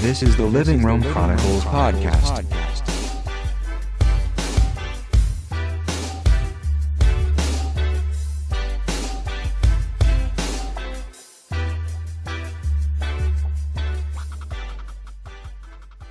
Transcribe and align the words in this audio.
This 0.00 0.22
is 0.22 0.34
the 0.34 0.46
Living 0.46 0.82
Room 0.82 1.02
Chronicles 1.02 1.62
podcast. 1.64 2.46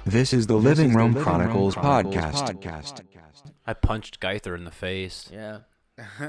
This 0.05 0.33
is 0.33 0.45
the 0.45 0.55
Living 0.55 0.93
Room 0.93 1.15
Chronicles 1.15 1.73
podcast. 1.73 3.01
I 3.65 3.73
punched 3.73 4.19
Geither 4.19 4.55
in 4.55 4.65
the 4.65 4.71
face. 4.71 5.31
Yeah. 5.33 5.61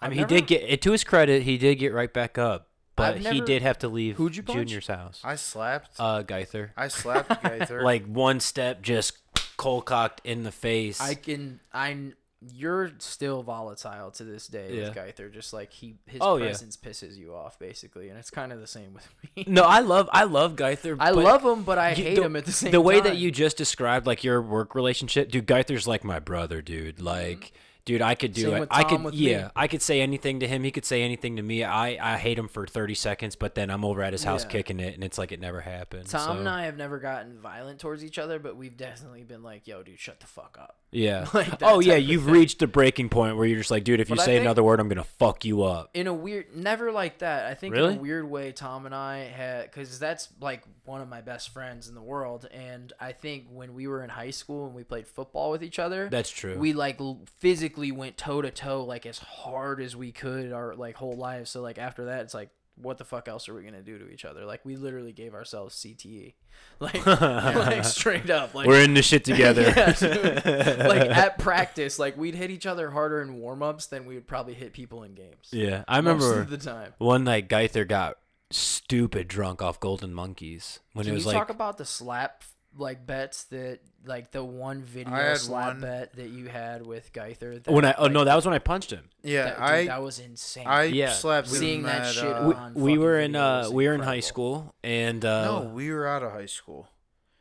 I 0.00 0.08
mean, 0.08 0.18
he 0.18 0.24
did 0.24 0.48
get 0.48 0.62
it 0.62 0.82
to 0.82 0.90
his 0.90 1.04
credit. 1.04 1.44
He 1.44 1.58
did 1.58 1.76
get 1.76 1.92
right 1.92 2.12
back 2.12 2.38
up, 2.38 2.70
but 2.96 3.14
I've 3.16 3.26
he 3.26 3.40
did 3.40 3.62
have 3.62 3.78
to 3.80 3.88
leave 3.88 4.16
Who'd 4.16 4.36
you 4.36 4.42
punch? 4.42 4.56
Junior's 4.58 4.86
house. 4.86 5.20
I 5.24 5.36
slapped. 5.36 5.96
Uh, 5.98 6.22
Geither. 6.22 6.70
I 6.76 6.88
slapped 6.88 7.42
Gaither. 7.42 7.82
Like 7.82 8.06
one 8.06 8.40
step, 8.40 8.82
just 8.82 9.18
cold 9.56 9.84
cocked 9.86 10.20
in 10.24 10.42
the 10.44 10.52
face. 10.52 11.00
I 11.00 11.14
can. 11.14 11.60
I. 11.72 12.12
You're 12.52 12.90
still 12.98 13.42
volatile 13.42 14.10
to 14.10 14.22
this 14.24 14.48
day 14.48 14.68
Yeah. 14.76 14.88
with 14.88 14.96
Geither. 14.96 15.32
Just 15.32 15.54
like 15.54 15.72
he, 15.72 15.94
his 16.06 16.18
Oh, 16.22 16.36
yeah. 16.36 16.44
presence 16.48 16.76
pisses 16.76 17.16
you 17.16 17.34
off, 17.34 17.58
basically, 17.58 18.10
and 18.10 18.18
it's 18.18 18.28
kind 18.28 18.52
of 18.52 18.60
the 18.60 18.66
same 18.66 18.92
with 18.92 19.08
me. 19.34 19.44
no, 19.48 19.62
I 19.62 19.80
love 19.80 20.10
I 20.12 20.24
love 20.24 20.54
Geither. 20.54 20.96
I 21.00 21.08
love 21.10 21.42
him, 21.42 21.62
but 21.62 21.78
I 21.78 21.92
you- 21.92 22.04
hate 22.04 22.16
the, 22.16 22.24
him 22.24 22.36
at 22.36 22.44
the 22.44 22.52
same 22.52 22.70
The 22.70 22.82
way 22.82 23.00
that 23.00 23.16
you 23.16 23.30
just 23.30 23.56
described, 23.56 24.06
like 24.06 24.22
your 24.24 24.42
work 24.42 24.74
relationship, 24.74 25.30
dude. 25.30 25.46
Geither's 25.46 25.88
like 25.88 26.04
my 26.04 26.18
brother, 26.20 26.60
dude. 26.60 27.00
Like. 27.00 27.52
Dude, 27.84 28.00
I 28.00 28.14
could 28.14 28.32
do. 28.32 28.42
Same 28.50 28.62
it. 28.62 28.68
I 28.70 28.84
could, 28.84 29.12
yeah. 29.12 29.44
me. 29.44 29.50
I 29.54 29.68
could 29.68 29.82
say 29.82 30.00
anything 30.00 30.40
to 30.40 30.48
him. 30.48 30.64
He 30.64 30.70
could 30.70 30.86
say 30.86 31.02
anything 31.02 31.36
to 31.36 31.42
me. 31.42 31.64
I, 31.64 32.14
I 32.14 32.16
hate 32.16 32.38
him 32.38 32.48
for 32.48 32.66
thirty 32.66 32.94
seconds, 32.94 33.36
but 33.36 33.54
then 33.54 33.68
I'm 33.70 33.84
over 33.84 34.02
at 34.02 34.12
his 34.14 34.24
house 34.24 34.44
Yeah. 34.44 34.50
kicking 34.50 34.80
it, 34.80 34.94
and 34.94 35.04
it's 35.04 35.18
like 35.18 35.32
it 35.32 35.40
never 35.40 35.60
happened. 35.60 36.08
Tom 36.08 36.36
so, 36.36 36.40
and 36.40 36.48
I 36.48 36.64
have 36.64 36.78
never 36.78 36.98
gotten 36.98 37.38
violent 37.38 37.80
towards 37.80 38.02
each 38.02 38.18
other, 38.18 38.38
but 38.38 38.56
we've 38.56 38.76
definitely 38.76 39.22
been 39.24 39.42
like, 39.42 39.66
"Yo, 39.66 39.82
dude, 39.82 39.98
shut 40.00 40.20
the 40.20 40.26
fuck 40.26 40.56
up." 40.58 40.78
Yeah. 40.94 41.26
Like 41.34 41.62
oh 41.62 41.80
yeah, 41.80 41.96
you've 41.96 42.26
reached 42.26 42.60
the 42.60 42.66
breaking 42.66 43.08
point 43.08 43.36
where 43.36 43.46
you're 43.46 43.58
just 43.58 43.70
like, 43.70 43.84
dude, 43.84 44.00
if 44.00 44.08
you 44.08 44.16
I 44.18 44.24
say 44.24 44.36
another 44.36 44.62
word, 44.62 44.78
I'm 44.80 44.88
gonna 44.88 45.04
fuck 45.04 45.44
you 45.44 45.62
up. 45.64 45.90
in 45.94 46.06
a 46.06 46.14
weird 46.14 46.54
never 46.56 46.92
like 46.92 47.18
that 47.18 47.46
i 47.46 47.54
think 47.54 47.74
Really? 47.74 47.92
in 47.94 47.98
a 47.98 48.02
weird 48.02 48.30
way 48.30 48.52
tom 48.52 48.86
and 48.86 48.94
i 48.94 49.18
had 49.24 49.64
because 49.70 49.98
that's 49.98 50.28
like 50.40 50.62
one 50.84 51.00
of 51.00 51.08
my 51.08 51.20
best 51.20 51.50
friends 51.50 51.88
in 51.88 51.94
the 51.94 52.02
world 52.02 52.48
and 52.52 52.92
i 53.00 53.12
think 53.12 53.46
when 53.50 53.74
we 53.74 53.86
were 53.86 54.02
in 54.04 54.10
high 54.10 54.30
school 54.30 54.66
and 54.66 54.74
we 54.74 54.84
played 54.84 55.06
football 55.06 55.50
with 55.50 55.62
each 55.62 55.78
other 55.78 56.08
That's 56.08 56.30
true. 56.30 56.56
we 56.58 56.72
like 56.72 56.98
physically 57.38 57.90
went 57.92 58.16
toe 58.16 58.42
to 58.42 58.50
toe 58.50 58.84
like 58.84 59.06
as 59.06 59.18
hard 59.18 59.80
as 59.80 59.96
we 59.96 60.12
could 60.12 60.52
our 60.52 60.74
like 60.74 60.96
whole 60.96 61.16
lives 61.16 61.50
so 61.50 61.60
like 61.62 61.78
after 61.78 62.06
that 62.06 62.22
it's 62.22 62.34
like 62.34 62.50
what 62.76 62.98
the 62.98 63.04
fuck 63.04 63.28
else 63.28 63.48
are 63.48 63.54
we 63.54 63.62
gonna 63.62 63.82
do 63.82 63.98
to 63.98 64.08
each 64.08 64.24
other 64.24 64.44
like 64.44 64.64
we 64.64 64.76
literally 64.76 65.12
gave 65.12 65.32
ourselves 65.34 65.74
cte 65.76 66.34
like 66.80 67.06
like 67.06 67.84
straight 67.84 68.30
up 68.30 68.54
like 68.54 68.66
We're 68.66 68.82
in 68.82 68.94
this 68.94 69.06
shit 69.06 69.24
together. 69.24 69.62
yeah, 69.62 70.86
like 70.88 71.02
at 71.02 71.38
practice, 71.38 71.98
like 71.98 72.16
we'd 72.16 72.34
hit 72.34 72.50
each 72.50 72.66
other 72.66 72.90
harder 72.90 73.22
in 73.22 73.34
warm 73.38 73.62
ups 73.62 73.86
than 73.86 74.06
we 74.06 74.14
would 74.14 74.26
probably 74.26 74.54
hit 74.54 74.72
people 74.72 75.02
in 75.04 75.14
games. 75.14 75.48
yeah, 75.52 75.84
I 75.86 76.00
Most 76.00 76.22
remember 76.22 76.40
of 76.42 76.50
the 76.50 76.58
time. 76.58 76.94
one 76.98 77.24
night 77.24 77.48
Geither 77.48 77.86
got 77.86 78.16
stupid 78.50 79.28
drunk 79.28 79.62
off 79.62 79.80
Golden 79.80 80.12
Monkeys 80.14 80.80
when 80.92 81.04
Can 81.04 81.12
it 81.12 81.14
was 81.16 81.24
you 81.24 81.28
like 81.32 81.36
talk 81.38 81.50
about 81.50 81.76
the 81.78 81.84
slap 81.84 82.44
like 82.76 83.06
bets 83.06 83.44
that 83.44 83.80
like 84.04 84.30
the 84.32 84.44
one 84.44 84.82
video 84.82 85.34
slap 85.36 85.66
one. 85.74 85.80
bet 85.80 86.12
that 86.16 86.28
you 86.28 86.46
had 86.48 86.84
with 86.86 87.12
Geither? 87.12 87.62
That, 87.62 87.70
when 87.72 87.84
I 87.84 87.94
oh 87.98 88.04
like, 88.04 88.12
no, 88.12 88.24
that 88.24 88.34
was 88.34 88.44
when 88.44 88.54
I 88.54 88.58
punched 88.58 88.90
him. 88.90 89.08
yeah, 89.22 89.44
that, 89.44 89.54
dude, 89.54 89.62
I 89.62 89.84
that 89.86 90.02
was 90.02 90.18
insane. 90.18 90.66
I 90.66 90.84
Yeah. 90.84 91.12
slapped 91.12 91.48
Seeing 91.48 91.82
that 91.84 92.02
at, 92.06 92.14
shit 92.14 92.24
uh, 92.24 92.48
We, 92.48 92.54
on 92.54 92.74
we 92.74 92.98
were 92.98 93.18
in 93.18 93.36
uh 93.36 93.68
we 93.70 93.86
were 93.88 93.94
in 93.94 94.00
high 94.00 94.20
school 94.20 94.74
and 94.82 95.24
uh 95.24 95.44
no, 95.44 95.60
we 95.68 95.90
were 95.90 96.06
out 96.06 96.22
of 96.22 96.32
high 96.32 96.46
school. 96.46 96.88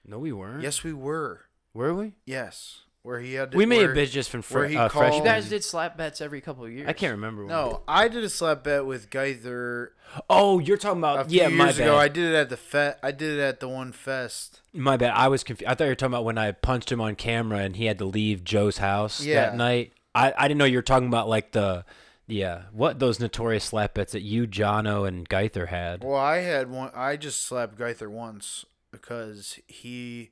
no 0.05 0.19
we 0.19 0.31
weren't. 0.31 0.61
Yes, 0.63 0.83
we 0.83 0.93
were. 0.93 1.41
were 1.73 1.93
we? 1.93 2.13
Yes, 2.25 2.81
where 3.03 3.19
he 3.19 3.33
had. 3.35 3.51
To, 3.51 3.57
We 3.57 3.65
may 3.65 3.77
where, 3.77 3.87
have 3.87 3.95
been 3.95 4.07
just 4.09 4.29
from 4.29 4.41
where 4.43 4.67
he 4.67 4.75
uh, 4.77 4.89
called- 4.89 5.13
you 5.13 5.23
guys 5.23 5.49
did 5.49 5.63
slap 5.63 5.97
bets 5.97 6.21
every 6.21 6.41
couple 6.41 6.63
of 6.65 6.71
years. 6.71 6.87
I 6.87 6.93
can't 6.93 7.11
remember. 7.11 7.45
when 7.45 7.49
we 7.55 7.61
No, 7.61 7.81
I 7.87 8.07
did 8.07 8.23
a 8.23 8.29
slap 8.29 8.63
bet 8.63 8.85
with 8.85 9.09
Gaither. 9.09 9.93
Oh, 10.29 10.59
you're 10.59 10.77
talking 10.77 10.99
about 10.99 11.17
a 11.17 11.19
about 11.21 11.29
few 11.31 11.41
yeah, 11.41 11.49
my 11.49 11.65
years 11.65 11.77
bad. 11.77 11.87
ago. 11.87 11.97
I 11.97 12.07
did 12.07 12.31
it 12.31 12.35
at 12.35 12.49
the 12.49 12.57
fe- 12.57 12.95
I 13.03 13.11
did 13.11 13.37
it 13.37 13.41
at 13.41 13.59
the 13.59 13.67
one 13.67 13.91
fest. 13.91 14.61
My 14.73 14.97
bad. 14.97 15.11
I 15.15 15.27
was 15.27 15.43
confused. 15.43 15.69
I 15.69 15.75
thought 15.75 15.83
you 15.85 15.89
were 15.91 15.95
talking 15.95 16.13
about 16.13 16.25
when 16.25 16.37
I 16.37 16.51
punched 16.51 16.91
him 16.91 17.01
on 17.01 17.15
camera 17.15 17.59
and 17.59 17.75
he 17.75 17.85
had 17.85 17.97
to 17.99 18.05
leave 18.05 18.43
Joe's 18.43 18.77
house 18.77 19.23
Yeah. 19.23 19.35
that 19.47 19.55
night. 19.57 19.93
I, 20.15 20.33
I 20.37 20.47
didn't 20.47 20.59
know 20.59 20.65
you 20.65 20.77
were 20.77 20.81
talking 20.83 21.07
about 21.07 21.27
like 21.27 21.51
the 21.51 21.85
yeah 22.27 22.63
what 22.71 22.99
those 22.99 23.19
notorious 23.19 23.65
slap 23.65 23.95
bets 23.95 24.13
that 24.13 24.21
you, 24.21 24.47
Jono, 24.47 25.05
and 25.07 25.27
Geither 25.27 25.67
had. 25.69 26.03
Well, 26.03 26.15
I 26.15 26.37
had 26.37 26.69
one. 26.71 26.91
I 26.95 27.17
just 27.17 27.43
slapped 27.43 27.77
Gaither 27.77 28.09
once 28.09 28.63
because 28.91 29.59
he, 29.67 30.29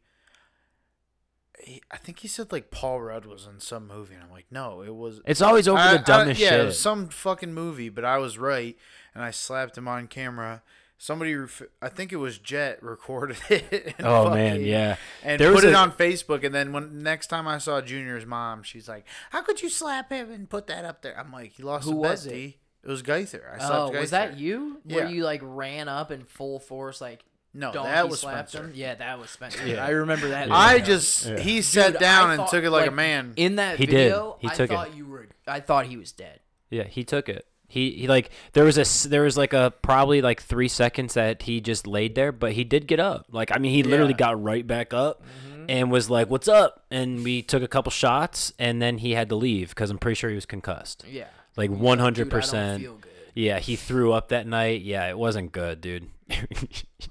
he. 1.63 1.81
I 1.91 1.97
think 1.97 2.19
he 2.19 2.27
said 2.27 2.51
like 2.51 2.71
Paul 2.71 3.01
Rudd 3.01 3.25
was 3.25 3.47
in 3.51 3.59
some 3.59 3.87
movie, 3.87 4.15
and 4.15 4.23
I'm 4.23 4.31
like, 4.31 4.45
no, 4.51 4.81
it 4.81 4.95
was. 4.95 5.21
It's 5.25 5.41
always 5.41 5.67
over 5.67 5.79
I- 5.79 5.93
the 5.97 6.03
dumbest 6.03 6.41
I, 6.41 6.43
yeah, 6.43 6.49
shit. 6.51 6.59
it 6.61 6.65
was 6.65 6.79
some 6.79 7.09
fucking 7.09 7.53
movie, 7.53 7.89
but 7.89 8.03
I 8.05 8.17
was 8.17 8.37
right, 8.37 8.77
and 9.15 9.23
I 9.23 9.31
slapped 9.31 9.77
him 9.77 9.87
on 9.87 10.07
camera. 10.07 10.61
Somebody, 10.97 11.33
ref- 11.33 11.63
I 11.81 11.89
think 11.89 12.13
it 12.13 12.17
was 12.17 12.37
Jet, 12.37 12.83
recorded 12.83 13.37
it. 13.49 13.95
and 13.97 14.05
oh 14.07 14.29
man, 14.33 14.51
fucking- 14.57 14.67
yeah. 14.67 14.97
And 15.23 15.39
There 15.41 15.51
was 15.51 15.61
put 15.61 15.69
it 15.69 15.73
a- 15.73 15.77
on 15.77 15.91
Facebook, 15.91 16.43
and 16.43 16.53
then 16.53 16.71
when 16.73 17.01
next 17.01 17.27
time 17.27 17.47
I 17.47 17.57
saw 17.57 17.81
Junior's 17.81 18.25
mom, 18.25 18.61
she's 18.63 18.87
like, 18.87 19.05
"How 19.31 19.41
could 19.41 19.61
you 19.63 19.69
slap 19.69 20.11
him 20.11 20.31
and 20.31 20.47
put 20.49 20.67
that 20.67 20.85
up 20.85 21.01
there?" 21.01 21.17
I'm 21.19 21.31
like, 21.31 21.53
"He 21.53 21.63
lost 21.63 21.85
Who 21.85 21.97
a 21.99 22.01
bet, 22.01 22.11
was 22.11 22.25
it? 22.27 22.29
D. 22.33 22.57
It 22.83 22.87
was 22.89 23.01
Gaither. 23.03 23.47
I 23.59 23.63
Oh, 23.63 23.67
slapped 23.89 23.99
was 23.99 24.09
that 24.11 24.37
you? 24.39 24.81
Where 24.85 25.03
Yeah. 25.05 25.09
you 25.09 25.23
like 25.23 25.41
ran 25.43 25.87
up 25.87 26.09
in 26.11 26.23
full 26.23 26.59
force, 26.59 26.99
like 27.01 27.23
No, 27.53 27.71
donkey 27.73 27.89
that 27.89 28.09
was 28.09 28.19
slapped 28.21 28.49
Spencer. 28.51 28.67
him? 28.69 28.73
Yeah, 28.75 28.95
that 28.95 29.19
was 29.19 29.29
Spencer. 29.29 29.67
Yeah. 29.67 29.85
I 29.85 29.89
remember 29.89 30.29
that. 30.29 30.49
I 30.51 30.79
just 30.79 31.25
Yeah. 31.25 31.39
he 31.39 31.61
sat 31.61 31.91
Dude, 31.93 32.01
down 32.01 32.29
I 32.29 32.33
and 32.33 32.39
thought, 32.41 32.51
took 32.51 32.63
it 32.63 32.69
like, 32.69 32.87
a 32.87 32.91
man. 32.91 33.33
In 33.35 33.57
that 33.57 33.77
He 33.77 33.85
did. 33.85 33.91
video, 34.05 34.37
He 34.39 34.47
I 34.47 34.53
took 34.53 34.71
it. 34.71 34.73
thought 34.73 34.95
you 34.95 35.05
were. 35.05 35.27
I 35.47 35.59
thought 35.59 35.85
he 35.87 35.97
was 35.97 36.11
dead. 36.13 36.39
Yeah, 36.69 36.83
he 36.85 37.03
took 37.03 37.27
it. 37.27 37.45
He, 37.67 37.91
he 37.91 38.07
like 38.07 38.31
there 38.53 38.63
was 38.65 38.77
a 38.77 38.81
s- 38.81 39.03
there 39.03 39.21
was 39.23 39.37
like 39.37 39.53
a 39.53 39.73
probably 39.81 40.21
like 40.21 40.41
three 40.41 40.67
seconds 40.67 41.13
that 41.15 41.41
he 41.43 41.59
just 41.61 41.87
laid 41.87 42.15
there, 42.15 42.31
but 42.33 42.51
he 42.53 42.63
did 42.65 42.85
get 42.87 42.99
up. 42.99 43.27
Like 43.31 43.51
I 43.53 43.59
mean, 43.59 43.73
he 43.73 43.83
literally 43.83 44.11
Yeah. 44.13 44.17
got 44.17 44.43
right 44.43 44.65
back 44.67 44.93
up 44.93 45.21
mm-hmm. 45.23 45.65
and 45.69 45.89
was 45.91 46.09
like, 46.09 46.29
"What's 46.29 46.47
up?" 46.49 46.85
And 46.91 47.23
we 47.23 47.41
took 47.41 47.63
a 47.63 47.67
couple 47.69 47.89
shots, 47.91 48.51
and 48.59 48.81
then 48.81 48.97
he 48.97 49.11
had 49.13 49.29
to 49.29 49.35
leave 49.35 49.69
because 49.69 49.89
I'm 49.89 49.99
pretty 49.99 50.15
sure 50.15 50.29
he 50.29 50.35
was 50.35 50.45
concussed. 50.45 51.05
Yeah. 51.09 51.27
Like 51.55 51.69
He's 51.69 51.79
100. 51.79 52.13
Dude, 52.15 52.27
I 52.27 52.29
don't 52.29 52.39
percent 52.39 52.81
feel 52.81 52.95
good. 52.95 53.11
Yeah, 53.35 53.59
he 53.59 53.77
threw 53.77 54.11
up 54.11 54.29
that 54.29 54.45
night. 54.47 54.81
Yeah, 54.81 55.07
it 55.09 55.17
wasn't 55.17 55.51
good, 55.53 55.79
dude. 55.81 56.09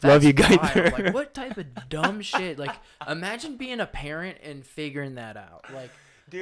That's 0.00 0.12
Love 0.12 0.24
you, 0.24 0.34
wild. 0.38 0.60
guys. 0.60 0.92
Like, 0.92 1.14
what 1.14 1.34
type 1.34 1.56
of 1.56 1.66
dumb 1.88 2.20
shit? 2.20 2.58
Like, 2.58 2.74
imagine 3.08 3.56
being 3.56 3.80
a 3.80 3.86
parent 3.86 4.38
and 4.42 4.64
figuring 4.64 5.16
that 5.16 5.36
out. 5.36 5.64
Like, 5.74 5.90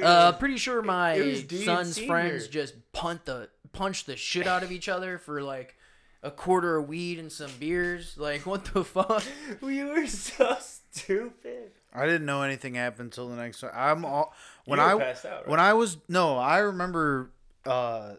uh, 0.03 0.33
pretty 0.33 0.57
sure 0.57 0.81
my 0.81 1.13
it 1.13 1.49
was 1.49 1.63
son's 1.65 1.95
Senior. 1.95 2.07
friends 2.07 2.47
just 2.47 2.73
punt 2.91 3.25
the 3.25 3.49
punch 3.73 4.05
the 4.05 4.15
shit 4.15 4.47
out 4.47 4.63
of 4.63 4.71
each 4.71 4.89
other 4.89 5.17
for 5.17 5.41
like 5.41 5.75
a 6.23 6.31
quarter 6.31 6.77
of 6.77 6.87
weed 6.89 7.19
and 7.19 7.31
some 7.31 7.51
beers. 7.59 8.17
Like, 8.17 8.45
what 8.45 8.65
the 8.65 8.83
fuck? 8.83 9.23
we 9.61 9.83
were 9.83 10.05
so 10.07 10.57
stupid. 10.59 11.71
I 11.93 12.05
didn't 12.05 12.25
know 12.25 12.41
anything 12.43 12.75
happened 12.75 13.07
until 13.07 13.29
the 13.29 13.35
next. 13.37 13.63
I'm 13.63 14.03
all 14.05 14.33
when 14.65 14.79
You 14.79 14.85
were 14.85 14.91
I 15.01 15.05
passed 15.05 15.25
out, 15.25 15.41
right? 15.41 15.47
when 15.47 15.59
I 15.59 15.73
was 15.73 15.97
no, 16.07 16.37
I 16.37 16.59
remember. 16.59 17.31
uh 17.65 18.15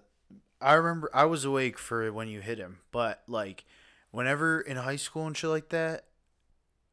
I 0.61 0.75
remember 0.75 1.09
I 1.15 1.27
was 1.27 1.45
awake 1.45 1.79
for 1.79 2.11
when 2.13 2.27
you 2.29 2.41
hit 2.41 2.59
him, 2.59 2.79
but 2.91 3.23
like 3.29 3.65
whenever 4.11 4.61
in 4.61 4.77
high 4.77 4.97
school 4.97 5.27
and 5.27 5.37
shit 5.37 5.51
like 5.51 5.69
that, 5.71 6.05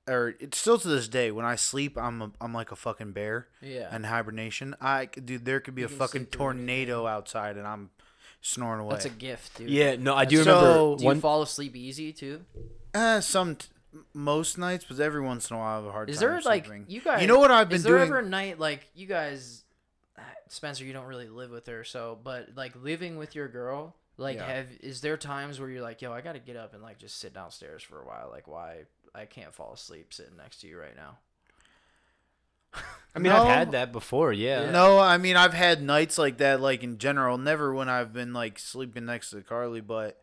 or 0.08 0.36
it's 0.40 0.58
still 0.58 0.78
to 0.78 0.88
this 0.88 1.08
day 1.08 1.32
when 1.32 1.46
I 1.46 1.56
sleep, 1.56 1.98
I'm 1.98 2.22
a, 2.22 2.32
I'm 2.40 2.54
like 2.54 2.72
a 2.72 2.76
fucking 2.76 3.12
bear 3.14 3.48
Yeah. 3.62 3.94
in 3.96 4.04
hibernation. 4.04 4.76
I 4.80 5.06
dude, 5.06 5.46
there 5.46 5.60
could 5.60 5.76
be 5.76 5.82
You 5.82 5.88
a 5.88 5.90
fucking 5.90 6.28
tornado 6.28 7.08
outside 7.08 7.58
and 7.58 7.66
I'm 7.66 7.90
snoring 8.42 8.82
away. 8.82 8.92
That's 8.94 9.06
a 9.06 9.10
gift, 9.10 9.58
dude. 9.58 9.70
Yeah, 9.70 9.96
no, 9.96 10.14
I 10.16 10.26
do 10.26 10.38
That's- 10.38 10.48
remember 10.56 10.74
So- 10.78 10.96
Do 10.98 11.04
you 11.04 11.08
one. 11.08 11.22
fall 11.22 11.42
asleep 11.42 11.76
easy 11.76 12.14
too? 12.14 12.46
Uh, 12.94 13.20
some 13.22 13.56
t- 13.56 13.68
most 14.14 14.58
nights, 14.58 14.86
but 14.88 15.00
every 15.00 15.22
once 15.22 15.50
in 15.50 15.56
a 15.56 15.60
while 15.60 15.72
I 15.74 15.76
have 15.78 15.86
a 15.86 15.92
hard 15.92 16.10
Is 16.10 16.18
time 16.20 16.30
there 16.30 16.42
like 16.42 16.66
sleeping. 16.66 16.86
you 16.88 17.02
guys? 17.02 17.22
You 17.22 17.28
know 17.28 17.40
what 17.40 17.50
I've 17.50 17.70
been 17.70 17.78
is 17.78 17.84
there 17.84 17.98
doing? 17.98 18.08
ever 18.10 18.20
a 18.20 18.24
night 18.30 18.60
like 18.60 18.86
you 18.94 19.08
guys, 19.08 19.64
Spencer? 20.50 20.84
You 20.86 20.94
don't 20.94 21.06
really 21.08 21.28
live 21.30 21.50
with 21.50 21.66
her, 21.66 21.84
so 21.84 22.20
but 22.24 22.50
like 22.56 22.74
living 22.76 23.18
with 23.18 23.34
your 23.34 23.48
girl, 23.48 23.96
like 24.18 24.38
Yeah. 24.38 24.48
have 24.48 24.68
is 24.82 25.02
there 25.02 25.18
times 25.18 25.60
where 25.60 25.70
you're 25.70 25.82
like, 25.82 26.02
yo, 26.02 26.12
I 26.14 26.22
got 26.22 26.34
to 26.34 26.40
get 26.40 26.56
up 26.56 26.74
and 26.74 26.82
like 26.84 26.98
just 27.00 27.20
sit 27.20 27.34
downstairs 27.34 27.84
for 27.84 28.02
a 28.02 28.06
while? 28.06 28.30
Like 28.32 28.48
why 28.48 28.84
I 29.14 29.26
can't 29.26 29.54
fall 29.54 29.74
asleep 29.74 30.14
sitting 30.14 30.38
next 30.38 30.62
to 30.62 30.68
you 30.68 30.78
right 30.80 30.96
now? 30.96 31.18
I 33.16 33.20
mean, 33.20 33.32
No. 33.32 33.44
I've 33.44 33.48
had 33.48 33.72
that 33.72 33.92
before. 33.94 34.34
Yeah. 34.34 34.70
No, 34.72 35.00
I 35.00 35.18
mean 35.18 35.38
I've 35.38 35.54
had 35.54 35.82
nights 35.82 36.18
like 36.18 36.38
that, 36.40 36.60
like 36.60 36.84
in 36.84 36.98
general. 36.98 37.38
Never 37.38 37.74
when 37.74 37.88
I've 37.88 38.12
been 38.12 38.34
like 38.34 38.60
sleeping 38.60 39.06
next 39.06 39.30
to 39.30 39.42
Carly, 39.42 39.80
but 39.82 40.22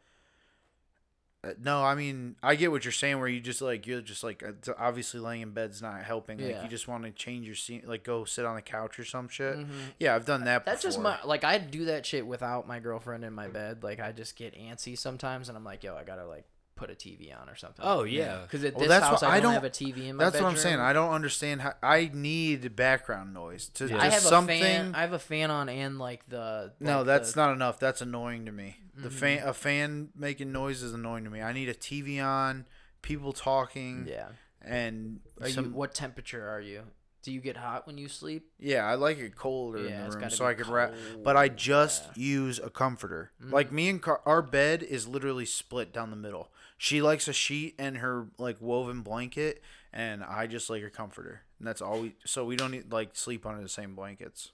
no, 1.60 1.82
I 1.84 1.94
mean 1.94 2.36
I 2.42 2.54
get 2.54 2.70
what 2.70 2.84
you're 2.84 2.92
saying. 2.92 3.18
Where 3.18 3.28
you 3.28 3.40
just 3.40 3.60
like 3.62 3.86
you're 3.86 4.00
just 4.00 4.22
like 4.22 4.42
uh, 4.42 4.72
obviously 4.78 5.20
laying 5.20 5.42
in 5.42 5.50
bed's 5.50 5.82
not 5.82 6.02
helping. 6.04 6.38
Like 6.38 6.48
Yeah. 6.50 6.62
you 6.62 6.68
just 6.68 6.86
want 6.88 7.04
to 7.04 7.10
change 7.10 7.46
your 7.46 7.56
scene, 7.56 7.82
like 7.84 8.04
go 8.04 8.24
sit 8.24 8.44
on 8.44 8.54
the 8.56 8.62
couch 8.62 8.98
or 8.98 9.04
some 9.04 9.28
shit. 9.28 9.56
Mhm. 9.58 9.66
Yeah, 9.98 10.14
I've 10.14 10.24
done 10.26 10.44
that. 10.44 10.64
Before. 10.64 10.72
That's 10.72 10.82
just 10.82 11.00
my 11.00 11.18
like 11.24 11.44
I 11.44 11.58
do 11.58 11.86
that 11.86 12.06
shit 12.06 12.26
without 12.26 12.66
my 12.68 12.78
girlfriend 12.78 13.24
in 13.24 13.32
my 13.32 13.48
bed. 13.48 13.82
Like 13.82 13.98
I 14.00 14.12
just 14.12 14.36
get 14.36 14.54
antsy 14.54 14.96
sometimes, 14.96 15.48
and 15.48 15.58
I'm 15.58 15.64
like, 15.64 15.82
yo, 15.82 15.96
I 15.96 16.04
gotta 16.04 16.26
like 16.26 16.44
put 16.74 16.90
a 16.90 16.94
TV 16.94 17.32
on 17.38 17.48
or 17.48 17.54
something. 17.56 17.84
Oh 17.84 18.04
yeah. 18.04 18.40
Because 18.42 18.64
at 18.64 18.74
Well, 18.74 18.80
this 18.80 18.88
that's 18.88 19.04
house 19.06 19.22
what- 19.22 19.30
I 19.30 19.34
I 19.36 19.40
don't, 19.40 19.52
don't- 19.52 19.54
have 19.54 19.64
a 19.64 19.70
TV 19.70 20.08
in 20.08 20.16
my 20.16 20.24
bed. 20.24 20.32
That's 20.32 20.42
what 20.42 20.50
I'm 20.50 20.56
saying. 20.56 20.78
I 20.80 20.92
don't 20.92 21.12
understand 21.12 21.60
how 21.60 21.74
I 21.82 22.10
need 22.12 22.74
background 22.76 23.34
noise 23.34 23.68
to 23.74 23.88
Yeah. 23.88 23.98
I 24.00 24.08
have 24.10 24.22
something. 24.22 24.60
a 24.60 24.64
fan. 24.64 24.94
I 24.94 25.00
have 25.02 25.12
a 25.12 25.18
fan 25.18 25.50
on 25.50 25.68
and 25.68 25.98
like 25.98 26.28
the. 26.28 26.72
no, 26.80 27.04
that's 27.04 27.32
the, 27.32 27.40
not 27.40 27.52
enough. 27.52 27.78
That's 27.78 28.00
annoying 28.00 28.46
to 28.46 28.52
me. 28.52 28.78
The 28.94 29.08
Mm-hmm. 29.08 29.18
fan, 29.18 29.42
a 29.48 29.54
fan 29.54 30.08
making 30.14 30.52
noise 30.52 30.82
is 30.82 30.92
annoying 30.92 31.24
to 31.24 31.30
me. 31.30 31.40
I 31.40 31.52
need 31.52 31.68
a 31.68 31.74
TV 31.74 32.22
on, 32.24 32.66
people 33.00 33.32
talking, 33.32 34.06
Yeah. 34.08 34.28
and 34.60 35.20
some, 35.48 35.66
you? 35.66 35.70
What 35.72 35.94
temperature 35.94 36.46
are 36.48 36.60
you? 36.60 36.82
Do 37.22 37.30
you 37.32 37.40
get 37.40 37.56
hot 37.56 37.86
when 37.86 37.98
you 37.98 38.08
sleep? 38.08 38.50
yeah, 38.58 38.84
I 38.84 38.96
like 38.96 39.16
it 39.18 39.36
colder 39.36 39.78
Yeah, 39.78 40.04
in 40.06 40.10
the 40.10 40.16
room 40.18 40.30
so 40.30 40.44
I 40.44 40.54
can 40.54 40.68
wrap. 40.70 40.92
But 41.22 41.36
I 41.36 41.48
just 41.48 42.02
yeah. 42.16 42.24
use 42.24 42.58
a 42.58 42.68
comforter. 42.68 43.30
Mm. 43.42 43.52
Like 43.52 43.70
me 43.72 43.88
and 43.88 44.02
Car- 44.02 44.20
our 44.26 44.42
bed 44.42 44.82
is 44.82 45.06
literally 45.06 45.46
split 45.46 45.92
down 45.92 46.10
the 46.10 46.16
middle. 46.16 46.50
She 46.76 47.00
likes 47.00 47.28
a 47.28 47.32
sheet 47.32 47.76
and 47.78 47.98
her 47.98 48.26
like 48.38 48.56
woven 48.60 49.02
blanket, 49.02 49.62
and 49.92 50.24
I 50.24 50.48
just 50.48 50.68
like 50.68 50.82
a 50.82 50.90
comforter. 50.90 51.42
And 51.60 51.68
that's 51.68 51.80
all 51.80 52.00
we. 52.00 52.16
So 52.26 52.44
we 52.44 52.56
don't 52.56 52.72
need 52.72 52.92
like 52.92 53.10
sleep 53.14 53.46
under 53.46 53.62
the 53.62 53.68
same 53.68 53.94
blankets. 53.94 54.50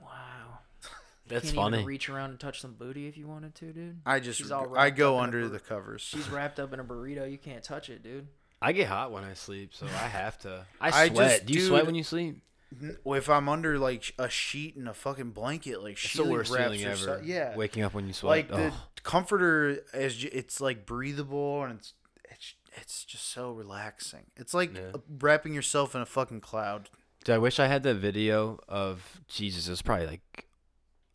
Wow. 0.00 0.60
That's 1.32 1.46
Can't 1.46 1.56
funny. 1.56 1.76
Even 1.78 1.86
reach 1.86 2.08
around 2.08 2.30
and 2.30 2.40
touch 2.40 2.60
some 2.60 2.74
booty 2.74 3.06
if 3.08 3.16
you 3.16 3.26
wanted 3.26 3.54
to, 3.56 3.72
dude. 3.72 4.00
I 4.06 4.20
just 4.20 4.38
She's 4.38 4.50
all 4.50 4.64
I 4.76 4.84
wrapped 4.86 4.96
go 4.96 5.16
up 5.16 5.18
in 5.18 5.20
a 5.20 5.22
under 5.24 5.40
bur- 5.48 5.48
the 5.54 5.60
covers. 5.60 6.02
She's 6.02 6.28
wrapped 6.28 6.60
up 6.60 6.72
in 6.72 6.80
a 6.80 6.84
burrito. 6.84 7.30
You 7.30 7.38
can't 7.38 7.62
touch 7.64 7.88
it, 7.90 8.02
dude. 8.02 8.28
I 8.60 8.72
get 8.72 8.86
hot 8.88 9.10
when 9.10 9.24
I 9.24 9.34
sleep, 9.34 9.74
so 9.74 9.86
I 9.86 9.88
have 10.08 10.38
to. 10.40 10.66
I 10.80 10.88
I 11.04 11.08
sweat. 11.08 11.30
just- 11.40 11.46
Do 11.46 11.52
you 11.54 11.60
sweat 11.66 11.80
dude, 11.80 11.86
when 11.86 11.94
you 11.96 12.04
sleep? 12.04 12.42
N- 12.80 12.96
If 13.04 13.28
I'm 13.28 13.48
under 13.48 13.78
like 13.78 14.14
a 14.18 14.28
sheet 14.30 14.76
and 14.76 14.88
a 14.88 14.94
fucking 14.94 15.30
blanket, 15.32 15.82
like 15.82 15.92
It's 15.92 16.00
she 16.00 16.18
the 16.18 16.24
like, 16.24 16.32
worst 16.32 16.52
wraps 16.52 16.64
feeling 16.64 16.84
ever. 16.84 16.96
stuff- 16.96 17.24
Yeah, 17.24 17.56
Waking 17.56 17.82
up 17.82 17.92
when 17.92 18.06
you 18.06 18.12
sweat. 18.12 18.30
like 18.30 18.48
the 18.48 18.68
Ugh. 18.68 18.72
comforter 19.02 19.80
is 19.92 20.16
ju- 20.16 20.30
it's 20.32 20.60
like 20.60 20.86
breathable 20.86 21.64
and 21.64 21.78
it's 21.78 21.92
it's 22.30 22.54
it's 22.74 23.04
just 23.04 23.28
so 23.28 23.52
relaxing. 23.52 24.24
It's 24.36 24.54
like 24.54 24.74
Yeah. 24.74 24.92
Uh, 24.94 24.98
wrapping 25.20 25.52
yourself 25.54 25.94
in 25.94 26.00
a 26.00 26.06
fucking 26.06 26.40
cloud. 26.40 26.88
Dude, 27.24 27.34
I 27.34 27.38
wish 27.38 27.60
I 27.60 27.66
had 27.66 27.82
that 27.82 27.96
video 27.96 28.58
of 28.68 29.20
Jesus. 29.28 29.66
It 29.68 29.70
was 29.70 29.82
probably 29.82 30.06
like, 30.06 30.46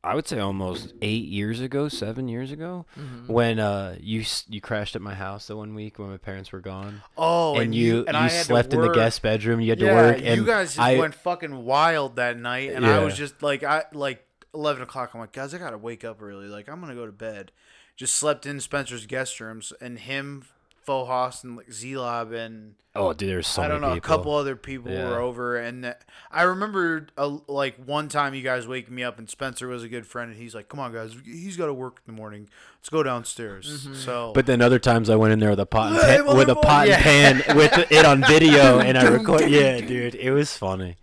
I 0.04 0.16
would 0.16 0.28
say 0.28 0.40
almost 0.40 0.94
eight 1.02 1.26
years 1.26 1.60
ago, 1.60 1.90
seven 1.90 2.28
years 2.30 2.52
ago, 2.52 2.86
Mhm. 2.98 3.28
when 3.28 3.60
uh 3.60 3.96
you 4.00 4.24
you 4.48 4.62
crashed 4.62 4.96
at 4.96 5.02
my 5.02 5.14
house 5.16 5.48
the 5.48 5.56
one 5.58 5.74
week 5.76 6.00
when 6.00 6.10
my 6.10 6.18
parents 6.18 6.52
were 6.52 6.62
gone, 6.62 7.02
Oh, 7.18 7.58
and, 7.60 7.74
you 7.76 8.06
and 8.08 8.16
you 8.16 8.24
I 8.24 8.28
slept 8.30 8.74
in 8.74 8.80
the 8.82 8.92
guest 8.94 9.22
bedroom. 9.22 9.60
You 9.60 9.72
had 9.72 9.80
to 9.80 9.86
work, 9.94 10.18
and 10.18 10.38
you 10.40 10.46
guys 10.46 10.70
just 10.70 10.80
I 10.80 10.98
went 10.98 11.16
fucking 11.16 11.66
wild 11.66 12.16
that 12.18 12.38
night, 12.38 12.72
and 12.72 12.86
I 12.86 13.04
was 13.04 13.18
just 13.18 13.42
like, 13.44 13.64
I 13.64 13.84
like 13.92 14.24
eleven 14.54 14.82
o'clock. 14.84 15.12
I'm 15.14 15.20
like, 15.20 15.34
guys, 15.34 15.54
I 15.54 15.58
gotta 15.58 15.78
wake 15.78 16.06
up 16.06 16.22
early. 16.22 16.48
Like, 16.48 16.70
I'm 16.70 16.80
gonna 16.80 16.96
go 16.96 17.06
to 17.06 17.12
bed. 17.12 17.52
Just 17.98 18.16
slept 18.16 18.46
in 18.46 18.60
Spencer's 18.60 19.08
guest 19.08 19.40
rooms, 19.40 19.74
and 19.82 19.98
him, 20.00 20.46
Fohas, 20.88 21.44
and 21.44 21.58
like 21.58 21.68
Zlob, 21.68 22.34
and 22.34 22.76
oh 22.96 23.12
dude, 23.14 23.30
there's 23.30 23.48
so 23.48 23.62
I 23.62 23.68
don't 23.68 23.82
many 23.82 23.90
know, 23.92 23.96
people. 23.98 24.14
a 24.14 24.18
couple 24.18 24.36
other 24.36 24.56
people 24.56 24.92
Yeah. 24.92 25.10
were 25.10 25.20
over, 25.20 25.58
and 25.58 25.84
that, 25.84 26.06
I 26.32 26.44
remember 26.44 27.08
uh, 27.18 27.38
like 27.48 27.76
one 27.86 28.08
time 28.08 28.34
you 28.34 28.42
guys 28.42 28.66
waking 28.68 28.96
me 28.96 29.04
up, 29.04 29.20
and 29.20 29.30
Spencer 29.30 29.68
was 29.68 29.84
a 29.84 29.90
good 29.90 30.08
friend, 30.08 30.32
and 30.32 30.40
he's 30.40 30.56
like, 30.56 30.70
"Come 30.70 30.80
on, 30.80 30.94
guys, 30.94 31.14
he's 31.26 31.58
got 31.58 31.66
to 31.66 31.74
work 31.74 32.02
in 32.08 32.14
the 32.14 32.18
morning. 32.20 32.48
Let's 32.80 32.90
go 32.90 33.04
downstairs." 33.04 33.88
So, 34.06 34.32
But 34.34 34.46
then 34.46 34.62
other 34.62 34.80
times 34.80 35.10
I 35.10 35.16
went 35.18 35.34
in 35.34 35.40
there 35.40 35.50
with 35.50 35.60
a 35.60 35.66
pot 35.66 35.92
and 35.92 36.02
Hey, 36.02 36.18
pan, 36.26 36.38
with 36.38 36.50
a 36.50 36.56
pot 36.56 36.88
Yeah. 36.88 36.96
and 37.06 37.44
pan 37.44 37.58
with 37.58 37.92
it 37.92 38.06
on 38.06 38.24
video, 38.24 38.80
and 38.88 38.98
I 38.98 39.08
record. 39.10 39.50
Yeah, 39.50 39.82
dude, 39.82 40.16
it 40.16 40.32
was 40.32 40.56
funny. 40.56 40.96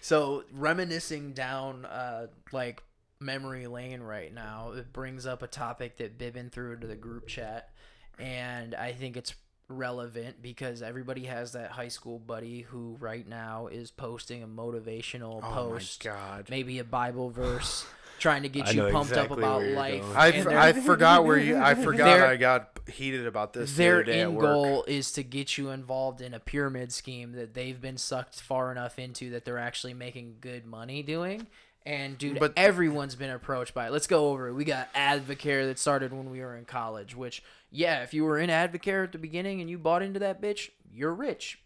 So 0.00 0.44
reminiscing 0.52 1.32
down 1.32 1.86
uh, 1.86 2.26
like 2.52 2.82
memory 3.20 3.66
lane 3.66 4.00
right 4.02 4.32
now, 4.32 4.72
it 4.76 4.92
brings 4.92 5.24
up 5.26 5.42
a 5.42 5.46
topic 5.46 5.96
that 5.96 6.18
Biben 6.18 6.52
threw 6.52 6.72
into 6.74 6.86
the 6.86 6.94
group 6.96 7.26
chat, 7.26 7.70
and 8.18 8.74
I 8.74 8.92
think 8.92 9.16
it's 9.16 9.34
relevant 9.68 10.42
because 10.42 10.82
everybody 10.82 11.24
has 11.24 11.52
that 11.52 11.70
high 11.70 11.88
school 11.88 12.18
buddy 12.18 12.62
who 12.62 12.96
right 13.00 13.26
now 13.26 13.66
is 13.68 13.90
posting 13.90 14.42
a 14.42 14.46
motivational 14.46 15.40
oh 15.42 15.52
post, 15.54 16.04
my 16.04 16.10
god, 16.12 16.46
maybe 16.50 16.78
a 16.78 16.84
Bible 16.84 17.30
verse, 17.30 17.86
trying 18.18 18.42
to 18.42 18.48
get 18.48 18.68
I 18.68 18.70
you 18.72 18.82
pumped 18.90 19.10
exactly 19.10 19.32
up 19.32 19.38
about 19.38 19.62
life. 19.62 20.02
going. 20.02 20.16
I, 20.16 20.26
and 20.28 20.36
f- 20.36 20.44
their- 20.44 20.58
I 20.58 20.72
forgot 20.74 21.24
where 21.24 21.38
you. 21.38 21.56
I 21.58 21.74
forgot 21.82 22.04
Their- 22.04 22.26
I 22.26 22.36
got 22.36 22.78
heated 22.86 23.26
about 23.26 23.54
this. 23.54 23.70
the 23.72 23.76
their 23.78 23.94
other 23.96 24.04
day 24.04 24.20
at 24.20 24.26
end 24.28 24.36
work. 24.36 24.44
goal 24.44 24.84
is 24.86 25.10
to 25.12 25.22
get 25.22 25.56
you 25.56 25.70
involved 25.70 26.20
in 26.20 26.34
a 26.34 26.40
pyramid 26.40 26.92
scheme 26.92 27.32
that 27.32 27.54
they've 27.54 27.80
been 27.80 27.96
sucked 27.96 28.40
far 28.40 28.70
enough 28.70 28.98
into 28.98 29.30
that 29.30 29.44
they're 29.46 29.58
actually 29.58 29.94
making 29.94 30.36
good 30.40 30.66
money 30.66 31.02
doing. 31.02 31.46
And 31.86 32.16
dude, 32.16 32.38
But- 32.38 32.52
everyone's 32.56 33.14
been 33.14 33.28
approached 33.30 33.74
by 33.74 33.86
it. 33.88 33.92
Let's 33.92 34.06
go 34.06 34.28
over 34.30 34.48
it. 34.48 34.54
We 34.54 34.64
got 34.64 34.92
Advocare 34.94 35.66
that 35.66 35.78
started 35.78 36.12
when 36.14 36.30
we 36.30 36.40
were 36.40 36.56
in 36.56 36.64
college. 36.64 37.14
Which, 37.14 37.42
yeah, 37.74 38.02
if 38.02 38.14
you 38.14 38.24
were 38.24 38.38
in 38.38 38.50
Advocare 38.50 39.02
at 39.02 39.12
the 39.12 39.18
beginning 39.18 39.60
and 39.60 39.68
you 39.68 39.78
bought 39.78 40.02
into 40.02 40.20
that 40.20 40.40
bitch, 40.40 40.70
you're 40.92 41.12
rich. 41.12 41.58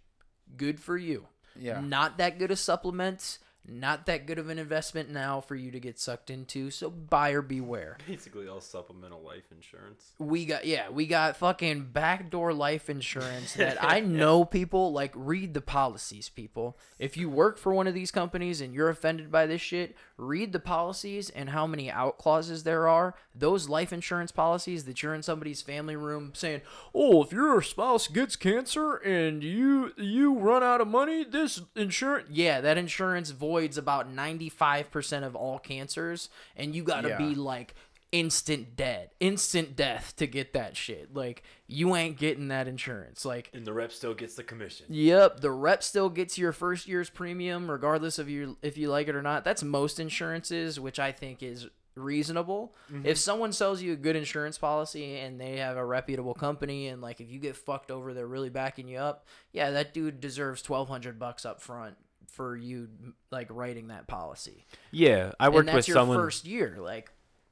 Good 0.56 0.80
for 0.80 0.96
you. 0.96 1.26
Yeah. 1.54 1.80
Not 1.80 2.16
that 2.16 2.38
good 2.38 2.50
of 2.50 2.58
supplements. 2.58 3.40
Not 3.70 4.06
that 4.06 4.26
good 4.26 4.38
of 4.38 4.48
an 4.48 4.58
investment 4.58 5.10
now 5.10 5.42
for 5.42 5.54
you 5.54 5.70
to 5.70 5.78
get 5.78 5.98
sucked 5.98 6.30
into. 6.30 6.70
So 6.70 6.88
buyer 6.88 7.42
beware. 7.42 7.98
Basically, 8.06 8.48
all 8.48 8.62
supplemental 8.62 9.20
life 9.20 9.44
insurance. 9.52 10.12
We 10.18 10.46
got 10.46 10.64
yeah, 10.64 10.88
we 10.88 11.06
got 11.06 11.36
fucking 11.36 11.90
backdoor 11.92 12.54
life 12.54 12.88
insurance 12.88 13.52
that 13.54 13.76
I 13.82 14.00
know 14.00 14.44
people 14.46 14.92
like 14.92 15.12
read 15.14 15.52
the 15.52 15.60
policies, 15.60 16.30
people. 16.30 16.78
If 16.98 17.16
you 17.16 17.28
work 17.28 17.58
for 17.58 17.74
one 17.74 17.86
of 17.86 17.94
these 17.94 18.10
companies 18.10 18.62
and 18.62 18.72
you're 18.72 18.88
offended 18.88 19.30
by 19.30 19.46
this 19.46 19.60
shit, 19.60 19.94
read 20.16 20.52
the 20.52 20.60
policies 20.60 21.28
and 21.30 21.50
how 21.50 21.66
many 21.66 21.90
out 21.90 22.16
clauses 22.16 22.64
there 22.64 22.88
are. 22.88 23.14
Those 23.34 23.68
life 23.68 23.92
insurance 23.92 24.32
policies 24.32 24.84
that 24.84 25.02
you're 25.02 25.14
in 25.14 25.22
somebody's 25.22 25.60
family 25.62 25.94
room 25.94 26.32
saying, 26.34 26.62
"Oh, 26.94 27.22
if 27.22 27.32
your 27.32 27.60
spouse 27.60 28.08
gets 28.08 28.34
cancer 28.34 28.96
and 28.96 29.42
you 29.42 29.92
you 29.96 30.38
run 30.38 30.62
out 30.62 30.80
of 30.80 30.88
money, 30.88 31.24
this 31.24 31.60
insurance 31.76 32.28
Yeah, 32.30 32.60
that 32.60 32.78
insurance 32.78 33.30
voids 33.58 33.78
about 33.78 34.14
95% 34.14 35.24
of 35.24 35.34
all 35.34 35.58
cancers 35.58 36.28
and 36.56 36.74
you 36.74 36.82
got 36.82 37.02
to 37.02 37.08
Yeah. 37.10 37.18
be 37.18 37.34
like 37.34 37.74
instant 38.10 38.74
dead, 38.74 39.10
instant 39.20 39.76
death 39.76 40.14
to 40.16 40.26
get 40.26 40.54
that 40.54 40.76
shit. 40.76 41.14
Like 41.14 41.42
you 41.66 41.94
ain't 41.94 42.16
getting 42.16 42.48
that 42.48 42.66
insurance. 42.66 43.24
Like 43.24 43.50
And 43.52 43.66
the 43.66 43.72
rep 43.72 43.92
still 43.92 44.14
gets 44.14 44.34
the 44.34 44.42
commission. 44.44 44.86
Yep, 44.88 45.40
the 45.40 45.50
rep 45.50 45.82
still 45.82 46.08
gets 46.08 46.38
your 46.38 46.52
first 46.52 46.88
year's 46.88 47.10
premium 47.10 47.70
regardless 47.70 48.18
of 48.18 48.28
you 48.30 48.56
if 48.62 48.78
you 48.78 48.88
like 48.88 49.08
it 49.08 49.14
or 49.14 49.22
not. 49.22 49.44
That's 49.44 49.62
most 49.62 50.00
insurances, 50.00 50.80
which 50.80 50.98
I 50.98 51.12
think 51.12 51.42
is 51.42 51.66
reasonable. 51.96 52.74
Mm-hmm. 52.92 53.06
If 53.06 53.18
someone 53.18 53.52
sells 53.52 53.82
you 53.82 53.92
a 53.92 53.96
good 53.96 54.16
insurance 54.16 54.56
policy 54.56 55.18
and 55.18 55.38
they 55.38 55.56
have 55.58 55.76
a 55.76 55.84
reputable 55.84 56.32
company 56.32 56.86
and 56.88 57.02
like 57.02 57.20
if 57.20 57.28
you 57.28 57.38
get 57.40 57.56
fucked 57.56 57.90
over 57.90 58.14
they're 58.14 58.26
really 58.26 58.50
backing 58.50 58.88
you 58.88 58.98
up, 58.98 59.26
yeah, 59.52 59.70
that 59.72 59.92
dude 59.92 60.20
deserves 60.20 60.66
1200 60.66 61.18
bucks 61.18 61.44
up 61.44 61.60
front 61.60 61.96
for 62.30 62.56
you 62.56 62.88
like 63.30 63.48
writing 63.50 63.88
that 63.88 64.06
policy. 64.06 64.64
Yeah, 64.90 65.32
I 65.40 65.46
and 65.46 65.54
worked 65.54 65.66
that's 65.66 65.76
with 65.76 65.88
your 65.88 65.94
someone. 65.96 66.16
first 66.18 66.44
year 66.46 66.76
like 66.78 67.10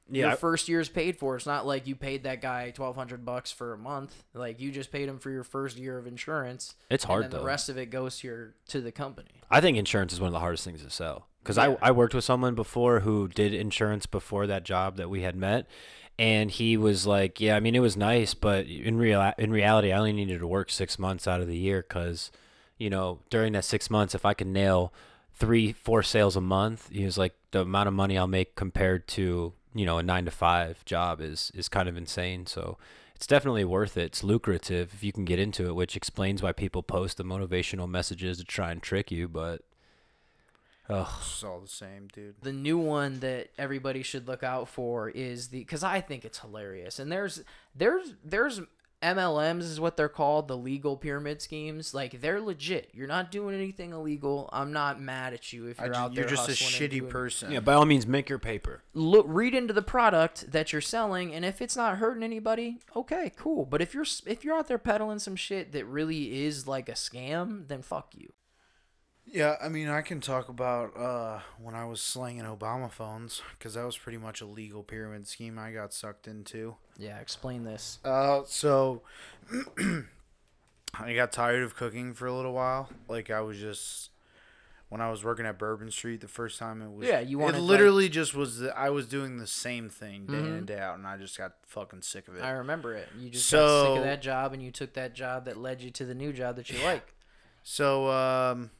Yeah, 0.09 0.21
your 0.27 0.31
I- 0.31 0.35
first 0.35 0.69
year's 0.69 0.87
paid 0.89 1.17
for. 1.17 1.35
It's 1.35 1.45
not 1.45 1.65
like 1.67 1.87
you 1.87 1.95
paid 1.95 2.23
that 2.23 2.41
guy 2.41 2.71
twelve 2.71 2.95
hundred 2.95 3.25
bucks 3.25 3.51
for 3.51 3.73
a 3.73 3.77
month. 3.77 4.23
Like 4.33 4.59
you 4.61 4.71
just 4.71 4.91
paid 4.91 5.09
him 5.09 5.19
for 5.19 5.29
your 5.29 5.43
first 5.43 5.77
year 5.77 5.97
of 5.97 6.07
insurance. 6.07 6.75
It's 6.89 7.03
hard, 7.03 7.25
and 7.25 7.33
then 7.33 7.37
though. 7.39 7.43
The 7.43 7.47
rest 7.47 7.69
of 7.69 7.77
it 7.77 7.87
goes 7.87 8.19
to 8.19 8.27
your 8.27 8.53
to 8.69 8.79
the 8.81 8.91
company. 8.91 9.41
I 9.49 9.59
think 9.61 9.77
insurance 9.77 10.13
is 10.13 10.19
one 10.21 10.27
of 10.27 10.33
the 10.33 10.39
hardest 10.39 10.63
things 10.63 10.83
to 10.83 10.89
sell 10.89 11.27
because 11.43 11.57
Yeah. 11.57 11.75
I, 11.81 11.89
I 11.89 11.91
worked 11.91 12.13
with 12.13 12.23
someone 12.23 12.55
before 12.55 13.01
who 13.01 13.27
did 13.27 13.53
insurance 13.53 14.05
before 14.05 14.47
that 14.47 14.63
job 14.63 14.97
that 14.97 15.09
we 15.09 15.21
had 15.21 15.35
met, 15.35 15.67
and 16.19 16.49
he 16.51 16.77
was 16.77 17.05
like, 17.07 17.39
"Yeah, 17.41 17.55
I 17.55 17.59
mean, 17.59 17.75
it 17.75 17.79
was 17.79 17.97
nice, 17.97 18.33
but 18.33 18.65
in 18.67 18.97
real 18.97 19.33
in 19.37 19.51
reality, 19.51 19.91
I 19.91 19.97
only 19.97 20.13
needed 20.13 20.39
to 20.39 20.47
work 20.47 20.69
six 20.71 20.97
months 20.99 21.27
out 21.27 21.41
of 21.41 21.47
the 21.47 21.57
year 21.57 21.83
because, 21.87 22.31
you 22.77 22.89
know, 22.89 23.19
during 23.29 23.53
that 23.53 23.65
six 23.65 23.89
months, 23.89 24.15
if 24.15 24.25
I 24.25 24.33
can 24.33 24.53
nail 24.53 24.93
three, 25.33 25.71
four 25.71 26.03
sales 26.03 26.35
a 26.35 26.41
month, 26.41 26.89
he 26.91 27.05
was 27.05 27.17
like, 27.17 27.33
the 27.51 27.61
amount 27.61 27.87
of 27.87 27.93
money 27.93 28.17
I'll 28.17 28.27
make 28.27 28.55
compared 28.55 29.07
to 29.09 29.53
you 29.73 29.85
know 29.85 29.97
a 29.97 30.03
nine 30.03 30.25
to 30.25 30.31
five 30.31 30.83
job 30.85 31.21
is 31.21 31.51
is 31.55 31.69
kind 31.69 31.89
of 31.89 31.97
insane. 31.97 32.45
So." 32.45 32.77
It's 33.15 33.25
definitely 33.25 33.65
worth 33.65 33.97
it. 33.97 34.03
It's 34.03 34.23
lucrative 34.23 34.93
if 34.93 35.03
you 35.03 35.11
can 35.11 35.25
get 35.25 35.39
into 35.39 35.65
it, 35.65 35.73
which 35.73 35.95
explains 35.95 36.43
why 36.43 36.51
people 36.51 36.83
post 36.83 37.17
the 37.17 37.23
motivational 37.23 37.89
messages 37.89 38.37
to 38.37 38.43
try 38.43 38.71
and 38.71 38.79
trick 38.79 39.09
you. 39.09 39.27
But 39.27 39.63
Ugh. 40.89 41.07
It's 41.19 41.43
all 41.43 41.59
the 41.59 41.67
same, 41.67 42.07
dude. 42.13 42.35
The 42.41 42.53
new 42.53 42.77
one 42.77 43.19
that 43.19 43.49
everybody 43.57 44.03
should 44.03 44.27
look 44.27 44.41
out 44.41 44.69
for 44.69 45.09
is 45.09 45.49
the 45.49 45.59
because 45.59 45.83
I 45.83 45.99
think 45.99 46.23
it's 46.23 46.39
hilarious. 46.39 46.97
And 46.97 47.11
there's 47.11 47.43
there's 47.75 48.13
there's 48.23 48.61
MLMs 49.01 49.61
is 49.61 49.79
what 49.79 49.95
they're 49.95 50.09
called, 50.09 50.47
the 50.47 50.57
legal 50.57 50.97
pyramid 50.97 51.41
schemes. 51.41 51.93
Like 51.93 52.19
they're 52.21 52.41
legit. 52.41 52.89
You're 52.93 53.07
not 53.07 53.31
doing 53.31 53.55
anything 53.55 53.91
illegal. 53.93 54.49
I'm 54.51 54.73
not 54.73 54.99
mad 54.99 55.33
at 55.33 55.53
you 55.53 55.67
if 55.67 55.79
you're 55.79 55.89
ju- 55.89 55.93
out 55.95 56.15
there. 56.15 56.23
you're 56.23 56.29
just 56.29 56.49
a 56.49 56.53
shitty 56.53 57.07
person. 57.07 57.51
yeah, 57.51 57.59
by 57.59 57.73
all 57.73 57.85
means, 57.85 58.07
make 58.07 58.27
your 58.27 58.39
paper. 58.39 58.81
look 58.93 59.25
read 59.29 59.53
into 59.53 59.73
the 59.73 59.81
product 59.83 60.51
that 60.51 60.71
you're 60.73 60.81
selling 60.81 61.33
and 61.33 61.45
if 61.45 61.61
it's 61.61 61.75
not 61.75 61.97
hurting 61.97 62.23
anybody 62.23 62.79
okay 62.95 63.31
cool 63.35 63.65
but 63.65 63.81
if 63.81 63.93
you're 63.93 64.05
if 64.25 64.43
you're 64.43 64.55
out 64.57 64.67
there 64.67 64.77
peddling 64.77 65.19
some 65.19 65.35
shit 65.35 65.71
that 65.71 65.85
really 65.85 66.43
is 66.45 66.67
like 66.67 66.89
a 66.89 66.93
scam 66.93 67.67
then 67.67 67.81
fuck 67.81 68.13
you 68.15 68.31
Yeah, 69.31 69.55
I 69.61 69.67
mean, 69.69 69.89
I 69.89 70.01
can 70.01 70.21
talk 70.21 70.47
about 70.49 70.95
uh, 70.97 71.39
when 71.61 71.75
I 71.75 71.85
was 71.85 72.01
slanging 72.01 72.45
Obama 72.45 72.89
phones 72.89 73.41
because 73.57 73.73
that 73.73 73.85
was 73.85 73.97
pretty 73.97 74.17
much 74.17 74.39
a 74.41 74.45
legal 74.45 74.83
pyramid 74.83 75.27
scheme 75.27 75.59
I 75.59 75.71
got 75.71 75.93
sucked 75.93 76.27
into. 76.27 76.75
Yeah, 76.97 77.19
explain 77.19 77.63
this. 77.63 77.99
Uh, 78.05 78.41
so 78.45 79.01
I 80.97 81.13
got 81.13 81.31
tired 81.33 81.63
of 81.63 81.75
cooking 81.75 82.13
for 82.13 82.25
a 82.25 82.33
little 82.33 82.53
while. 82.53 82.89
Like 83.09 83.29
I 83.29 83.41
was 83.41 83.59
just 83.59 84.11
when 84.89 85.01
I 85.01 85.11
was 85.11 85.21
working 85.25 85.45
at 85.45 85.59
Bourbon 85.59 85.91
Street 85.91 86.21
the 86.21 86.29
first 86.29 86.57
time 86.57 86.81
it 86.81 86.89
was 86.89 87.05
Yeah, 87.05 87.19
you 87.19 87.37
wanted, 87.37 87.57
it 87.57 87.61
like- 87.61 87.69
literally 87.69 88.07
just 88.07 88.33
was 88.33 88.59
the, 88.59 88.75
I 88.79 88.89
was 88.89 89.05
doing 89.05 89.37
the 89.37 89.45
same 89.47 89.89
thing 89.89 90.25
day 90.27 90.37
in 90.37 90.45
Mhm. 90.45 90.57
and 90.59 90.65
day 90.67 90.79
out 90.79 90.97
and 90.97 91.05
I 91.05 91.17
just 91.17 91.37
got 91.37 91.55
fucking 91.65 92.03
sick 92.03 92.29
of 92.29 92.37
it. 92.37 92.41
I 92.41 92.51
remember 92.51 92.93
it. 92.93 93.09
You 93.19 93.29
just 93.29 93.51
got 93.51 93.57
sick 93.57 93.85
So- 93.87 93.95
of 93.97 94.03
that 94.05 94.21
job, 94.21 94.53
and 94.53 94.63
you 94.63 94.71
took 94.71 94.93
that 94.93 95.13
job 95.13 95.43
that 95.45 95.57
led 95.57 95.81
you 95.81 95.91
to 95.91 96.05
the 96.05 96.15
new 96.15 96.31
job 96.31 96.55
that 96.55 96.69
you 96.69 96.79
like. 96.85 97.13
So 97.63 98.09
um 98.09 98.71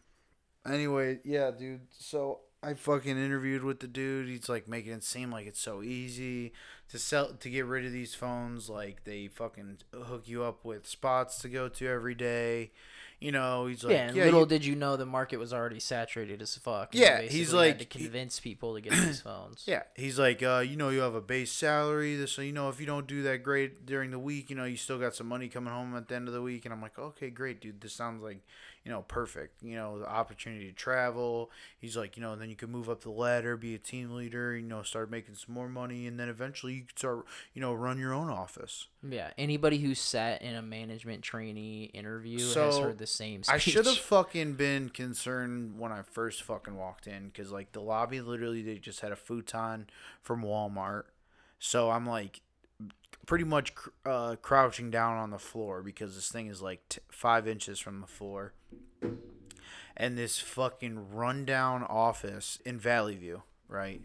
anyway, 0.71 1.19
yeah, 1.23 1.51
dude. 1.51 1.81
So 1.97 2.39
I 2.63 2.73
fucking 2.73 3.17
interviewed 3.17 3.63
with 3.63 3.79
the 3.79 3.87
dude. 3.87 4.27
He's 4.27 4.49
like 4.49 4.67
making 4.67 4.93
it 4.93 5.03
seem 5.03 5.31
like 5.31 5.45
it's 5.47 5.61
so 5.61 5.81
easy 5.83 6.53
to 6.89 6.97
sell 6.99 7.33
to 7.33 7.49
get 7.49 7.65
rid 7.65 7.85
of 7.85 7.91
these 7.91 8.15
phones. 8.15 8.69
Like 8.69 9.03
they 9.03 9.27
fucking 9.27 9.79
hook 9.93 10.23
you 10.27 10.43
up 10.43 10.63
with 10.65 10.87
spots 10.87 11.39
to 11.39 11.49
go 11.49 11.69
to 11.69 11.87
every 11.87 12.15
day. 12.15 12.71
You 13.19 13.31
know, 13.31 13.65
he's 13.65 13.83
like, 13.83 13.93
yeah, 13.93 14.07
and 14.09 14.15
yeah, 14.15 14.25
little 14.25 14.41
you- 14.41 14.45
did 14.45 14.63
you 14.63 14.75
know 14.75 14.95
the 14.95 15.03
market 15.07 15.37
was 15.37 15.51
already 15.51 15.79
saturated 15.79 16.39
as 16.39 16.55
fuck. 16.57 16.93
Yeah, 16.93 17.21
he's 17.21 17.51
like- 17.51 17.79
to 17.79 17.85
convince 17.85 18.39
people 18.39 18.75
to 18.75 18.81
get 18.81 18.93
these 18.93 19.21
phones. 19.21 19.63
Yeah, 19.67 19.81
he's 19.95 20.19
like, 20.19 20.43
uh, 20.43 20.59
you 20.59 20.75
know, 20.77 20.89
you 20.89 20.99
have 20.99 21.15
a 21.15 21.21
base 21.21 21.51
salary. 21.51 22.15
This, 22.15 22.33
so 22.33 22.43
you 22.43 22.53
know, 22.53 22.69
if 22.69 22.79
you 22.79 22.85
don't 22.85 23.07
do 23.07 23.23
that 23.23 23.41
great 23.41 23.87
during 23.87 24.11
the 24.11 24.19
week, 24.19 24.51
you 24.51 24.55
know, 24.55 24.65
you 24.65 24.77
still 24.77 24.99
got 24.99 25.15
some 25.15 25.25
money 25.25 25.47
coming 25.47 25.73
home 25.73 25.95
at 25.95 26.07
the 26.07 26.15
end 26.15 26.27
of 26.27 26.35
the 26.35 26.43
week. 26.43 26.65
And 26.65 26.71
I'm 26.73 26.79
like, 26.81 26.99
okay, 26.99 27.31
great, 27.31 27.59
dude. 27.59 27.81
This 27.81 27.93
sounds 27.93 28.21
like, 28.21 28.41
you 28.87 28.93
know, 28.93 29.01
perfect. 29.01 29.61
You 29.61 29.75
know, 29.75 29.99
the 29.99 30.09
opportunity 30.09 30.67
to 30.67 30.71
travel. 30.71 31.51
He's 31.77 31.97
like, 31.97 32.15
you 32.15 32.23
know, 32.23 32.31
and 32.31 32.41
then 32.41 32.49
you 32.49 32.55
can 32.55 32.71
move 32.71 32.89
up 32.89 33.01
the 33.01 33.09
ladder, 33.09 33.57
be 33.57 33.75
a 33.75 33.77
team 33.77 34.11
leader. 34.11 34.55
You 34.55 34.65
know, 34.65 34.81
start 34.81 35.11
making 35.11 35.35
some 35.35 35.53
more 35.53 35.67
money, 35.67 36.07
and 36.07 36.17
then 36.17 36.29
eventually 36.29 36.75
you 36.75 36.83
could 36.83 36.97
start, 36.97 37.25
you 37.53 37.59
know, 37.59 37.73
run 37.73 37.99
your 37.99 38.13
own 38.13 38.29
office. 38.29 38.87
Yeah, 39.03 39.31
anybody 39.37 39.79
who 39.79 39.93
sat 39.93 40.41
in 40.41 40.55
a 40.55 40.61
management 40.61 41.21
trainee 41.21 41.91
interview 41.93 42.39
has 42.39 42.77
heard 42.77 42.97
the 42.97 43.05
same 43.05 43.43
speech. 43.43 43.53
I 43.53 43.57
should 43.57 43.85
have 43.85 43.97
fucking 43.97 44.53
been 44.53 44.87
concerned 44.87 45.77
when 45.77 45.91
I 45.91 46.03
first 46.03 46.43
fucking 46.43 46.77
walked 46.77 47.07
in 47.07 47.25
because 47.25 47.51
like 47.51 47.73
the 47.73 47.81
lobby 47.81 48.21
literally 48.21 48.61
they 48.61 48.77
just 48.77 49.01
had 49.01 49.11
a 49.11 49.17
futon 49.17 49.87
from 50.21 50.43
Walmart, 50.43 51.03
so 51.59 51.89
I'm 51.91 52.05
like 52.05 52.39
pretty 53.25 53.43
much 53.43 53.75
cr- 53.75 53.89
uh, 54.05 54.35
crouching 54.41 54.89
down 54.89 55.17
on 55.17 55.29
the 55.29 55.37
floor 55.37 55.83
because 55.83 56.15
this 56.15 56.31
thing 56.31 56.47
is 56.47 56.61
like 56.61 56.87
t- 56.89 57.01
five 57.11 57.47
inches 57.47 57.77
from 57.77 58.01
the 58.01 58.07
floor, 58.07 58.53
and 59.95 60.17
this 60.17 60.39
fucking 60.39 61.13
rundown 61.13 61.83
office 61.83 62.59
in 62.65 62.79
Valley 62.79 63.15
View, 63.15 63.43
right? 63.67 64.01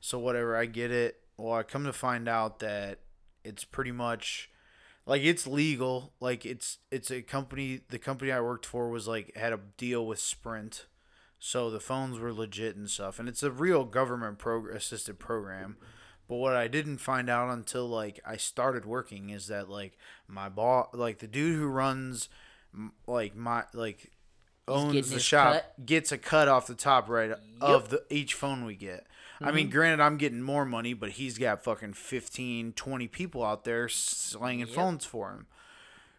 So 0.00 0.18
whatever, 0.18 0.56
I 0.56 0.66
get 0.66 0.90
it. 0.90 1.20
Well, 1.36 1.54
I 1.54 1.62
come 1.62 1.84
to 1.84 1.92
find 1.92 2.28
out 2.28 2.60
that 2.60 3.00
it's 3.44 3.64
pretty 3.64 3.92
much 3.92 4.50
like 5.06 5.22
it's 5.22 5.46
legal 5.46 6.12
like 6.20 6.46
it's 6.46 6.78
it's 6.90 7.10
a 7.10 7.22
company 7.22 7.80
the 7.90 7.98
company 7.98 8.30
i 8.30 8.40
worked 8.40 8.66
for 8.66 8.88
was 8.88 9.08
like 9.08 9.34
had 9.36 9.52
a 9.52 9.60
deal 9.76 10.06
with 10.06 10.18
sprint 10.18 10.86
so 11.38 11.70
the 11.70 11.80
phones 11.80 12.18
were 12.18 12.32
legit 12.32 12.76
and 12.76 12.88
stuff 12.88 13.18
and 13.18 13.28
it's 13.28 13.42
a 13.42 13.50
real 13.50 13.84
government 13.84 14.38
prog- 14.38 14.70
assisted 14.70 15.18
program 15.18 15.76
but 16.28 16.36
what 16.36 16.54
i 16.54 16.68
didn't 16.68 16.98
find 16.98 17.28
out 17.28 17.52
until 17.52 17.88
like 17.88 18.20
i 18.24 18.36
started 18.36 18.84
working 18.84 19.30
is 19.30 19.48
that 19.48 19.68
like 19.68 19.98
my 20.28 20.48
boss 20.48 20.88
like 20.92 21.18
the 21.18 21.26
dude 21.26 21.58
who 21.58 21.66
runs 21.66 22.28
like 23.06 23.34
my 23.36 23.64
like 23.72 24.10
owns 24.68 25.10
the 25.10 25.20
shop 25.20 25.54
cut? 25.54 25.86
gets 25.86 26.12
a 26.12 26.18
cut 26.18 26.48
off 26.48 26.66
the 26.66 26.74
top 26.74 27.08
right 27.08 27.32
of 27.60 27.90
the 27.90 28.02
each 28.10 28.34
phone 28.34 28.64
we 28.64 28.74
get 28.76 29.06
I 29.44 29.50
mean, 29.50 29.66
Mm-hmm. 29.66 29.72
granted, 29.72 30.00
I'm 30.04 30.18
getting 30.18 30.40
more 30.40 30.64
money, 30.64 30.94
but 30.94 31.10
he's 31.10 31.36
got 31.36 31.64
fucking 31.64 31.94
15, 31.94 32.74
20 32.74 33.08
people 33.08 33.42
out 33.44 33.64
there 33.64 33.88
slanging 33.88 34.68
Yep. 34.68 34.76
phones 34.76 35.04
for 35.04 35.32
him. 35.32 35.46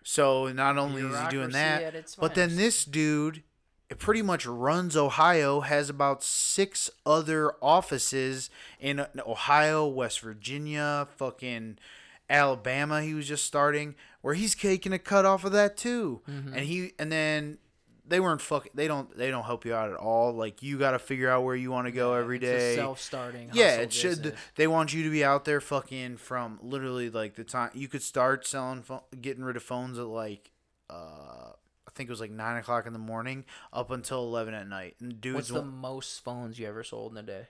So 0.03 0.51
not 0.51 0.77
only 0.77 1.03
is 1.03 1.17
he 1.21 1.27
doing 1.29 1.51
that, 1.51 1.93
but 2.19 2.35
then 2.35 2.57
this 2.57 2.83
dude, 2.83 3.43
it 3.89 3.97
pretty 3.97 4.21
much 4.21 4.45
runs 4.45 4.97
Ohio, 4.97 5.61
has 5.61 5.89
about 5.89 6.21
six 6.21 6.89
other 7.05 7.53
offices 7.61 8.49
in 8.77 8.99
uh, 8.99 9.07
Ohio, 9.25 9.87
West 9.87 10.19
Virginia, 10.19 11.07
fucking 11.15 11.77
Alabama. 12.29 13.01
He 13.03 13.13
was 13.13 13.25
just 13.27 13.45
starting, 13.45 13.95
where 14.23 14.33
he's 14.33 14.55
taking 14.55 14.91
a 14.91 14.97
cut 14.99 15.23
off 15.25 15.45
of 15.45 15.51
that 15.51 15.77
too, 15.77 16.21
Mm-hmm. 16.27 16.53
and 16.55 16.65
he 16.65 16.93
and 16.97 17.11
then. 17.11 17.59
They 18.05 18.19
weren't 18.19 18.41
fucking. 18.41 18.73
They 18.75 18.89
don't. 18.89 19.15
They 19.17 19.31
don't 19.31 19.45
help 19.45 19.63
you 19.63 19.73
out 19.73 19.89
at 19.89 19.95
all. 19.95 20.33
Like 20.33 20.61
you 20.61 20.77
got 20.77 20.91
to 20.91 20.99
figure 20.99 21.29
out 21.29 21.45
where 21.45 21.55
you 21.55 21.71
want 21.71 21.87
to 21.87 21.91
go 21.93 22.15
every 22.15 22.35
It's 22.35 22.43
day. 22.45 22.75
self-starting. 22.75 23.51
Yeah, 23.53 23.75
it 23.77 23.93
should. 23.93 24.21
business. 24.23 24.39
They 24.55 24.67
want 24.67 24.93
you 24.93 25.03
to 25.03 25.09
be 25.09 25.23
out 25.23 25.45
there 25.45 25.61
fucking 25.61 26.17
from 26.17 26.59
literally 26.61 27.09
like 27.09 27.35
the 27.35 27.45
time 27.45 27.69
you 27.73 27.87
could 27.87 28.01
start 28.03 28.45
selling, 28.45 28.83
getting 29.21 29.41
rid 29.41 29.55
of 29.55 29.63
phones 29.63 29.97
at 29.97 30.05
like, 30.07 30.51
uh, 30.89 30.93
I 31.53 31.91
think 31.95 32.09
it 32.09 32.11
was 32.11 32.19
like 32.19 32.29
nine 32.29 32.57
o'clock 32.57 32.85
in 32.85 32.91
the 32.91 32.99
morning 32.99 33.45
up 33.71 33.89
until 33.89 34.21
eleven 34.23 34.53
at 34.53 34.67
night. 34.67 34.97
And 34.99 35.21
dudes, 35.21 35.49
What's 35.53 35.63
the 35.65 35.71
most 35.71 36.23
phones 36.25 36.59
you 36.59 36.67
ever 36.67 36.83
sold 36.83 37.13
in 37.13 37.17
a 37.19 37.23
day? 37.23 37.47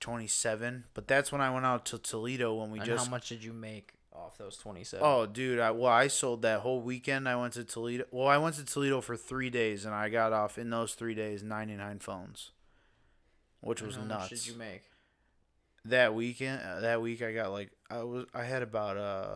twenty 0.00 0.26
seven. 0.26 0.82
But 0.94 1.06
that's 1.06 1.30
when 1.30 1.40
I 1.40 1.50
went 1.54 1.64
out 1.64 1.84
to 1.86 1.98
Toledo 1.98 2.54
when 2.54 2.72
we 2.72 2.80
and 2.80 2.86
just. 2.88 3.04
how 3.04 3.10
much 3.10 3.28
did 3.28 3.44
you 3.44 3.52
make 3.52 3.92
off 4.14 4.36
those 4.38 4.56
twenty-seven? 4.56 5.04
Oh, 5.06 5.26
dude! 5.26 5.58
I 5.58 5.70
well, 5.70 5.90
I 5.92 6.08
sold 6.08 6.42
that 6.42 6.60
whole 6.60 6.80
weekend. 6.80 7.28
I 7.28 7.36
went 7.36 7.54
to 7.54 7.64
Toledo. 7.64 8.04
Well, 8.10 8.28
I 8.28 8.36
went 8.38 8.56
to 8.56 8.64
Toledo 8.64 9.00
for 9.00 9.16
three 9.16 9.50
days, 9.50 9.84
and 9.84 9.94
I 9.94 10.08
got 10.08 10.32
off 10.32 10.58
in 10.58 10.70
those 10.70 10.94
three 10.94 11.14
days 11.14 11.42
ninety 11.42 11.74
nine 11.74 11.98
phones, 11.98 12.50
which 13.60 13.80
was 13.82 13.96
how 13.96 14.02
nuts. 14.04 14.20
much 14.22 14.30
did 14.30 14.46
you 14.46 14.54
make? 14.58 14.82
that 15.84 16.14
weekend 16.14 16.62
uh, 16.62 16.78
that 16.78 17.02
week 17.02 17.20
i 17.22 17.32
got 17.32 17.50
like 17.50 17.68
i 17.90 18.00
was 18.04 18.24
i 18.32 18.44
had 18.44 18.62
about 18.62 18.96
uh 18.96 19.34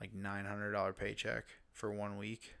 like 0.00 0.14
$900 0.14 0.96
paycheck 0.96 1.44
for 1.72 1.90
one 1.90 2.16
week 2.16 2.54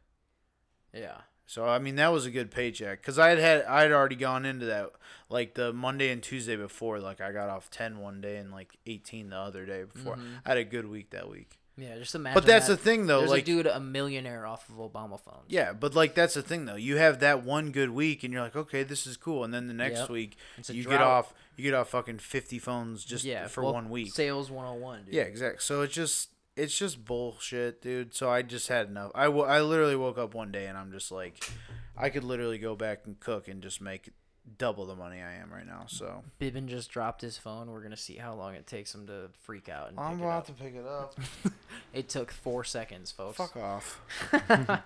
Yeah. 0.92 1.18
So 1.46 1.64
i 1.66 1.78
mean 1.78 1.96
that 1.96 2.08
was 2.12 2.26
a 2.26 2.30
good 2.30 2.50
paycheck 2.50 3.00
because 3.00 3.18
i 3.18 3.28
had 3.28 3.38
had 3.38 3.64
i 3.64 3.82
had 3.82 3.92
already 3.92 4.16
gone 4.16 4.44
into 4.44 4.66
that 4.66 4.90
like 5.28 5.54
the 5.54 5.72
monday 5.72 6.10
and 6.10 6.22
tuesday 6.22 6.56
before 6.56 6.98
like 6.98 7.20
i 7.20 7.32
got 7.32 7.48
off 7.48 7.70
10 7.70 7.98
one 7.98 8.20
day 8.20 8.36
and 8.36 8.50
like 8.52 8.76
18 8.86 9.30
the 9.30 9.36
other 9.36 9.64
day 9.66 9.84
before 9.84 10.16
Mhm. 10.16 10.40
i 10.44 10.48
had 10.50 10.58
a 10.58 10.64
good 10.64 10.86
week 10.88 11.10
that 11.10 11.28
week 11.30 11.58
Yeah, 11.78 11.96
just 11.98 12.14
imagine. 12.14 12.34
but 12.34 12.46
that's 12.46 12.66
that. 12.68 12.78
the 12.78 12.82
thing 12.82 13.06
though 13.06 13.18
There's 13.20 13.30
like 13.30 13.42
a 13.42 13.46
dude, 13.46 13.66
a 13.66 13.78
millionaire 13.80 14.46
off 14.46 14.68
of 14.70 14.76
Obama 14.76 15.20
phones. 15.20 15.44
yeah 15.48 15.72
but 15.72 15.94
like 15.94 16.14
that's 16.14 16.34
the 16.34 16.42
thing 16.42 16.64
though 16.64 16.74
you 16.76 16.96
have 16.96 17.20
that 17.20 17.44
one 17.44 17.70
good 17.70 17.90
week 17.90 18.24
and 18.24 18.32
you're 18.32 18.42
like 18.42 18.56
okay 18.56 18.82
this 18.82 19.06
is 19.06 19.16
cool 19.16 19.44
and 19.44 19.52
then 19.54 19.66
the 19.68 19.74
next 19.74 20.00
Yep. 20.00 20.08
week 20.10 20.36
you 20.68 20.82
drought. 20.84 20.92
get 20.98 21.00
off 21.02 21.34
you 21.56 21.62
get 21.64 21.74
off 21.74 21.88
fucking 21.90 22.18
50 22.18 22.58
phones 22.58 23.04
just 23.04 23.24
yeah, 23.24 23.46
for 23.46 23.62
well, 23.62 23.72
one 23.74 23.88
week 23.88 24.12
Sales 24.12 24.50
101, 24.50 25.04
dude. 25.06 25.14
Yeah, 25.14 25.22
exactly. 25.22 25.60
So 25.60 25.80
it's 25.82 25.94
just 25.94 26.28
it's 26.56 26.76
just 26.76 27.04
bullshit, 27.04 27.82
dude. 27.82 28.14
So 28.14 28.30
I 28.30 28.42
just 28.42 28.68
had 28.68 28.88
enough. 28.88 29.12
I, 29.14 29.24
w- 29.24 29.44
I 29.44 29.60
literally 29.60 29.96
woke 29.96 30.18
up 30.18 30.34
one 30.34 30.50
day 30.52 30.66
and 30.66 30.76
I'm 30.78 30.90
just 30.92 31.12
like, 31.12 31.48
I 31.96 32.08
could 32.08 32.24
literally 32.24 32.58
go 32.58 32.74
back 32.74 33.02
and 33.06 33.18
cook 33.20 33.48
and 33.48 33.62
just 33.62 33.80
make 33.80 34.10
double 34.58 34.86
the 34.86 34.94
money 34.94 35.20
I 35.20 35.34
am 35.34 35.52
right 35.52 35.66
now. 35.66 35.84
So 35.88 36.22
Biben 36.40 36.66
just 36.66 36.90
dropped 36.90 37.20
his 37.20 37.36
phone. 37.36 37.70
We're 37.70 37.82
gonna 37.82 37.96
see 37.96 38.14
how 38.16 38.34
long 38.34 38.54
it 38.54 38.66
takes 38.66 38.94
him 38.94 39.06
to 39.08 39.28
freak 39.42 39.68
out 39.68 39.90
and 39.90 39.98
I'm 39.98 40.12
pick 40.12 40.20
it 40.20 40.24
about 40.24 40.36
up. 40.38 40.46
to 40.46 40.52
pick 40.52 40.74
it 40.76 40.86
up. 40.86 41.14
It 41.92 42.08
took 42.08 42.30
four 42.30 42.62
seconds, 42.64 43.10
folks. 43.10 43.36
Fuck 43.38 43.56
off. 43.56 44.00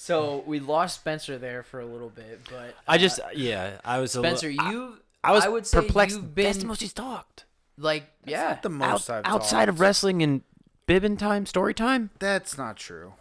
So 0.00 0.44
we 0.46 0.60
lost 0.60 1.00
Spencer 1.00 1.38
there 1.38 1.64
for 1.64 1.80
a 1.80 1.84
little 1.86 2.08
bit, 2.10 2.40
but 2.48 2.74
I 2.86 2.94
uh, 2.94 2.98
just 2.98 3.18
yeah, 3.34 3.78
I 3.84 3.98
was 3.98 4.14
a 4.14 4.20
li- 4.20 4.28
Spencer, 4.28 4.52
I- 4.60 4.70
you. 4.70 4.94
I 5.24 5.32
was 5.32 5.44
would 5.48 5.66
say 5.66 5.80
perplexed. 5.80 6.16
You've 6.16 6.34
That's 6.36 6.58
been 6.58 6.60
the 6.60 6.66
most 6.68 6.80
he's 6.82 6.92
talked. 6.92 7.46
like 7.76 8.04
yeah. 8.24 8.50
Not 8.50 8.62
the 8.62 8.68
most 8.68 9.10
Out- 9.10 9.26
I've 9.26 9.32
outside 9.34 9.68
of 9.68 9.80
wrestling 9.80 10.22
and 10.22 10.42
biben 10.88 11.16
time, 11.18 11.46
story 11.46 11.74
time. 11.74 12.10
That's 12.18 12.58
not 12.58 12.76
true. 12.76 13.14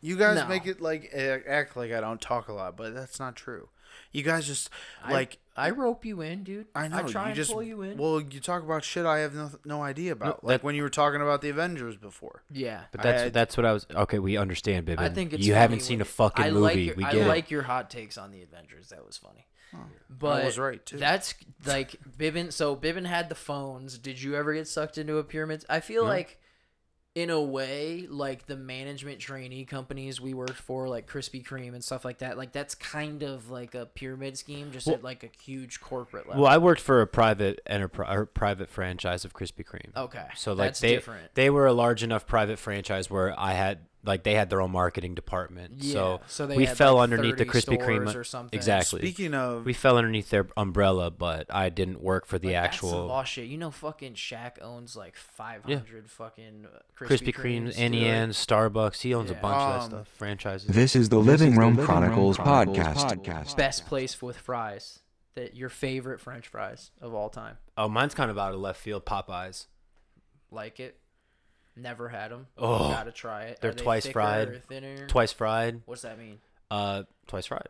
You 0.00 0.16
guys 0.16 0.36
No. 0.36 0.46
make 0.48 0.66
it 0.66 0.80
like 0.80 1.12
act 1.14 1.76
like 1.76 1.92
I 1.92 2.00
don't 2.00 2.20
talk 2.20 2.48
a 2.48 2.52
lot, 2.52 2.76
but 2.76 2.92
that's 2.94 3.20
not 3.20 3.36
true. 3.36 3.68
You 4.10 4.22
guys 4.22 4.46
just 4.46 4.68
I- 5.02 5.12
like 5.12 5.38
I 5.54 5.68
rope 5.70 6.04
you 6.06 6.22
in, 6.22 6.44
dude. 6.44 6.66
I 6.74 6.88
know 6.88 6.96
I 6.96 7.02
try 7.02 7.22
you 7.24 7.26
and 7.28 7.36
just 7.36 7.52
pull 7.52 7.62
you 7.62 7.82
in. 7.82 7.98
well 7.98 8.20
you 8.20 8.40
talk 8.40 8.62
about 8.62 8.82
shit 8.84 9.04
I 9.06 9.18
have 9.18 9.34
no 9.34 9.50
no 9.64 9.82
idea 9.82 10.12
about. 10.12 10.42
No, 10.42 10.48
like 10.48 10.60
that- 10.60 10.64
when 10.64 10.74
you 10.74 10.82
were 10.82 10.90
talking 10.90 11.20
about 11.20 11.40
the 11.42 11.50
Avengers 11.50 11.96
before. 11.96 12.42
yeah. 12.50 12.84
But 12.90 13.02
that's 13.02 13.22
I- 13.24 13.28
that's 13.28 13.56
what 13.56 13.64
I 13.66 13.72
was. 13.72 13.86
Okay, 13.94 14.18
we 14.18 14.36
understand, 14.36 14.86
biben. 14.86 14.98
I 14.98 15.08
think 15.08 15.32
it's 15.32 15.46
you 15.46 15.52
funny 15.52 15.60
haven't 15.60 15.76
when 15.78 15.84
seen 15.84 16.00
a 16.00 16.04
you- 16.04 16.10
fucking 16.10 16.44
I 16.44 16.50
movie. 16.50 16.62
Like 16.62 16.76
your, 16.86 16.94
we 16.96 17.04
I 17.04 17.12
get 17.12 17.26
like 17.28 17.44
it. 17.44 17.50
your 17.52 17.62
hot 17.62 17.90
takes 17.90 18.18
on 18.18 18.32
the 18.32 18.42
Avengers. 18.42 18.88
That 18.88 19.06
was 19.06 19.16
funny. 19.16 19.46
I 19.74 19.78
But 20.10 20.44
was 20.44 20.58
right 20.58 20.84
too. 20.84 20.96
That's 20.98 21.34
like 21.64 21.96
Biben. 22.18 22.52
So 22.52 22.74
Biben 22.76 23.06
had 23.06 23.28
the 23.28 23.34
phones. 23.34 23.98
Did 23.98 24.20
you 24.20 24.34
ever 24.34 24.52
get 24.52 24.66
sucked 24.68 24.98
into 24.98 25.18
a 25.18 25.24
pyramid? 25.24 25.64
I 25.70 25.80
feel 25.80 26.04
like, 26.04 26.38
in 27.14 27.28
a 27.28 27.40
way, 27.40 28.06
like 28.08 28.46
the 28.46 28.56
management 28.56 29.18
trainee 29.18 29.66
companies 29.66 30.18
we 30.18 30.32
worked 30.32 30.54
for, 30.56 30.88
like 30.88 31.06
Krispy 31.06 31.44
Kreme 31.44 31.74
and 31.74 31.84
stuff 31.84 32.06
like 32.06 32.18
that. 32.18 32.38
Like 32.38 32.52
that's 32.52 32.74
kind 32.74 33.22
of 33.22 33.50
like 33.50 33.74
a 33.74 33.84
pyramid 33.84 34.38
scheme, 34.38 34.72
just 34.72 34.86
Well- 34.86 34.96
at 34.96 35.04
like 35.04 35.22
a 35.22 35.28
huge 35.42 35.80
corporate 35.80 36.26
level. 36.26 36.42
Well, 36.44 36.50
I 36.52 36.56
worked 36.56 36.80
for 36.80 37.02
a 37.02 37.06
private 37.06 37.60
enterprise, 37.66 38.16
or 38.16 38.24
private 38.24 38.70
franchise 38.70 39.26
of 39.26 39.34
Krispy 39.34 39.64
Kreme. 39.64 39.94
okay, 39.94 40.26
So 40.36 40.52
like 40.54 40.68
that's 40.68 40.80
they 40.80 40.94
different. 40.94 41.34
they 41.34 41.50
were 41.50 41.66
a 41.66 41.72
large 41.74 42.02
enough 42.02 42.26
private 42.26 42.58
franchise 42.58 43.10
where 43.10 43.38
I 43.38 43.52
had 43.52 43.80
like 44.04 44.24
they 44.24 44.34
had 44.34 44.50
their 44.50 44.60
own 44.60 44.72
marketing 44.72 45.14
department. 45.14 45.74
Yeah, 45.78 45.92
so, 45.92 46.20
so 46.26 46.46
they 46.46 46.56
we 46.56 46.66
had, 46.66 46.76
fell 46.76 46.96
like, 46.96 47.04
underneath 47.04 47.36
the 47.36 47.44
Krispy 47.44 47.78
Kreme 47.80 48.12
or 48.14 48.24
something. 48.24 48.56
Exactly. 48.56 48.98
Speaking 49.00 49.32
of, 49.32 49.64
we 49.64 49.72
fell 49.72 49.96
underneath 49.96 50.30
their 50.30 50.48
umbrella, 50.56 51.10
but 51.10 51.46
I 51.50 51.68
didn't 51.68 52.00
work 52.02 52.26
for 52.26 52.38
the 52.38 52.48
Like, 52.48 52.62
That's 52.64 52.80
some 52.80 52.88
actual 52.88 53.08
boss 53.08 53.28
shit. 53.28 53.46
You 53.46 53.58
know, 53.58 53.70
fucking 53.70 54.14
Shaq 54.14 54.60
owns 54.60 54.96
like 54.96 55.14
500 55.16 56.10
fucking 56.10 56.66
uh, 56.66 56.78
Krispy 56.98 57.08
Krispy 57.08 57.34
Kremes, 57.34 57.68
Kremes. 57.74 57.78
Annie 57.78 57.98
dude. 58.00 58.06
Ann's, 58.08 58.44
Starbucks. 58.46 59.02
He 59.02 59.14
owns 59.14 59.30
a 59.30 59.34
Yeah. 59.34 59.40
bunch 59.40 59.54
of 59.56 59.68
that 59.72 59.80
Um, 59.84 59.90
stuff. 60.04 60.08
Franchises. 60.16 60.68
This 60.68 60.96
is 60.96 61.08
the 61.08 61.18
Living 61.18 61.54
Room 61.56 61.76
Chronicles 61.76 62.38
podcast. 62.38 63.56
Best 63.56 63.86
place 63.86 64.20
with 64.20 64.36
fries. 64.36 64.98
That 65.34 65.56
your 65.56 65.70
favorite 65.70 66.20
French 66.20 66.46
fries 66.48 66.90
of 67.00 67.14
all 67.14 67.30
time. 67.30 67.56
oh, 67.78 67.88
mine's 67.88 68.14
kind 68.14 68.30
of 68.30 68.36
out 68.38 68.52
of 68.52 68.60
left 68.60 68.78
field. 68.78 69.06
Popeyes. 69.06 69.66
Like 70.50 70.78
it. 70.78 70.98
Never 71.76 72.08
had 72.08 72.30
them. 72.30 72.46
Oh, 72.58 72.90
gotta 72.90 73.12
try 73.12 73.44
it. 73.44 73.58
they're 73.60 73.70
Are 73.70 73.74
they 73.74 73.82
twice 73.82 74.06
fried. 74.06 74.48
Or 74.48 74.58
thinner? 74.68 75.06
Twice 75.06 75.32
fried. 75.32 75.82
What's 75.86 76.02
that 76.02 76.18
mean? 76.18 76.38
Uh, 76.70 77.04
twice 77.26 77.46
fried. 77.46 77.68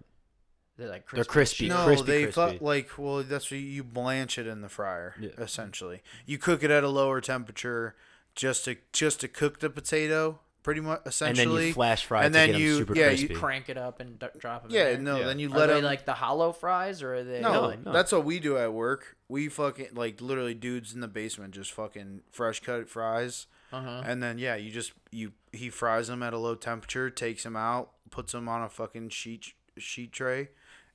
They're 0.76 0.88
like 0.88 1.08
They're 1.10 1.24
crispy. 1.24 1.26
as 1.26 1.26
crispy. 1.26 1.64
shit? 1.66 1.68
no, 1.76 1.84
crispy, 1.84 2.06
they 2.06 2.22
crispy. 2.32 2.58
fu- 2.58 2.64
like 2.64 2.98
well, 2.98 3.22
that's 3.22 3.50
what 3.50 3.60
you 3.60 3.84
blanch 3.84 4.38
it 4.38 4.46
in 4.46 4.60
the 4.62 4.68
fryer. 4.68 5.14
Yeah. 5.20 5.30
Essentially, 5.38 6.02
you 6.26 6.38
cook 6.38 6.62
it 6.64 6.70
at 6.70 6.82
a 6.82 6.88
lower 6.88 7.20
temperature 7.20 7.94
just 8.34 8.64
to 8.64 8.76
just 8.92 9.20
to 9.20 9.28
cook 9.28 9.60
the 9.60 9.70
potato. 9.70 10.40
Pretty 10.64 10.80
much, 10.80 11.00
essentially, 11.06 11.42
And 11.42 11.58
then 11.58 11.66
you 11.66 11.72
flash 11.72 12.04
fry 12.06 12.24
and 12.24 12.32
to 12.32 12.38
then 12.38 12.48
get 12.50 12.54
'em 12.54 12.60
you- 12.62 12.76
super 12.78 12.94
yeah, 12.96 13.10
you. 13.10 13.28
Crank 13.34 13.68
it 13.68 13.76
up 13.76 13.98
and 13.98 14.16
d- 14.20 14.26
drop 14.38 14.62
them. 14.62 14.70
yeah, 14.70 14.90
in 14.90 15.02
there? 15.02 15.14
no, 15.14 15.18
Yeah. 15.20 15.26
then 15.26 15.40
you 15.40 15.48
Are 15.52 15.58
let 15.58 15.66
they 15.66 15.74
them. 15.74 15.84
like 15.84 16.04
the 16.06 16.12
hollow 16.14 16.52
fries 16.52 17.02
or 17.02 17.14
are 17.16 17.24
they? 17.24 17.40
no, 17.40 17.70
No, 17.70 17.76
no. 17.86 17.92
that's 17.92 18.12
what 18.12 18.24
we 18.24 18.38
do 18.38 18.56
at 18.56 18.72
work. 18.72 19.16
We 19.26 19.48
fucking 19.48 19.88
like 19.94 20.20
literally 20.20 20.54
dudes 20.54 20.94
in 20.94 21.00
the 21.00 21.08
basement 21.08 21.52
just 21.52 21.72
fucking 21.72 22.22
fresh 22.30 22.60
cut 22.60 22.88
fries, 22.88 23.48
Uh-huh. 23.72 24.02
and 24.04 24.22
then 24.22 24.38
yeah, 24.38 24.54
you 24.56 24.70
just 24.70 24.92
you 25.10 25.32
he 25.52 25.70
fries 25.70 26.08
them 26.08 26.22
at 26.22 26.32
a 26.32 26.38
low 26.38 26.54
temperature, 26.54 27.10
takes 27.10 27.42
them 27.44 27.56
out, 27.56 27.90
puts 28.10 28.32
them 28.32 28.48
on 28.48 28.62
a 28.62 28.68
fucking 28.68 29.08
sheet 29.10 29.52
sheet 29.78 30.12
tray 30.12 30.48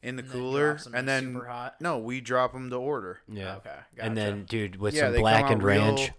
in 0.03 0.15
the 0.15 0.23
And 0.23 0.31
cooler, 0.31 0.67
drops 0.73 0.87
'em 0.87 0.95
and 0.95 1.07
then 1.07 1.33
super 1.33 1.45
hot? 1.47 1.81
no, 1.81 1.97
we 1.97 2.21
drop 2.21 2.53
them 2.53 2.69
to 2.69 2.75
order. 2.75 3.19
Yeah. 3.27 3.55
Okay. 3.57 3.75
And 3.97 4.15
then, 4.15 4.45
dude, 4.45 4.75
with 4.77 4.93
Yeah, 4.93 5.01
some 5.05 5.11
they 5.13 5.17
come 5.17 5.21
blackened 5.23 5.63
real- 5.63 5.81
ranch. 5.95 6.11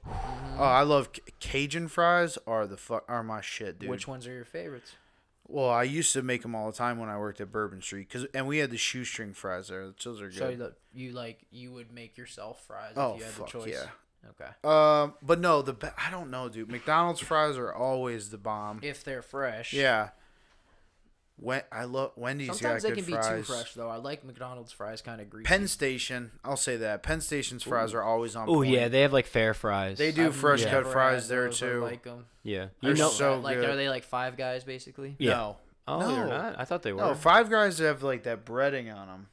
Oh, 0.58 0.64
I 0.64 0.82
love 0.82 1.10
Cajun 1.38 1.86
fries. 1.88 2.36
Are 2.46 2.66
the 2.66 2.76
fu- 2.76 3.00
are 3.06 3.22
my 3.22 3.40
shit, 3.40 3.78
dude. 3.78 3.88
Which 3.90 4.08
ones 4.08 4.26
are 4.26 4.32
your 4.32 4.44
favorites? 4.44 4.96
Well, 5.46 5.70
I 5.70 5.84
used 5.84 6.12
to 6.12 6.20
make 6.22 6.42
them 6.42 6.54
all 6.54 6.70
the 6.70 6.76
time 6.76 6.98
when 6.98 7.08
I 7.08 7.16
worked 7.16 7.40
at 7.40 7.50
Bourbon 7.52 7.80
Street, 7.80 8.10
cause 8.10 8.26
and 8.34 8.46
we 8.48 8.58
had 8.58 8.70
the 8.70 8.76
shoestring 8.76 9.32
fries 9.32 9.68
there. 9.68 9.92
Those 10.04 10.20
are 10.20 10.28
good. 10.28 10.58
the, 10.58 10.74
you 10.92 11.12
like 11.12 11.46
you 11.50 11.72
would 11.72 11.90
make 11.92 12.18
yourself 12.18 12.64
fries 12.66 12.92
Oh, 12.96 13.12
if 13.14 13.18
you 13.20 13.24
had 13.24 13.32
fuck, 13.34 13.46
the 13.46 13.52
choice. 13.60 13.68
yeah. 13.72 13.86
Okay. 14.30 14.50
Um, 14.64 15.14
but 15.22 15.40
no, 15.40 15.62
the 15.62 15.72
be- 15.72 15.88
I 15.96 16.10
don't 16.10 16.30
know, 16.30 16.48
dude. 16.48 16.70
McDonald's 16.70 17.20
fries 17.20 17.56
are 17.56 17.72
always 17.72 18.30
the 18.30 18.38
bomb. 18.38 18.80
If 18.82 19.04
they're 19.04 19.22
fresh. 19.22 19.72
Yeah. 19.72 20.10
When 21.40 21.62
I 21.70 21.84
love 21.84 22.10
Wendy's 22.16 22.48
Sometimes 22.48 22.82
got 22.82 22.88
they 22.88 22.94
good 22.96 23.04
can 23.04 23.14
fries. 23.14 23.28
be 23.28 23.36
too 23.36 23.42
fresh 23.44 23.74
though. 23.74 23.88
I 23.88 23.96
like 23.96 24.24
McDonald's 24.24 24.72
fries 24.72 25.00
kind 25.02 25.20
of 25.20 25.30
greasy. 25.30 25.46
Penn 25.46 25.68
Station, 25.68 26.32
I'll 26.44 26.56
say 26.56 26.78
that. 26.78 27.04
Penn 27.04 27.20
Station's 27.20 27.62
fries 27.62 27.94
are 27.94 28.02
always 28.02 28.34
on 28.34 28.48
Oh 28.48 28.62
yeah, 28.62 28.88
they 28.88 29.02
have 29.02 29.12
like 29.12 29.26
fair 29.26 29.54
fries. 29.54 29.98
They 29.98 30.10
do 30.10 30.26
I've 30.26 30.34
fresh 30.36 30.64
cut 30.64 30.84
fries 30.88 31.28
there 31.28 31.44
those. 31.44 31.62
I 31.62 31.66
too. 31.66 31.80
like 31.80 32.04
'em. 32.08 32.26
Yeah. 32.42 32.66
They're 32.82 32.90
You 32.90 32.96
know. 32.98 33.08
so 33.10 33.38
like 33.38 33.56
good. 33.56 33.68
are 33.70 33.76
they 33.76 33.88
like 33.88 34.02
Five 34.02 34.36
Guys 34.36 34.64
basically? 34.64 35.14
Yeah. 35.20 35.30
No. 35.30 35.56
oh, 35.86 36.00
no. 36.00 36.08
they're 36.16 36.26
not. 36.26 36.58
I 36.58 36.64
thought 36.64 36.82
they 36.82 36.92
were. 36.92 37.02
No, 37.02 37.14
Five 37.14 37.48
Guys 37.50 37.78
have 37.78 38.02
like 38.02 38.24
that 38.24 38.44
breading 38.44 38.92
on 38.92 39.06
them, 39.06 39.26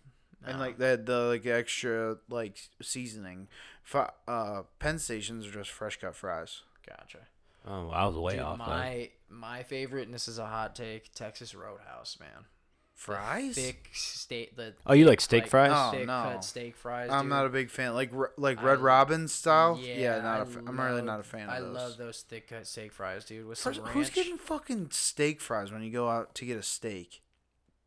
and 0.45 0.57
No. 0.57 0.63
like 0.65 0.77
that 0.79 1.05
the 1.05 1.19
like 1.19 1.45
extra 1.45 2.17
like 2.29 2.57
seasoning. 2.81 3.47
Fi- 3.83 4.11
uh, 4.27 4.63
Penn 4.79 4.97
Stations 4.99 5.45
are 5.47 5.51
just 5.51 5.69
fresh 5.69 5.97
cut 5.99 6.15
fries. 6.15 6.61
Gotcha. 6.87 7.19
oh, 7.67 7.89
I 7.89 8.05
was 8.05 8.15
way 8.15 8.33
Dude, 8.33 8.41
off. 8.41 8.57
then. 8.57 8.67
my 8.67 9.09
my 9.29 9.63
favorite, 9.63 10.05
and 10.05 10.13
this 10.13 10.27
is 10.27 10.37
a 10.39 10.45
hot 10.47 10.75
take, 10.75 11.13
Texas 11.13 11.53
Roadhouse, 11.55 12.17
man. 12.19 12.45
The 12.97 13.01
Fries? 13.01 13.55
thick 13.55 13.89
steak. 13.93 14.55
The 14.55 14.73
Oh, 14.85 14.93
you 14.93 15.05
like 15.05 15.19
steak 15.19 15.43
like, 15.43 15.49
fries? 15.51 15.71
Oh, 15.75 15.91
thick 15.91 16.07
no. 16.07 16.13
cut 16.31 16.43
steak 16.45 16.77
fries. 16.77 17.09
I'm 17.11 17.23
dude. 17.25 17.29
not 17.31 17.45
a 17.45 17.49
big 17.49 17.69
fan. 17.69 17.93
Like 17.93 18.13
r- 18.15 18.31
like 18.37 18.59
I- 18.59 18.63
Red 18.63 18.79
Robin 18.79 19.27
style. 19.27 19.77
Yeah, 19.81 19.95
Yeah, 19.95 20.21
not 20.21 20.39
I 20.39 20.43
a 20.43 20.45
fa- 20.45 20.63
I'm 20.65 20.79
really 20.79 21.01
not 21.01 21.15
a 21.15 21.17
love- 21.17 21.25
fan 21.25 21.49
I 21.49 21.57
of 21.57 21.65
those. 21.65 21.75
I 21.77 21.79
love 21.81 21.97
those 21.97 22.21
thick 22.21 22.47
cut 22.47 22.65
steak 22.65 22.93
fries, 22.93 23.25
dude. 23.25 23.45
With 23.47 23.59
First, 23.59 23.79
some 23.81 23.89
who's 23.89 24.09
getting 24.09 24.37
fucking 24.37 24.91
steak 24.91 25.41
fries 25.41 25.71
when 25.73 25.83
you 25.83 25.91
go 25.91 26.09
out 26.09 26.33
to 26.35 26.45
get 26.45 26.57
a 26.57 26.63
steak 26.63 27.21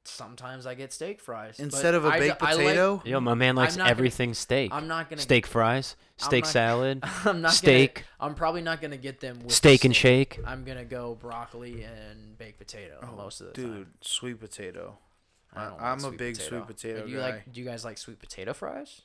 Sometimes 0.09 0.67
I 0.67 0.75
get 0.75 0.93
steak 0.93 1.21
fries 1.21 1.57
but 1.59 1.65
instead 1.65 1.95
of 1.95 2.05
a 2.05 2.09
I 2.09 2.19
d- 2.19 2.29
baked 2.29 2.43
I 2.43 2.53
like- 2.55 2.65
potato? 2.67 3.03
Yo, 3.05 3.21
my 3.21 3.35
man 3.35 3.55
likes 3.57 3.77
not 3.77 3.85
gonna- 3.85 3.91
everything 3.91 4.35
steak. 4.35 4.73
I'm 4.73 4.89
not 4.89 5.09
gonna 5.11 5.23
steak 5.23 5.47
fries, 5.47 5.97
I'm 6.21 6.27
steak 6.27 6.45
not- 6.45 6.51
salad, 6.53 7.05
I'm 7.25 7.41
not 7.41 7.53
steak, 7.53 7.95
Gonna, 8.19 8.31
I'm 8.31 8.35
probably 8.35 8.63
not 8.63 8.81
gonna 8.81 8.97
get 8.97 9.21
them 9.21 9.39
with 9.39 9.49
the 9.49 9.55
steak 9.55 9.85
and 9.85 9.95
shake. 9.95 10.41
I'm 10.47 10.65
gonna 10.65 10.85
go 10.85 11.15
broccoli 11.15 11.83
and 11.85 12.37
baked 12.39 12.59
potato 12.59 13.09
most 13.17 13.41
of 13.41 13.53
the 13.55 13.63
Oh, 13.63 13.65
dude, 13.67 13.73
time. 13.85 13.95
sweet 14.01 14.41
potato. 14.41 14.99
I 15.55 15.65
I'm 15.67 15.73
like 15.81 15.97
a 15.97 16.01
sweet 16.01 16.19
big 16.19 16.37
sweet 16.37 16.67
potato 16.67 17.05
do 17.07 17.11
you 17.11 17.17
guy. 17.19 17.23
like? 17.31 17.53
Do 17.53 17.61
you 17.61 17.67
guys 17.67 17.85
like 17.85 17.99
sweet 17.99 18.19
potato 18.19 18.53
fries? 18.53 19.01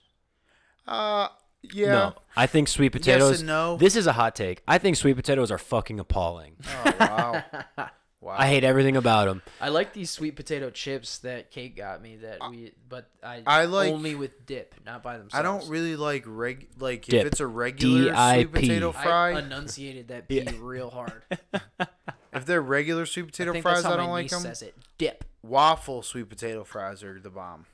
Uh, 0.87 1.27
yeah. 1.61 1.87
No, 1.91 2.13
I 2.35 2.45
think 2.47 2.67
sweet 2.67 2.91
potatoes. 2.91 3.39
and 3.39 3.47
no. 3.47 3.77
This 3.77 3.95
is 3.95 4.05
a 4.07 4.11
hot 4.13 4.35
take. 4.35 4.61
I 4.67 4.77
think 4.77 4.97
sweet 4.97 5.15
potatoes 5.15 5.49
are 5.51 5.57
fucking 5.57 5.99
appalling. 5.99 6.57
Oh 6.85 6.93
wow. 6.99 7.43
wow. 8.23 8.35
I 8.37 8.47
hate 8.47 8.63
everything 8.63 8.95
about 8.97 9.27
them. 9.27 9.41
I 9.61 9.69
like 9.69 9.93
these 9.93 10.09
sweet 10.09 10.35
potato 10.35 10.69
chips 10.69 11.19
that 11.19 11.51
Kate 11.51 11.75
got 11.75 12.01
me. 12.01 12.17
That 12.17 12.39
we, 12.49 12.71
but 12.89 13.09
I, 13.23 13.43
I 13.45 13.65
like- 13.65 13.91
only 13.91 14.15
with 14.15 14.45
dip, 14.45 14.75
not 14.85 15.03
by 15.03 15.17
themselves. 15.17 15.35
I 15.35 15.41
don't 15.41 15.69
really 15.69 15.95
like 15.95 16.23
reg 16.25 16.67
like 16.79 17.05
Dip. 17.05 17.21
if 17.21 17.27
it's 17.33 17.39
a 17.39 17.47
regular 17.47 18.05
D.I.P.. 18.11 18.43
sweet 18.43 18.51
potato 18.53 18.89
I 18.97 19.03
fry. 19.03 19.39
enunciated 19.39 20.07
that 20.07 20.27
P 20.27 20.41
real 20.59 20.89
hard. 20.89 21.23
if 22.33 22.45
they're 22.45 22.61
regular 22.61 23.05
sweet 23.05 23.27
potato 23.27 23.51
think 23.51 23.63
fries, 23.63 23.83
how 23.83 23.93
I 23.93 23.97
don't 23.97 24.05
my 24.07 24.11
like 24.13 24.23
niece 24.23 24.31
them. 24.31 24.41
says 24.41 24.61
it. 24.61 24.75
Dip. 24.97 25.23
Waffle 25.43 26.01
sweet 26.03 26.29
potato 26.29 26.63
fries 26.63 27.03
are 27.03 27.19
the 27.19 27.29
bomb. 27.29 27.65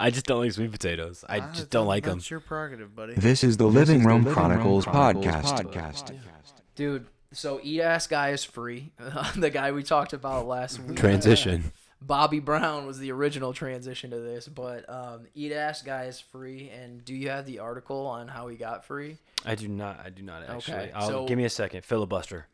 I 0.00 0.10
just 0.10 0.26
don't 0.26 0.40
like 0.40 0.52
sweet 0.52 0.72
potatoes. 0.72 1.24
I 1.28 1.38
Ah, 1.38 1.50
just 1.52 1.70
don't 1.70 1.86
like 1.86 2.04
them. 2.04 2.18
That's 2.18 2.30
your 2.30 2.40
prerogative, 2.40 2.94
buddy. 2.94 3.14
This 3.14 3.44
is 3.44 3.56
the 3.56 3.66
Living 3.66 4.04
Room 4.04 4.24
Chronicles 4.24 4.84
podcast. 4.84 6.12
Dude, 6.74 7.06
so 7.32 7.60
Eat 7.62 7.80
Ass 7.80 8.06
Guy 8.06 8.30
is 8.30 8.44
free. 8.44 8.92
the 9.36 9.50
guy 9.50 9.72
we 9.72 9.82
talked 9.82 10.12
about 10.12 10.46
last 10.46 10.80
week. 10.80 10.98
Transition. 10.98 11.72
Bobby 12.00 12.40
Brown 12.40 12.86
was 12.86 12.98
the 12.98 13.12
original 13.12 13.52
transition 13.52 14.10
to 14.10 14.18
this, 14.18 14.48
but 14.48 14.88
um, 14.90 15.26
Eat 15.34 15.52
Ass 15.52 15.82
Guy 15.82 16.04
is 16.04 16.18
free. 16.20 16.70
And 16.70 17.04
do 17.04 17.14
you 17.14 17.30
have 17.30 17.46
the 17.46 17.60
article 17.60 18.06
on 18.06 18.28
how 18.28 18.48
he 18.48 18.56
got 18.56 18.84
free? 18.84 19.18
I 19.44 19.54
do 19.54 19.68
not. 19.68 20.00
I 20.04 20.10
do 20.10 20.22
not 20.22 20.42
actually. 20.48 20.74
Okay, 20.74 20.92
I'll, 20.92 21.08
so- 21.08 21.26
give 21.26 21.38
me 21.38 21.44
a 21.44 21.50
second. 21.50 21.84
Filibuster. 21.84 22.46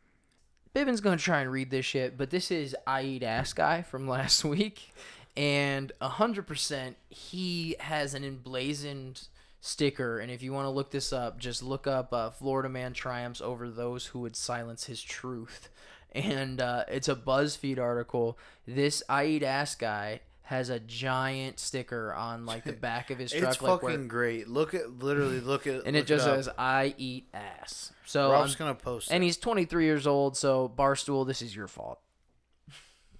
Biben's 0.75 1.01
gonna 1.01 1.17
try 1.17 1.41
and 1.41 1.51
read 1.51 1.71
this 1.71 1.85
shit, 1.85 2.15
but 2.15 2.29
this 2.29 2.51
is 2.51 2.75
I 2.85 3.01
Eat 3.01 3.23
Ass 3.23 3.53
Guy 3.53 3.81
from 3.81 4.07
last 4.07 4.45
week, 4.45 4.93
and 5.35 5.91
hundred 5.99 6.45
percent 6.45 6.95
he 7.09 7.75
has 7.79 8.13
an 8.13 8.23
emblazoned 8.23 9.27
sticker. 9.61 10.19
And 10.19 10.31
if 10.31 10.41
you 10.43 10.53
want 10.53 10.65
to 10.65 10.69
look 10.69 10.91
this 10.91 11.11
up, 11.13 11.37
just 11.39 11.61
look 11.63 11.87
up 11.87 12.13
uh, 12.13 12.29
"Florida 12.29 12.69
Man 12.69 12.93
triumphs 12.93 13.41
over 13.41 13.69
those 13.69 14.07
who 14.07 14.19
would 14.19 14.35
silence 14.35 14.85
his 14.85 15.01
truth," 15.01 15.69
and 16.13 16.61
uh, 16.61 16.85
it's 16.87 17.07
a 17.09 17.15
BuzzFeed 17.15 17.79
article. 17.79 18.37
This 18.67 19.03
I 19.09 19.25
Eat 19.25 19.43
Ass 19.43 19.75
Guy 19.75 20.21
has 20.43 20.69
a 20.69 20.79
giant 20.79 21.59
sticker 21.59 22.11
on 22.11 22.43
like 22.47 22.63
the 22.63 22.73
back 22.73 23.11
of 23.11 23.19
his 23.19 23.31
truck, 23.33 23.53
It's 23.53 23.61
like 23.61 23.81
fucking 23.81 23.87
where, 23.99 24.07
great. 24.07 24.47
Look 24.47 24.73
at 24.73 24.89
literally 24.97 25.39
look 25.41 25.67
at 25.67 25.83
and 25.85 25.95
it 25.95 26.07
just 26.07 26.27
up. 26.27 26.37
says 26.37 26.49
"I 26.57 26.95
eat 26.97 27.27
ass." 27.33 27.93
So 28.05 28.31
Rob's 28.31 28.35
I'm- 28.39 28.47
just 28.47 28.57
gonna 28.57 28.73
post 28.75 29.11
and 29.11 29.23
it. 29.23 29.27
he's 29.27 29.37
23 29.37 29.85
years 29.85 30.07
old. 30.07 30.35
So 30.35 30.71
Barstool, 30.75 31.27
this 31.27 31.41
is 31.43 31.55
your 31.55 31.67
fault. 31.67 31.99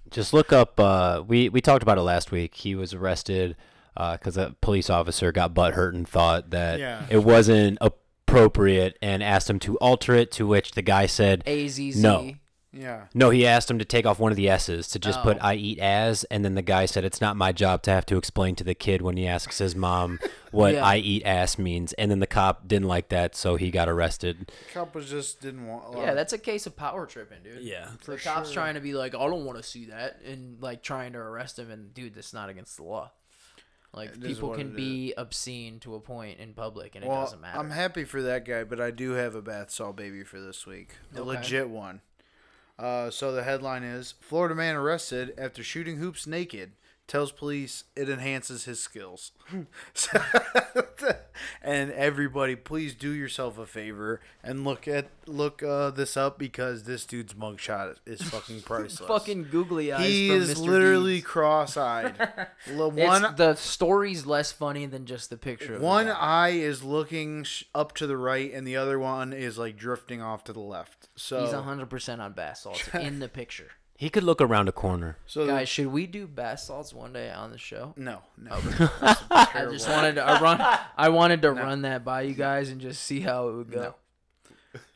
Just 0.10 0.34
look 0.34 0.52
up. 0.52 0.80
Uh, 0.80 1.23
we 1.28 1.49
we 1.49 1.62
talked 1.62 1.84
about 1.84 1.99
it 1.99 2.02
last 2.02 2.32
week. 2.32 2.56
He 2.56 2.73
was 2.73 2.95
arrested 2.95 3.56
Uh, 3.99 4.13
because 4.13 4.38
a 4.38 4.55
police 4.62 4.89
officer 4.89 5.31
got 5.31 5.53
butt 5.53 5.73
hurt 5.73 5.93
and 5.93 6.07
thought 6.07 6.51
that 6.51 6.79
Yeah. 6.79 7.05
it 7.09 7.19
wasn't 7.23 7.77
appropriate 7.81 8.97
and 9.01 9.21
asked 9.23 9.49
him 9.49 9.59
to 9.59 9.77
alter 9.79 10.13
it. 10.15 10.31
To 10.33 10.47
which 10.47 10.71
the 10.71 10.81
guy 10.81 11.05
said, 11.05 11.43
AZZ. 11.45 11.97
No. 12.01 12.33
Yeah. 12.71 13.05
"No." 13.15 13.31
He 13.31 13.47
asked 13.47 13.69
him 13.71 13.79
to 13.79 13.85
take 13.85 14.05
off 14.05 14.19
one 14.19 14.31
of 14.31 14.35
the 14.35 14.47
S's 14.47 14.88
to 14.89 14.99
just 14.99 15.19
put 15.23 15.38
Oh. 15.38 15.39
"I 15.41 15.55
eat 15.55 15.79
as," 15.79 16.23
and 16.25 16.45
then 16.45 16.53
the 16.53 16.62
guy 16.62 16.85
said, 16.85 17.03
"It's 17.03 17.19
not 17.19 17.35
my 17.35 17.51
job 17.51 17.81
to 17.83 17.91
have 17.91 18.05
to 18.05 18.15
explain 18.17 18.53
to 18.57 18.63
the 18.63 18.75
kid 18.75 19.01
when 19.01 19.17
he 19.17 19.25
asks 19.27 19.57
his 19.57 19.75
mom 19.75 20.19
what 20.51 20.75
Yeah. 20.75 20.85
I 20.85 20.97
eat 20.97 21.23
ass 21.25 21.57
means." 21.57 21.93
And 21.93 22.12
then 22.12 22.19
the 22.19 22.27
cop 22.27 22.67
didn't 22.67 22.88
like 22.88 23.09
that, 23.09 23.35
so 23.35 23.55
he 23.55 23.71
got 23.71 23.89
arrested. 23.89 24.51
Cop 24.71 24.93
was 24.93 25.09
just 25.09 25.41
didn't 25.41 25.65
want. 25.65 25.97
Yeah, 25.97 26.13
that's 26.13 26.31
a 26.31 26.38
case 26.38 26.67
of 26.67 26.75
power 26.75 27.07
tripping, 27.07 27.39
dude. 27.43 27.63
Yeah. 27.63 27.88
The 28.05 28.17
cops 28.17 28.51
trying 28.51 28.75
to 28.75 28.81
be 28.81 28.93
like, 28.93 29.15
I 29.15 29.27
don't 29.27 29.45
want 29.45 29.57
to 29.57 29.63
see 29.63 29.85
that, 29.85 30.21
and 30.23 30.62
like 30.62 30.83
trying 30.83 31.13
to 31.13 31.19
arrest 31.19 31.57
him, 31.57 31.71
and 31.71 31.91
dude, 31.91 32.13
that's 32.13 32.33
not 32.35 32.49
against 32.49 32.77
the 32.77 32.83
law. 32.83 33.12
Like 33.93 34.10
It 34.10 34.21
people 34.21 34.56
can 34.56 34.75
be 34.75 35.13
obscene 35.17 35.80
to 35.80 35.95
a 35.95 35.99
point 35.99 36.39
in 36.39 36.54
public, 36.54 36.95
and 36.95 37.04
it 37.04 37.08
doesn't 37.08 37.41
matter. 37.41 37.60
I'm 37.60 37.71
happy 37.71 38.04
for 38.04 38.21
that 38.21 38.45
guy, 38.45 38.63
but 38.63 38.80
I 38.80 38.91
do 38.91 39.12
have 39.12 39.34
a 39.34 39.41
bath 39.41 39.71
salt 39.71 39.95
baby 39.95 40.23
for 40.23 40.39
this 40.39 40.67
week, 40.67 40.89
a 41.15 41.19
Okay. 41.19 41.28
legit 41.28 41.69
one. 41.69 42.02
Uh, 42.78 43.10
so 43.10 43.32
the 43.32 43.43
headline 43.43 43.84
is: 43.84 44.13
Florida 44.21 44.54
man 44.56 44.75
arrested 44.75 45.34
after 45.38 45.63
shooting 45.63 45.97
hoops 45.97 46.28
naked. 46.28 46.73
Tells 47.10 47.34
police 47.34 47.84
it 47.98 48.08
enhances 48.10 48.63
his 48.63 48.80
skills. 48.80 49.34
and 51.62 51.91
everybody, 51.91 52.56
please 52.56 52.93
do 52.93 53.12
yourself 53.12 53.58
a 53.58 53.65
favor 53.65 54.22
and 54.43 54.63
look 54.63 54.88
at 54.88 55.10
look 55.26 55.62
uh, 55.63 55.89
this 55.91 56.15
up 56.15 56.38
because 56.38 56.84
this 56.84 57.06
dude's 57.06 57.34
mugshot 57.34 57.95
is 58.06 58.22
fucking 58.22 58.62
priceless. 58.62 59.00
Fucking 59.08 59.48
googly 59.52 59.91
eyes. 59.91 60.06
he 60.06 60.30
is 60.30 60.56
Mr. 60.56 60.65
literally 60.65 61.15
Deeds. 61.15 61.26
cross-eyed. 61.28 62.15
L- 62.67 62.93
It's, 62.95 63.08
one 63.08 63.36
the 63.36 63.56
story's 63.56 64.26
less 64.26 64.52
funny 64.52 64.86
than 64.86 65.06
just 65.06 65.30
the 65.30 65.38
picture. 65.38 65.78
The 65.78 65.84
one 65.86 66.08
eye 66.10 66.50
is 66.50 66.84
looking 66.84 67.43
sh- 67.43 67.63
up 67.74 67.93
to 67.95 68.08
the 68.08 68.17
right, 68.17 68.52
and 68.54 68.65
the 68.67 68.76
other 68.78 69.00
one 69.00 69.34
is 69.34 69.58
like 69.58 69.78
drifting 69.78 70.22
off 70.22 70.43
to 70.45 70.54
the 70.54 70.60
left. 70.60 71.10
So 71.15 71.41
He's 71.43 71.54
hundred 71.54 71.89
percent 71.89 72.22
on 72.22 72.36
salts 72.56 72.88
in 72.93 73.19
the 73.19 73.30
picture. 73.30 73.72
He 73.99 74.09
could 74.09 74.23
look 74.23 74.39
around 74.41 74.69
a 74.69 74.71
corner. 74.71 75.17
so 75.25 75.45
Guys, 75.45 75.67
should 75.67 75.88
we 75.88 76.07
do 76.07 76.25
bath 76.25 76.62
salts 76.62 76.93
one 76.93 77.12
day 77.12 77.29
on 77.31 77.51
the 77.51 77.57
show? 77.57 77.93
no, 77.97 78.21
no. 78.38 78.51
I 79.01 79.67
just 79.69 79.89
wanted 79.89 80.15
to 80.15 80.23
I 80.23 80.39
run. 80.39 80.62
I 80.97 81.09
wanted 81.09 81.41
to 81.41 81.51
run 81.51 81.81
that 81.81 82.05
by 82.05 82.21
you 82.21 82.33
guys 82.33 82.69
and 82.69 82.79
just 82.79 83.03
see 83.03 83.19
how 83.19 83.49
it 83.49 83.55
would 83.55 83.71
go. 83.71 83.95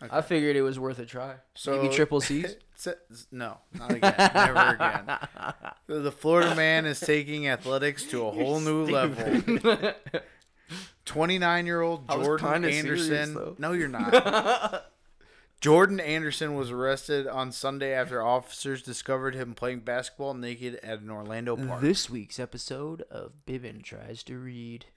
I 0.10 0.22
figured 0.22 0.56
it 0.56 0.62
was 0.62 0.80
worth 0.80 1.00
a 1.00 1.06
try. 1.06 1.36
So 1.54 1.82
Maybe 1.82 1.94
triple 1.94 2.22
C's. 2.22 2.56
It's- 2.86 3.28
No, 3.32 3.58
not 3.74 3.92
again. 3.92 4.16
Never 4.18 4.76
again. 4.76 5.18
The- 5.88 6.00
The 6.00 6.12
Florida 6.12 6.56
man 6.56 6.86
is 6.86 7.00
taking 7.02 7.48
athletics 7.50 8.06
to 8.06 8.26
a 8.26 8.32
whole 8.32 8.62
new 8.62 8.86
level. 8.86 9.94
29 11.06 11.66
year 11.66 11.82
old 11.82 12.06
I 12.08 12.16
was 12.16 12.26
Jordan 12.28 12.52
kinda 12.54 12.72
serious, 12.72 13.10
Anderson. 13.10 13.34
though. 13.36 13.56
no, 13.58 13.72
you're 13.74 13.90
not. 13.90 14.92
Jordan 15.64 16.02
Anderson 16.02 16.56
was 16.56 16.72
arrested 16.72 17.26
on 17.26 17.54
Sunday 17.54 17.94
after 17.94 18.22
officers 18.22 18.84
discovered 18.84 19.34
him 19.34 19.54
playing 19.54 19.80
basketball 19.80 20.34
naked 20.34 20.78
at 20.84 21.00
an 21.00 21.10
Orlando 21.10 21.56
park. 21.56 21.80
This 21.80 22.10
week's 22.10 22.38
episode 22.38 23.04
of 23.10 23.32
Biben 23.48 23.82
tries 23.82 24.24
to 24.24 24.38
read. 24.38 24.88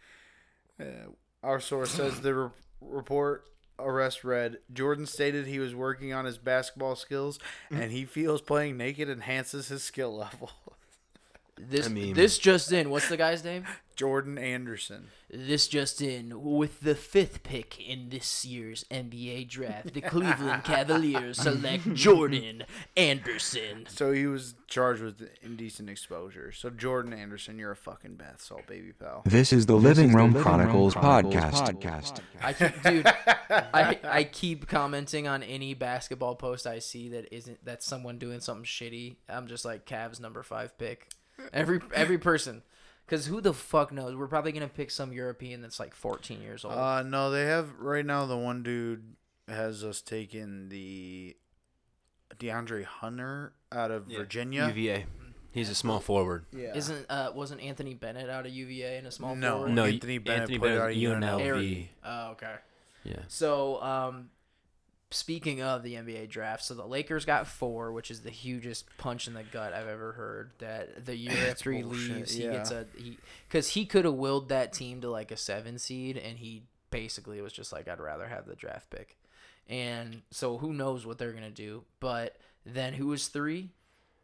Uh, 0.81 1.13
our 1.45 1.61
source 1.61 1.93
says 1.93 2.21
the 2.21 2.35
re- 2.35 2.51
report 2.81 3.45
arrest 3.79 4.25
read 4.25 4.59
Jordan 4.73 5.07
stated 5.07 5.47
he 5.47 5.61
was 5.61 5.73
working 5.73 6.13
on 6.13 6.25
his 6.25 6.37
basketball 6.37 6.97
skills 6.97 7.39
and 7.71 7.93
he 7.93 8.05
feels 8.05 8.41
playing 8.41 8.77
naked 8.77 9.09
enhances 9.09 9.69
his 9.69 9.85
skill 9.85 10.17
level. 10.17 10.51
This 11.59 11.87
I 11.87 11.89
mean- 11.89 12.13
this 12.15 12.37
just 12.37 12.71
in. 12.71 12.91
What's 12.91 13.09
the 13.09 13.17
guy's 13.17 13.43
name? 13.43 13.65
Jordan 13.97 14.37
Anderson. 14.37 15.09
This 15.31 15.67
just 15.67 16.03
in. 16.03 16.43
With 16.45 16.81
the 16.81 16.95
fifth 16.95 17.43
pick 17.43 17.81
in 17.81 18.11
this 18.11 18.45
year's 18.45 18.85
NBA 18.91 19.49
draft, 19.49 19.95
the 19.95 20.03
Cleveland 20.03 20.65
Cavaliers 20.65 21.39
select 21.39 21.95
Jordan 21.95 22.65
Anderson. 22.95 23.87
So 23.89 24.13
he 24.13 24.27
was 24.27 24.55
charged 24.69 25.03
with 25.03 25.27
indecent 25.43 25.89
exposure. 25.89 26.53
So 26.53 26.69
Jordan 26.69 27.15
Anderson, 27.15 27.59
you're 27.59 27.71
a 27.71 27.77
fucking 27.77 28.17
bath 28.17 28.43
salt 28.43 28.67
baby 28.67 28.93
pal. 28.93 29.23
This 29.25 29.51
is 29.51 29.65
the 29.65 29.77
Living 29.77 30.13
Room 30.13 30.35
Chronicles 30.35 30.95
podcast. 30.95 32.21
I 32.43 32.53
keep, 32.53 32.83
dude, 32.83 33.07
I 33.51 33.99
I 34.05 34.25
keep 34.25 34.69
commenting 34.69 35.27
on 35.27 35.43
any 35.43 35.73
basketball 35.73 36.35
post 36.35 36.67
I 36.67 36.81
see 36.81 37.09
that 37.11 37.35
isn't 37.35 37.65
that's 37.65 37.87
someone 37.87 38.19
doing 38.19 38.41
something 38.41 38.65
shitty. 38.65 39.17
I'm 39.27 39.47
just 39.47 39.65
like 39.65 39.87
Cavs 39.87 40.21
number 40.21 40.43
five 40.43 40.77
pick. 40.77 41.09
Every 41.53 41.81
every 41.95 42.19
person, 42.19 42.63
because 43.07 43.27
who 43.27 43.41
the 43.41 43.55
fuck 43.55 43.93
knows? 43.93 44.15
We're 44.17 44.27
probably 44.27 44.53
gonna 44.53 44.69
pick 44.69 44.91
some 44.91 45.13
European 45.13 45.63
that's 45.63 45.79
like 45.81 45.95
14 45.95 46.43
years 46.43 46.65
old. 46.65 46.75
Uh, 46.75 47.03
no, 47.03 47.31
they 47.31 47.45
have 47.45 47.79
right 47.79 48.05
now. 48.05 48.27
The 48.27 48.37
one 48.37 48.63
dude 48.63 49.15
has 49.49 49.85
us 49.85 50.01
taking 50.03 50.69
the 50.69 51.37
De'Andre 52.39 52.85
Hunter 52.85 53.53
out 53.73 53.91
of 53.91 54.07
Virginia. 54.07 54.67
UVA. 54.69 55.07
He's 55.53 55.71
a 55.71 55.75
small 55.75 56.01
forward. 56.01 56.45
Yeah. 56.53 56.77
Isn't 56.77 57.07
uh 57.09 57.31
wasn't 57.35 57.63
Anthony 57.63 57.95
Bennett 57.95 58.29
out 58.29 58.45
of 58.45 58.53
UVA 58.53 58.99
in 58.99 59.07
a 59.07 59.11
small 59.11 59.35
No. 59.35 59.53
forward? 59.59 59.73
No, 59.73 59.85
Anthony 59.85 60.19
Bennett 60.19 60.41
Anthony 60.43 60.59
played 60.59 60.69
Bennett 60.79 60.83
out 60.83 60.91
of 60.91 61.41
UNLV. 61.41 61.41
Aaron. 61.41 61.89
Oh, 62.05 62.31
okay. 62.33 62.55
Yeah. 63.05 63.21
So, 63.29 63.81
um, 63.83 64.31
speaking 65.11 65.63
of 65.63 65.83
the 65.83 65.95
NBA 65.95 66.29
draft, 66.29 66.65
so 66.65 66.75
the 66.75 66.85
Lakers 66.87 67.25
got 67.25 67.47
four, 67.47 67.93
which 67.93 68.11
is 68.11 68.21
the 68.21 68.31
hugest 68.31 68.87
punch 68.99 69.29
in 69.29 69.35
the 69.35 69.43
gut 69.45 69.73
I've 69.73 69.89
ever 69.89 70.13
heard. 70.13 70.51
That 70.59 71.05
the 71.05 71.17
year 71.17 71.49
after 71.49 71.73
he 71.73 71.83
leaves, 71.83 72.35
he 72.35 72.45
yeah. 72.45 72.53
gets 72.53 72.71
a 72.71 72.87
he 72.97 73.19
because 73.49 73.69
he 73.69 73.87
could 73.87 74.05
have 74.05 74.15
willed 74.15 74.49
that 74.49 74.73
team 74.73 75.01
to 75.03 75.11
like 75.11 75.31
a 75.31 75.37
seven 75.37 75.79
seed, 75.79 76.17
and 76.17 76.39
he 76.39 76.63
basically 76.91 77.41
was 77.41 77.53
just 77.53 77.73
like, 77.73 77.89
I'd 77.89 78.01
rather 78.01 78.27
have 78.27 78.47
the 78.47 78.57
draft 78.57 78.91
pick. 78.91 79.17
And 79.69 80.23
so, 80.31 80.59
who 80.59 80.73
knows 80.73 81.05
what 81.05 81.19
they're 81.19 81.33
gonna 81.33 81.51
do? 81.51 81.85
But 82.01 82.37
then, 82.65 82.93
who 82.95 83.09
was 83.09 83.29
three? 83.29 83.71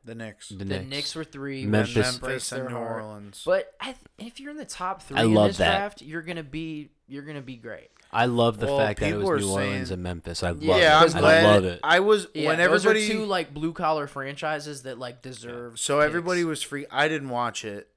the 0.04 0.14
Knicks. 0.14 0.48
The 0.48 0.56
The 0.56 0.64
Knicks. 0.64 0.90
Knicks 0.90 1.14
were 1.14 1.24
three. 1.24 1.64
Memphis. 1.66 1.96
which 1.96 2.22
Memphis 2.22 2.52
and 2.52 2.68
New. 2.68 2.74
Orleans. 2.76 3.42
But 3.44 3.72
I 3.80 3.86
th- 3.86 3.96
if 4.18 4.40
you're 4.40 4.50
in 4.50 4.56
the 4.56 4.64
top 4.64 5.02
three 5.02 5.16
I 5.16 5.24
in 5.24 5.34
love 5.34 5.50
this 5.50 5.58
that. 5.58 5.76
draft, 5.76 6.02
you're 6.02 6.22
gonna 6.22 6.42
be 6.42 6.90
you're 7.06 7.22
gonna 7.22 7.42
be 7.42 7.56
great. 7.56 7.90
I 8.12 8.26
love 8.26 8.58
the 8.58 8.66
Well, 8.66 8.78
fact 8.78 9.00
that 9.00 9.06
it 9.06 9.14
people 9.14 9.30
was 9.30 9.42
are 9.42 9.46
New 9.46 9.52
Orleans 9.52 9.88
saying- 9.88 9.94
and 9.94 10.02
Memphis. 10.02 10.42
I 10.42 10.50
love 10.50 10.62
yeah, 10.62 11.02
it. 11.02 11.10
I'm 11.10 11.16
I 11.16 11.20
glad. 11.20 11.44
love 11.44 11.64
it. 11.64 11.80
I 11.82 12.00
was 12.00 12.26
Yeah, 12.34 12.48
when 12.48 12.58
those 12.58 12.84
are 12.84 12.92
two 12.94 13.24
like 13.24 13.54
blue 13.54 13.72
collar 13.72 14.06
franchises 14.06 14.82
that 14.82 14.98
like 14.98 15.22
deserve. 15.22 15.78
so 15.80 16.00
everybody 16.00 16.44
was 16.44 16.62
free. 16.62 16.84
I 16.90 17.08
didn't 17.08 17.30
watch 17.30 17.64
it. 17.64 17.88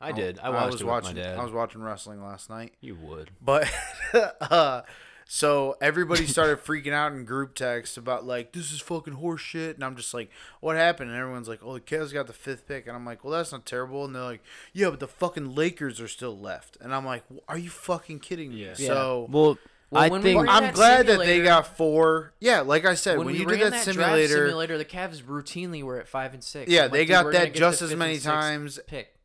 I 0.00 0.12
did. 0.12 0.38
I 0.42 0.50
watched 0.50 0.72
was 0.72 0.80
it 0.80 0.86
watching. 0.86 1.14
with 1.14 1.24
my 1.24 1.30
dad. 1.30 1.38
I 1.38 1.44
was 1.44 1.52
watching 1.52 1.82
wrestling 1.82 2.24
last 2.24 2.50
night. 2.50 2.72
you 2.80 2.94
would. 2.96 3.30
But 3.40 3.70
uh, 4.40 4.82
so 5.34 5.78
everybody 5.80 6.26
started 6.26 6.58
freaking 6.62 6.92
out 6.92 7.12
in 7.12 7.24
group 7.24 7.54
text 7.54 7.96
about 7.96 8.26
like 8.26 8.52
this 8.52 8.70
is 8.70 8.82
fucking 8.82 9.14
horse 9.14 9.40
shit, 9.40 9.76
and 9.76 9.82
I'm 9.82 9.96
just 9.96 10.12
like, 10.12 10.30
what 10.60 10.76
happened? 10.76 11.08
And 11.08 11.18
everyone's 11.18 11.48
like, 11.48 11.60
oh, 11.62 11.72
the 11.72 11.80
Cavs 11.80 12.12
got 12.12 12.26
the 12.26 12.34
fifth 12.34 12.68
pick, 12.68 12.86
and 12.86 12.94
I'm 12.94 13.06
like, 13.06 13.24
well, 13.24 13.32
that's 13.32 13.50
not 13.50 13.64
terrible. 13.64 14.04
And 14.04 14.14
they're 14.14 14.22
like, 14.22 14.42
yeah, 14.74 14.90
but 14.90 15.00
the 15.00 15.08
fucking 15.08 15.54
Lakers 15.54 16.02
are 16.02 16.06
still 16.06 16.38
left, 16.38 16.76
and 16.82 16.94
I'm 16.94 17.06
like, 17.06 17.24
are 17.48 17.56
you 17.56 17.70
fucking 17.70 18.18
kidding 18.18 18.50
me? 18.50 18.66
Yeah. 18.66 18.74
So. 18.74 19.26
Well, 19.30 19.56
Well, 19.90 20.02
I 20.02 20.20
think 20.20 20.38
I'm 20.38 20.64
that 20.64 20.74
glad 20.74 21.06
that 21.06 21.20
they 21.20 21.42
got 21.42 21.66
four. 21.78 22.34
Yeah, 22.38 22.60
like 22.60 22.84
I 22.84 22.94
said, 22.94 23.16
when, 23.16 23.28
when, 23.28 23.34
we 23.34 23.40
you 23.40 23.46
ran 23.46 23.58
did 23.58 23.64
that, 23.68 23.70
that 23.70 23.84
simulator, 23.84 24.28
draft 24.28 24.48
simulator, 24.48 24.76
the 24.76 24.84
Cavs 24.84 25.22
routinely 25.22 25.82
were 25.82 25.98
at 25.98 26.08
five 26.08 26.34
and 26.34 26.44
six. 26.44 26.70
Yeah, 26.70 26.84
I'm 26.84 26.90
they 26.90 26.98
like, 27.00 27.08
got 27.08 27.32
that 27.32 27.54
just 27.54 27.80
the 27.80 27.86
as 27.86 27.96
many 27.96 28.18
times. 28.18 28.80
Pick. 28.86 29.16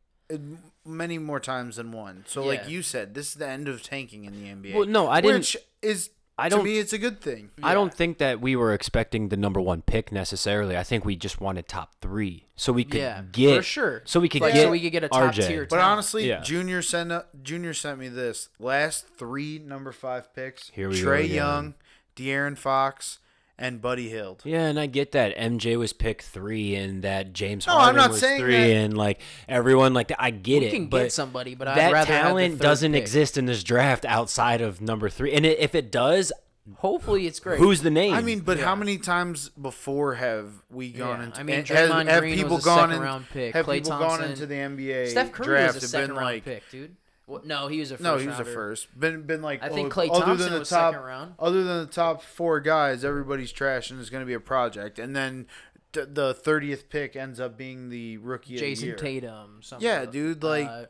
Many 0.88 1.18
more 1.18 1.38
times 1.40 1.76
than 1.76 1.92
one. 1.92 2.24
So, 2.26 2.40
Yeah. 2.42 2.46
like 2.48 2.68
you 2.68 2.82
said, 2.82 3.14
this 3.14 3.28
is 3.28 3.34
the 3.34 3.46
end 3.46 3.68
of 3.68 3.82
tanking 3.82 4.24
in 4.24 4.32
the 4.32 4.48
NBA. 4.48 4.74
Well, 4.74 4.86
no, 4.86 5.06
I 5.08 5.20
didn't- 5.20 5.38
Which 5.40 5.56
is, 5.82 6.10
I 6.38 6.48
to 6.48 6.56
don't- 6.56 6.64
me, 6.64 6.78
it's 6.78 6.92
a 6.94 6.98
good 6.98 7.20
thing. 7.20 7.50
I 7.62 7.74
don't 7.74 7.92
think 7.92 8.18
that 8.18 8.40
we 8.40 8.56
were 8.56 8.72
expecting 8.72 9.28
the 9.28 9.36
number 9.36 9.60
one 9.60 9.82
pick 9.82 10.10
necessarily. 10.12 10.76
I 10.76 10.84
think 10.84 11.04
we 11.04 11.14
just 11.16 11.40
wanted 11.40 11.68
top 11.68 11.96
three, 12.00 12.46
so 12.56 12.72
we 12.72 12.84
could 12.84 13.00
Yeah, 13.00 13.22
get 13.30 13.56
for 13.58 13.62
sure. 13.62 14.02
So 14.06 14.18
we 14.20 14.28
could 14.30 14.40
Like, 14.40 14.54
get 14.54 14.62
so 14.62 14.70
we 14.70 14.80
could 14.80 14.92
get 14.92 15.04
a 15.04 15.08
top 15.08 15.34
RJ. 15.34 15.46
tier 15.48 15.66
But 15.68 15.76
talent. 15.76 15.92
honestly, 15.92 16.28
Yeah. 16.28 16.40
Junior 16.40 16.80
sent 16.80 17.12
up, 17.12 17.30
Junior 17.42 17.74
sent 17.74 17.98
me 17.98 18.08
this 18.08 18.48
last 18.58 19.06
three 19.18 19.58
number 19.58 19.92
five 19.92 20.32
picks. 20.34 20.70
Here 20.70 20.88
we 20.88 21.00
go 21.02 21.08
Trae 21.08 21.24
again. 21.24 21.34
Young, 21.34 21.74
De'Aaron 22.16 22.56
Fox, 22.56 23.18
and 23.58 23.80
Buddy 23.82 24.08
Hield. 24.08 24.42
Yeah, 24.44 24.66
and 24.66 24.78
I 24.78 24.86
get 24.86 25.12
that 25.12 25.36
MJ 25.36 25.76
was 25.76 25.92
pick 25.92 26.22
three, 26.22 26.74
and 26.76 27.02
that 27.02 27.32
James 27.32 27.66
No, 27.66 27.72
I'm 27.74 27.78
Harden 27.80 27.96
not 27.96 28.10
was 28.10 28.20
saying 28.20 28.40
three, 28.40 28.52
that- 28.56 28.76
and 28.76 28.96
like 28.96 29.20
everyone, 29.48 29.94
like 29.94 30.12
I 30.18 30.30
get 30.30 30.60
we 30.60 30.66
it. 30.66 30.70
can 30.70 30.86
but 30.86 31.02
get 31.04 31.12
somebody, 31.12 31.54
but 31.54 31.68
I'd 31.68 31.76
that 31.78 31.92
rather 31.92 32.12
have 32.12 32.22
the 32.24 32.28
talent 32.28 32.54
third 32.58 32.62
doesn't 32.62 32.92
pick. 32.92 33.02
exist 33.02 33.36
in 33.36 33.46
this 33.46 33.64
draft 33.64 34.04
outside 34.04 34.60
of 34.60 34.80
number 34.80 35.08
three. 35.08 35.32
And 35.32 35.44
it, 35.44 35.58
if 35.58 35.74
it 35.74 35.90
does, 35.90 36.32
Hopefully, 36.76 37.26
it's 37.26 37.40
great. 37.40 37.58
who's 37.58 37.80
the 37.80 37.90
name? 37.90 38.12
I 38.12 38.20
mean, 38.20 38.40
but 38.40 38.58
how 38.60 38.74
many 38.76 38.98
times 38.98 39.48
before 39.50 40.16
have 40.16 40.52
we 40.68 40.90
gone 40.92 41.20
Yeah, 41.20 41.24
into? 41.26 41.40
I 41.40 41.42
mean, 41.42 41.56
and 41.60 41.68
has- 41.68 41.90
Draymond 41.90 42.06
have 42.08 42.20
Green 42.20 42.36
people 42.36 42.56
was 42.56 42.64
a 42.64 42.68
gone 42.68 42.78
second 42.90 42.96
in- 42.96 43.02
round 43.02 43.24
pick. 43.32 43.54
Have 43.54 43.64
Klay 43.66 43.74
people 43.76 43.90
Thompson- 43.92 44.20
gone 44.20 44.30
into 44.30 44.46
the 44.46 44.54
NBA 44.54 45.08
Steph 45.08 45.32
Curry 45.32 45.46
draft 45.46 45.74
was 45.76 45.82
a 45.82 45.86
and 45.86 45.90
second 45.90 46.06
been 46.08 46.16
round 46.16 46.26
like, 46.26 46.44
pick, 46.44 46.70
dude. 46.70 46.94
Well, 47.28 47.42
no, 47.44 47.68
he 47.68 47.78
was 47.78 47.90
a 47.90 47.94
first 47.98 48.02
No, 48.02 48.16
he 48.16 48.26
was 48.26 48.40
a 48.40 48.44
first. 48.44 48.98
Been 48.98 49.22
been 49.22 49.42
like 49.42 49.62
I 49.62 49.68
think 49.68 49.96
oh, 49.96 50.00
Klay 50.00 50.10
other 50.10 50.24
Thompson 50.24 50.38
than 50.38 50.52
the 50.54 50.58
was 50.60 50.68
top, 50.70 50.94
second 50.94 51.06
round. 51.06 51.34
Other 51.38 51.62
than 51.62 51.78
the 51.80 51.92
top 51.92 52.22
four 52.22 52.58
guys, 52.60 53.04
everybody's 53.04 53.52
trash 53.52 53.90
and 53.90 54.00
it's 54.00 54.10
going 54.10 54.22
to 54.22 54.26
be 54.26 54.34
a 54.34 54.40
project. 54.40 54.98
And 54.98 55.14
then 55.14 55.46
th- 55.92 56.08
the 56.12 56.32
thirtieth 56.34 56.88
pick 56.88 57.14
ends 57.16 57.38
up 57.38 57.56
being 57.58 57.90
the 57.90 58.16
rookie 58.16 58.54
of 58.54 58.60
the 58.60 58.66
Jason 58.66 58.86
year. 58.88 58.96
Tatum. 58.96 59.60
Some 59.62 59.78
Yeah, 59.82 60.06
dude, 60.06 60.42
like, 60.42 60.66
uh, 60.66 60.86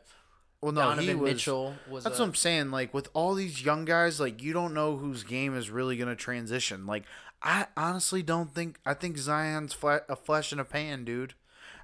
Well, 0.61 0.71
no, 0.71 0.81
Donovan 0.81 1.03
he 1.05 1.13
was. 1.15 1.33
Mitchell 1.33 1.75
was. 1.89 2.05
That's 2.05 2.17
a, 2.19 2.21
what 2.21 2.29
I'm 2.29 2.35
saying. 2.35 2.71
Like 2.71 2.93
with 2.93 3.09
all 3.13 3.33
these 3.33 3.63
young 3.63 3.83
guys, 3.83 4.19
like 4.19 4.41
you 4.41 4.53
don't 4.53 4.73
know 4.73 4.95
whose 4.95 5.23
game 5.23 5.57
is 5.57 5.69
really 5.69 5.97
going 5.97 6.09
to 6.09 6.15
transition. 6.15 6.85
Like 6.85 7.03
I 7.43 7.67
honestly 7.75 8.23
don't 8.23 8.55
think. 8.55 8.79
I 8.85 8.93
think 8.93 9.17
Zion's 9.17 9.73
fla- 9.73 10.01
a 10.07 10.15
flash 10.15 10.53
in 10.53 10.59
a 10.59 10.65
pan, 10.65 11.03
dude. 11.03 11.33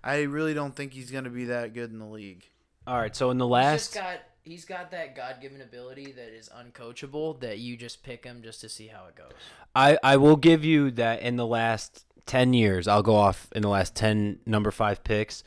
I 0.04 0.22
really 0.22 0.54
don't 0.54 0.76
think 0.76 0.94
he's 0.94 1.12
going 1.12 1.24
to 1.24 1.30
be 1.30 1.46
that 1.46 1.74
good 1.74 1.92
in 1.92 2.00
the 2.00 2.06
league. 2.06 2.46
all 2.86 2.98
right. 2.98 3.16
So 3.16 3.32
in 3.32 3.38
the 3.38 3.46
He's 3.48 3.52
last, 3.52 3.94
just 3.94 3.96
got 3.96 4.20
he's 4.46 4.64
got 4.64 4.92
that 4.92 5.16
God 5.16 5.38
given 5.42 5.62
ability 5.62 6.14
that 6.14 6.34
is 6.34 6.50
uncoachable 6.50 7.40
that 7.42 7.60
you 7.60 7.76
just 7.76 8.04
pick 8.04 8.24
him 8.24 8.42
just 8.42 8.62
to 8.62 8.70
see 8.70 8.88
how 8.88 9.06
it 9.08 9.16
goes. 9.16 9.32
I 9.76 9.98
I 10.04 10.18
will 10.18 10.38
give 10.38 10.64
you 10.64 10.92
that 10.92 11.22
in 11.22 11.36
the 11.36 11.46
last 11.46 12.06
ten 12.26 12.54
years. 12.54 12.88
I'll 12.88 13.04
go 13.04 13.16
off 13.16 13.48
in 13.54 13.62
the 13.62 13.70
last 13.70 13.96
ten 13.96 14.40
number 14.46 14.72
five 14.72 15.04
picks. 15.04 15.44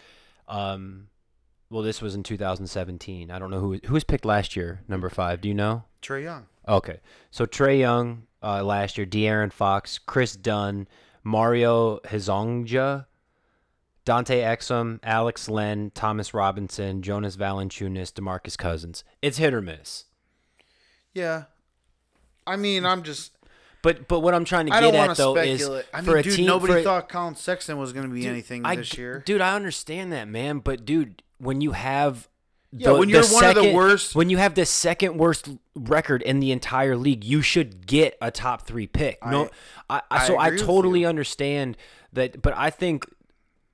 Um, 0.47 1.09
well, 1.71 1.83
this 1.83 2.01
was 2.01 2.15
in 2.15 2.23
2017. 2.23 3.31
I 3.31 3.39
don't 3.39 3.51
know 3.51 3.61
who 3.61 3.79
who 3.85 3.95
was 3.95 4.05
picked 4.05 4.25
last 4.25 4.57
year. 4.57 4.83
Number 4.89 5.09
five. 5.09 5.41
Do 5.41 5.49
you 5.49 5.55
know? 5.55 5.85
Trae 6.03 6.23
Young. 6.25 6.47
Okay. 6.67 7.01
So 7.31 7.47
Trae 7.47 7.79
Young 7.79 8.25
uh, 8.43 8.63
last 8.63 8.99
year, 8.99 9.07
De'Aaron 9.07 9.53
Fox, 9.53 9.99
Kris 9.99 10.35
Dunn, 10.37 10.87
Mario 11.25 11.99
Hezonja, 12.01 13.07
Dante 14.09 14.41
Exum, 14.41 15.01
Alex 15.03 15.51
Len, 15.51 15.93
Thomas 15.95 16.33
Robinson, 16.33 17.03
Jonas 17.03 17.37
Valanciunas, 17.37 18.11
DeMarcus 18.11 18.57
Cousins. 18.57 19.05
It's 19.21 19.37
hit 19.37 19.53
or 19.53 19.61
miss. 19.61 20.07
Yeah. 21.13 21.43
I 22.47 22.57
mean, 22.57 22.87
I'm 22.87 23.03
just. 23.03 23.33
But 23.83 24.09
but 24.09 24.21
what 24.21 24.33
I'm 24.33 24.47
trying 24.47 24.65
to 24.69 24.73
I 24.73 24.81
get 24.81 24.95
at 24.95 25.15
though 25.19 25.35
speculate. 25.35 25.85
is 25.85 25.91
I 25.93 26.01
mean, 26.01 26.05
for 26.07 26.17
a 26.17 26.23
dude, 26.23 26.37
team 26.37 26.47
nobody 26.47 26.73
for 26.73 26.79
a- 26.79 26.83
thought 26.85 27.11
Collin 27.11 27.35
Sexton 27.35 27.77
was 27.77 27.93
going 27.93 28.09
to 28.09 28.15
be 28.15 28.23
Dude, 28.23 28.31
anything 28.31 28.65
I 28.65 28.77
this 28.77 28.97
year. 28.97 29.23
Dude, 29.27 29.43
I 29.43 29.55
understand 29.55 30.11
that, 30.15 30.27
man. 30.27 30.61
But 30.61 30.87
dude, 30.87 31.23
when 31.37 31.61
you 31.61 31.73
have 31.73 32.31
Yeah, 32.73 32.93
when 32.93 33.11
you're 33.11 33.27
one 33.27 33.45
of 33.45 33.57
the 33.57 33.75
worst- 33.75 34.15
when 34.15 34.31
you 34.31 34.39
have 34.39 34.55
the 34.55 34.65
second 34.65 35.19
worst 35.19 35.51
record 35.75 36.23
in 36.23 36.41
the 36.41 36.51
entire 36.51 36.97
league, 36.97 37.25
you 37.25 37.43
should 37.43 37.87
get 37.87 38.17
a 38.23 38.31
top 38.31 38.67
three 38.67 38.87
pick. 38.87 39.19
No, 39.27 39.51
I, 39.91 39.97
I, 39.97 40.03
I 40.13 40.27
so 40.27 40.39
I 40.39 40.57
totally 40.57 41.05
understand 41.05 41.77
that, 42.15 42.41
but 42.41 42.55
I 42.57 42.71
think 42.71 43.05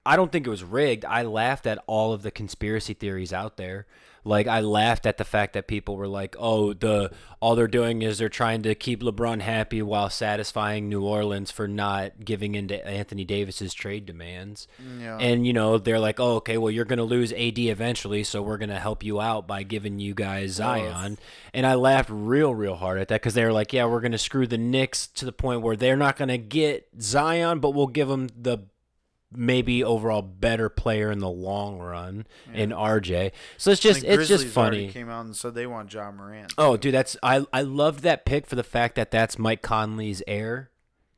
I 0.07 0.17
don't 0.17 0.31
think 0.31 0.47
it 0.47 0.51
was 0.51 0.65
rigged. 0.65 1.05
I 1.05 1.23
laughed 1.23 1.67
at 1.67 1.83
all 1.87 2.13
of 2.13 2.23
the 2.23 2.31
conspiracy 2.31 2.95
theories 2.95 3.33
out 3.33 3.57
there. 3.57 3.87
Like 4.25 4.47
I 4.47 4.61
laughed 4.61 5.05
at 5.05 5.19
the 5.19 5.25
fact 5.25 5.53
that 5.53 5.67
people 5.67 5.97
were 5.97 6.09
like, 6.09 6.35
"Oh, 6.39 6.73
the 6.73 7.13
all 7.41 7.55
they're 7.55 7.69
doing 7.69 8.01
is 8.01 8.17
they're 8.17 8.31
trying 8.31 8.63
to 8.63 8.75
keep 8.75 9.03
LeBron 9.03 9.43
happy 9.43 9.83
while 9.83 10.09
satisfying 10.09 10.89
New 10.89 11.05
Orleans 11.05 11.51
for 11.51 11.69
not 11.69 12.25
giving 12.25 12.55
in 12.55 12.69
to 12.69 12.87
Anthony 12.87 13.25
Davis's 13.25 13.75
trade 13.75 14.07
demands." 14.07 14.67
Yeah. 14.99 15.19
And 15.19 15.47
you 15.47 15.53
know, 15.53 15.77
they're 15.77 16.01
like, 16.01 16.19
"Oh, 16.19 16.37
okay, 16.37 16.57
well 16.57 16.71
you're 16.71 16.87
going 16.87 16.99
to 16.99 17.05
lose 17.05 17.35
AD 17.35 17.59
eventually, 17.59 18.25
so 18.25 18.41
we're 18.41 18.57
going 18.57 18.71
to 18.71 18.79
help 18.81 19.03
you 19.03 19.21
out 19.21 19.47
by 19.47 19.63
giving 19.63 19.99
you 19.99 20.15
guys 20.15 20.53
Zion." 20.53 21.19
And 21.53 21.67
I 21.67 21.75
laughed 21.75 22.09
real 22.11 22.55
real 22.55 22.77
hard 22.77 22.99
at 22.99 23.09
that 23.09 23.21
cuz 23.21 23.35
they 23.35 23.45
were 23.45 23.53
like, 23.53 23.75
"Yeah, 23.75 23.85
we're 23.85 24.01
going 24.01 24.13
to 24.13 24.19
screw 24.19 24.47
the 24.47 24.57
Knicks 24.57 25.07
to 25.09 25.27
the 25.27 25.33
point 25.33 25.61
where 25.61 25.77
they're 25.77 25.97
not 25.97 26.17
going 26.17 26.29
to 26.29 26.39
get 26.39 26.89
Zion, 26.99 27.61
but 27.61 27.71
we'll 27.71 27.89
give 27.89 28.09
them 28.09 28.29
the 28.41 28.61
maybe 29.37 29.83
overall 29.83 30.23
better 30.23 30.69
player 30.69 31.11
in 31.11 31.19
the 31.19 31.29
long 31.31 31.79
run 31.79 32.27
in 32.53 32.71
RJ. 32.71 33.33
So 33.57 33.71
it's 33.71 33.81
just 33.81 34.05
it's 34.05 34.29
just 34.29 34.47
funny. 34.47 34.89
Came 34.89 35.09
out 35.09 35.25
and 35.25 35.37
said 35.37 35.55
they 35.55 35.67
want 35.67 35.93
Ja 35.93 36.11
Morant. 36.11 36.53
Oh, 36.59 36.77
dude, 36.77 36.95
that's 36.95 37.17
I 37.23 37.45
I 37.53 37.63
loved 37.63 38.01
that 38.01 38.25
pick 38.25 38.47
for 38.47 38.57
the 38.57 38.63
fact 38.63 38.97
that 38.97 39.11
that's 39.11 39.39
Mike 39.39 39.63
Conley's 39.63 40.23
heir 40.27 40.71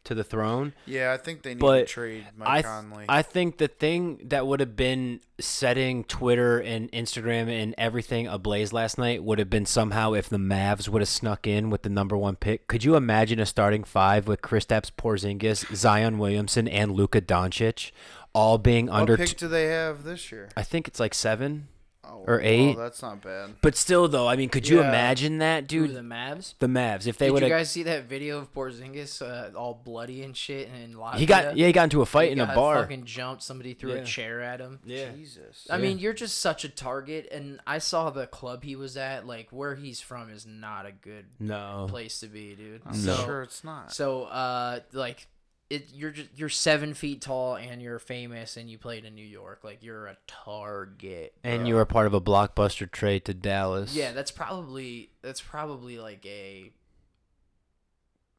to 0.07 0.15
the 0.15 0.25
throne. 0.25 0.73
Yeah, 0.87 1.13
I 1.13 1.17
think 1.17 1.43
they 1.43 1.51
need 1.51 1.61
to 1.61 1.67
But 1.67 1.87
trade 1.87 2.27
Mike 2.37 2.49
I 2.49 2.55
th- 2.55 2.65
Conley. 2.65 3.05
I 3.09 3.23
think 3.23 3.59
the 3.59 3.69
thing 3.69 4.21
that 4.25 4.47
would 4.47 4.61
have 4.61 4.75
been 4.77 5.21
setting 5.39 6.05
Twitter 6.05 6.59
and 6.59 6.91
Instagram 6.93 7.49
and 7.49 7.75
everything 7.77 8.27
ablaze 8.27 8.73
last 8.73 8.97
night 8.99 9.23
would 9.23 9.39
have 9.39 9.51
been 9.51 9.67
somehow 9.67 10.13
if 10.13 10.29
the 10.29 10.39
Mavs 10.39 10.89
would 10.89 11.03
have 11.03 11.09
snuck 11.09 11.47
in 11.47 11.71
with 11.71 11.83
the 11.83 11.91
number 11.91 12.17
one 12.17 12.37
pick. 12.37 12.67
Could 12.69 12.85
you 12.85 12.97
imagine 12.97 13.39
a 13.39 13.47
starting 13.47 13.85
five 13.85 14.27
with 14.27 14.41
Kristaps 14.43 14.91
Porzingis, 14.97 15.75
Zion 15.77 16.19
Williamson, 16.19 16.67
and 16.67 16.93
Luka 16.93 17.21
Doncic, 17.21 17.91
all 18.33 18.59
being 18.59 18.87
what 18.87 19.01
under? 19.01 19.17
pick 19.17 19.29
t- 19.29 19.37
do 19.37 19.49
they 19.49 19.67
have 19.67 20.05
this 20.05 20.33
year? 20.33 20.49
I 20.57 20.63
think 20.63 20.89
it's 20.89 21.01
like 21.01 21.15
seven. 21.15 21.69
Oh, 22.09 22.25
or 22.27 22.41
eight? 22.41 22.77
Oh, 22.77 22.81
that's 22.81 23.03
not 23.03 23.21
bad. 23.23 23.57
But 23.61 23.77
still, 23.77 24.09
though, 24.09 24.27
I 24.29 24.37
mean, 24.37 24.49
could 24.49 24.69
you 24.69 24.81
Yeah. 24.81 24.89
imagine 24.89 25.39
that, 25.39 25.67
Dude, 25.67 25.89
dude? 25.89 25.97
the 25.97 26.01
Mavs. 26.01 26.55
the 26.59 26.67
Mavs, 26.67 27.07
if 27.07 27.19
they 27.19 27.27
Did 27.27 27.33
would 27.33 27.43
you 27.43 27.51
have, 27.51 27.59
guys 27.61 27.71
see 27.71 27.83
that 27.85 28.05
video 28.05 28.39
of 28.39 28.53
Porzingis 28.55 29.21
uh, 29.23 29.57
all 29.59 29.75
bloody 29.85 30.23
and 30.23 30.37
shit 30.37 30.69
and 30.69 30.83
in 30.83 30.95
Latvia? 30.95 31.15
he 31.17 31.27
got 31.27 31.57
yeah, 31.57 31.67
he 31.67 31.73
got 31.73 31.85
into 31.85 32.03
a 32.03 32.07
fight 32.07 32.27
He 32.27 32.33
in 32.33 32.41
a 32.41 32.47
got 32.47 32.55
bar. 32.55 32.83
Fucking 32.83 33.05
jumped. 33.05 33.43
Somebody 33.43 33.75
threw 33.75 33.95
Yeah. 33.95 34.01
a 34.01 34.05
chair 34.05 34.41
at 34.41 34.61
him. 34.61 34.81
Yeah, 34.85 35.11
Jesus. 35.13 35.67
I 35.71 35.77
Yeah. 35.77 35.83
mean, 35.83 35.99
you're 35.99 36.13
just 36.15 36.39
such 36.39 36.65
a 36.65 36.69
target, 36.69 37.29
and 37.31 37.61
I 37.67 37.79
saw 37.79 38.11
the 38.11 38.27
club 38.27 38.63
he 38.65 38.77
was 38.77 38.97
at. 38.97 39.27
Like 39.27 39.49
where 39.51 39.75
he's 39.75 40.01
from 40.01 40.31
is 40.31 40.47
not 40.47 40.87
a 40.87 40.93
good 40.93 41.27
no, 41.39 41.87
place 41.89 42.21
to 42.21 42.27
be, 42.27 42.55
dude. 42.55 42.83
I'm 42.87 42.95
so, 42.95 43.15
sure 43.25 43.43
it's 43.43 43.63
not. 43.65 43.93
so 43.93 44.25
uh, 44.25 44.81
like 44.93 45.27
it, 45.69 45.89
you're 45.93 46.11
just 46.13 46.29
you're 46.37 46.49
seven 46.49 46.95
feet 46.95 47.21
tall 47.21 47.57
and 47.57 47.83
you're 47.83 47.99
famous 47.99 48.57
and 48.57 48.71
you 48.71 48.79
played 48.79 49.05
in 49.05 49.15
New 49.15 49.25
York. 49.25 49.61
Like 49.65 49.83
you're 49.83 50.07
a 50.07 50.17
target. 50.27 51.35
and 51.43 51.67
you 51.67 51.75
were 51.75 51.85
part 51.85 52.07
of 52.07 52.15
a 52.15 52.21
blockbuster 52.21 52.91
trade 52.91 53.25
to 53.25 53.35
Dallas. 53.35 53.95
Yeah, 53.95 54.13
that's 54.13 54.31
probably 54.31 55.11
that's 55.23 55.41
probably 55.41 55.99
like 55.99 56.25
a. 56.27 56.73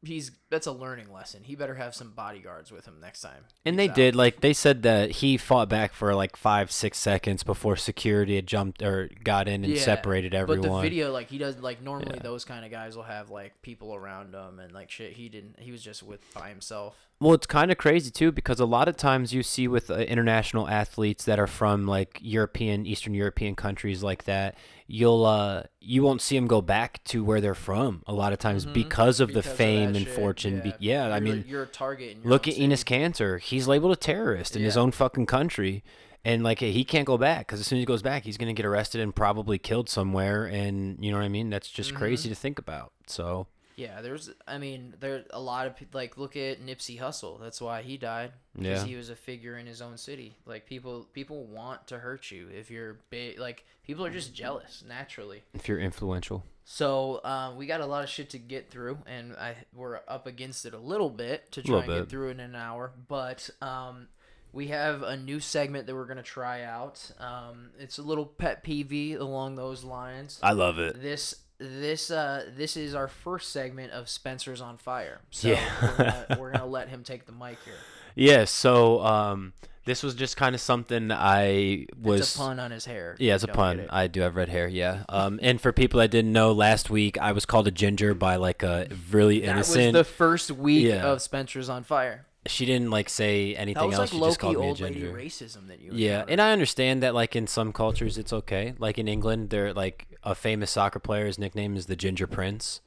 He's 0.05 0.31
that's 0.51 0.67
a 0.67 0.71
learning 0.71 1.11
lesson. 1.11 1.41
He 1.43 1.55
better 1.55 1.73
have 1.73 1.95
some 1.95 2.11
bodyguards 2.11 2.71
with 2.71 2.85
him 2.85 2.99
next 3.01 3.21
time. 3.21 3.45
And 3.65 3.79
they 3.79 3.89
out. 3.89 3.95
did 3.95 4.15
like 4.15 4.41
they 4.41 4.53
said 4.53 4.83
that 4.83 5.09
he 5.09 5.37
fought 5.37 5.69
back 5.69 5.91
for 5.91 6.13
like 6.13 6.37
five 6.37 6.71
six 6.71 6.99
seconds 6.99 7.41
before 7.41 7.75
security 7.75 8.35
had 8.35 8.45
jumped 8.45 8.83
or 8.83 9.09
got 9.23 9.47
in 9.47 9.63
and 9.65 9.73
Yeah, 9.73 9.81
separated 9.81 10.35
everyone. 10.35 10.69
But 10.69 10.75
the 10.75 10.81
video, 10.81 11.11
like 11.11 11.29
he 11.29 11.39
does, 11.39 11.57
like 11.59 11.81
normally 11.81 12.13
Yeah. 12.17 12.21
those 12.23 12.45
kind 12.45 12.63
of 12.63 12.69
guys 12.69 12.95
will 12.95 13.03
have 13.03 13.31
like 13.31 13.59
people 13.63 13.95
around 13.95 14.35
him 14.35 14.59
and 14.59 14.71
like 14.71 14.91
shit. 14.91 15.13
He 15.13 15.29
didn't. 15.29 15.59
He 15.59 15.71
was 15.71 15.81
just 15.81 16.03
with 16.03 16.21
by 16.31 16.49
himself. 16.49 17.06
Well, 17.19 17.33
it's 17.33 17.47
kind 17.47 17.71
of 17.71 17.79
crazy 17.79 18.11
too 18.11 18.31
because 18.31 18.59
a 18.59 18.65
lot 18.65 18.87
of 18.87 18.95
times 18.95 19.33
you 19.33 19.41
see 19.41 19.67
with 19.67 19.89
uh, 19.89 19.95
international 19.95 20.67
athletes 20.67 21.25
that 21.25 21.39
are 21.39 21.47
from 21.47 21.87
like 21.87 22.19
European, 22.21 22.85
Eastern 22.85 23.15
European 23.15 23.55
countries 23.55 24.03
like 24.03 24.25
that, 24.25 24.55
you'll 24.85 25.25
uh 25.25 25.63
you 25.79 26.03
won't 26.03 26.21
see 26.21 26.35
them 26.35 26.45
go 26.45 26.61
back 26.61 27.03
to 27.05 27.23
where 27.23 27.41
they're 27.41 27.55
from 27.55 28.03
a 28.05 28.13
lot 28.13 28.33
of 28.33 28.39
times 28.39 28.67
Mhm. 28.67 28.73
because 28.73 29.19
of 29.19 29.29
Because 29.29 29.45
the 29.45 29.49
fame 29.49 29.93
that 29.93 29.97
and 29.97 30.05
shit, 30.05 30.15
fortune. 30.15 30.61
Be- 30.61 30.73
yeah, 30.79 31.11
I 31.11 31.19
mean, 31.19 31.43
you're 31.47 31.63
a 31.63 31.65
target. 31.65 32.17
Your 32.21 32.29
look 32.29 32.47
at 32.47 32.53
Enes 32.53 32.79
city. 32.79 32.95
Kanter. 32.95 33.39
He's 33.39 33.67
labeled 33.67 33.93
a 33.93 33.95
terrorist 33.95 34.55
in 34.55 34.61
his 34.61 34.77
own 34.77 34.91
fucking 34.91 35.25
country. 35.25 35.83
And 36.23 36.43
like 36.43 36.59
he 36.59 36.83
can't 36.83 37.05
go 37.07 37.17
back 37.17 37.47
because 37.47 37.61
as 37.61 37.67
soon 37.67 37.77
as 37.79 37.81
he 37.81 37.85
goes 37.85 38.01
back, 38.01 38.23
he's 38.25 38.37
gonna 38.37 38.53
get 38.53 38.65
arrested 38.65 39.01
and 39.01 39.15
probably 39.15 39.57
killed 39.57 39.89
somewhere. 39.89 40.45
And 40.45 41.03
you 41.03 41.09
know 41.11 41.17
what 41.17 41.23
I 41.25 41.29
mean? 41.29 41.49
That's 41.49 41.69
just 41.69 41.89
Mm-hmm. 41.89 41.97
crazy 41.99 42.29
to 42.29 42.35
think 42.35 42.59
about. 42.59 42.91
So 43.07 43.47
Yeah, 43.77 44.01
there's. 44.01 44.29
I 44.47 44.57
mean, 44.57 44.95
there 44.99 45.23
a 45.29 45.39
lot 45.39 45.67
of 45.67 45.75
people 45.77 45.99
like 45.99 46.17
look 46.17 46.35
at 46.35 46.59
Nipsey 46.65 46.99
Hussle. 46.99 47.39
That's 47.39 47.61
why 47.61 47.83
he 47.83 47.95
died 47.97 48.31
because 48.55 48.81
Yeah. 48.81 48.87
he 48.87 48.95
was 48.95 49.09
a 49.09 49.15
figure 49.15 49.57
in 49.57 49.65
his 49.67 49.81
own 49.81 49.97
city. 49.97 50.35
Like 50.45 50.65
people, 50.65 51.07
people 51.13 51.45
want 51.45 51.87
to 51.87 51.99
hurt 51.99 52.31
you 52.31 52.49
if 52.49 52.69
you're 52.71 52.97
big. 53.11 53.39
Like 53.39 53.65
people 53.83 54.03
are 54.03 54.09
just 54.09 54.33
jealous 54.33 54.83
naturally. 54.87 55.43
if 55.53 55.67
you're 55.69 55.79
influential, 55.79 56.43
So 56.65 57.21
um, 57.23 57.55
we 57.55 57.67
got 57.67 57.79
a 57.81 57.85
lot 57.85 58.03
of 58.03 58.09
shit 58.09 58.31
to 58.31 58.39
get 58.39 58.69
through, 58.71 58.97
and 59.05 59.33
I 59.37 59.55
we're 59.73 59.99
up 60.07 60.25
against 60.27 60.65
it 60.65 60.73
a 60.73 60.79
little 60.79 61.11
bit 61.11 61.51
to 61.51 61.61
try 61.61 61.77
and 61.77 61.87
bit. 61.87 61.99
get 61.99 62.09
through 62.09 62.29
in 62.29 62.39
an 62.39 62.55
hour. 62.55 62.91
But 63.07 63.47
um, 63.61 64.07
we 64.51 64.67
have 64.69 65.03
a 65.03 65.15
new 65.15 65.39
segment 65.39 65.85
that 65.85 65.93
we're 65.93 66.05
gonna 66.07 66.23
try 66.23 66.63
out. 66.63 67.11
Um, 67.19 67.69
it's 67.77 67.99
a 67.99 68.03
little 68.03 68.25
pet 68.25 68.63
peeve 68.63 69.19
along 69.21 69.55
those 69.55 69.83
lines. 69.83 70.39
I 70.41 70.53
love 70.53 70.79
it. 70.79 70.99
This 70.99 71.35
this 71.59 72.11
uh 72.11 72.45
this 72.55 72.77
is 72.77 72.93
our 72.93 73.07
first 73.07 73.51
segment 73.51 73.91
of 73.91 74.07
Spencer's 74.09 74.61
on 74.61 74.77
fire. 74.77 75.21
So 75.31 75.49
Yeah. 75.49 75.69
we're, 75.81 75.97
gonna, 75.97 76.37
we're 76.39 76.51
gonna 76.51 76.65
let 76.67 76.89
him 76.89 77.03
take 77.03 77.25
the 77.25 77.31
mic 77.31 77.57
here. 77.65 77.73
Yeah. 78.19 78.45
So 78.45 78.99
um, 79.01 79.53
this 79.85 80.01
was 80.01 80.15
just 80.15 80.37
kind 80.37 80.55
of 80.55 80.59
something 80.61 81.11
I 81.11 81.85
was. 82.01 82.21
it's 82.21 82.35
a 82.35 82.39
pun 82.39 82.59
on 82.59 82.71
his 82.71 82.83
hair. 82.85 83.15
Yeah, 83.19 83.35
it's 83.35 83.43
a 83.43 83.47
pun. 83.47 83.79
it. 83.79 83.89
I 83.91 84.07
do 84.07 84.21
have 84.21 84.35
red 84.35 84.49
hair. 84.49 84.67
Yeah. 84.67 85.03
Um, 85.07 85.39
and 85.43 85.61
for 85.61 85.71
people 85.71 85.99
that 85.99 86.09
didn't 86.09 86.33
know, 86.33 86.51
last 86.51 86.89
week 86.89 87.19
I 87.19 87.31
was 87.31 87.45
called 87.45 87.67
a 87.67 87.71
ginger 87.71 88.15
by 88.15 88.37
like 88.37 88.63
a 88.63 88.87
really 89.11 89.43
innocent. 89.43 89.93
that 89.93 89.99
was 89.99 90.07
the 90.07 90.13
first 90.13 90.49
week 90.49 90.87
Yeah. 90.87 91.05
of 91.05 91.21
Spencer's 91.21 91.69
on 91.69 91.83
fire. 91.83 92.25
she 92.47 92.65
didn't 92.65 92.89
like 92.89 93.07
say 93.09 93.55
anything 93.55 93.81
That 93.81 93.85
was 93.87 93.99
else. 93.99 94.11
like 94.13 94.19
she 94.19 94.25
just 94.25 94.39
called 94.39 94.57
me 94.57 94.69
a 94.71 94.73
ginger. 94.73 95.13
racism 95.13 95.67
that 95.67 95.79
you. 95.79 95.91
Yeah, 95.93 96.25
and 96.27 96.41
I 96.41 96.53
understand 96.53 97.03
that 97.03 97.13
like 97.13 97.35
in 97.35 97.45
some 97.45 97.71
cultures 97.71 98.17
it's 98.17 98.33
okay. 98.33 98.73
Like 98.79 98.97
in 98.97 99.07
England, 99.07 99.51
they're 99.51 99.73
like 99.75 100.07
a 100.27 100.35
famous 100.35 100.71
soccer 100.71 100.99
player's 100.99 101.39
nickname 101.39 101.75
is 101.77 101.85
the 101.85 101.95
Ginger 101.95 102.27
Prince. 102.27 102.81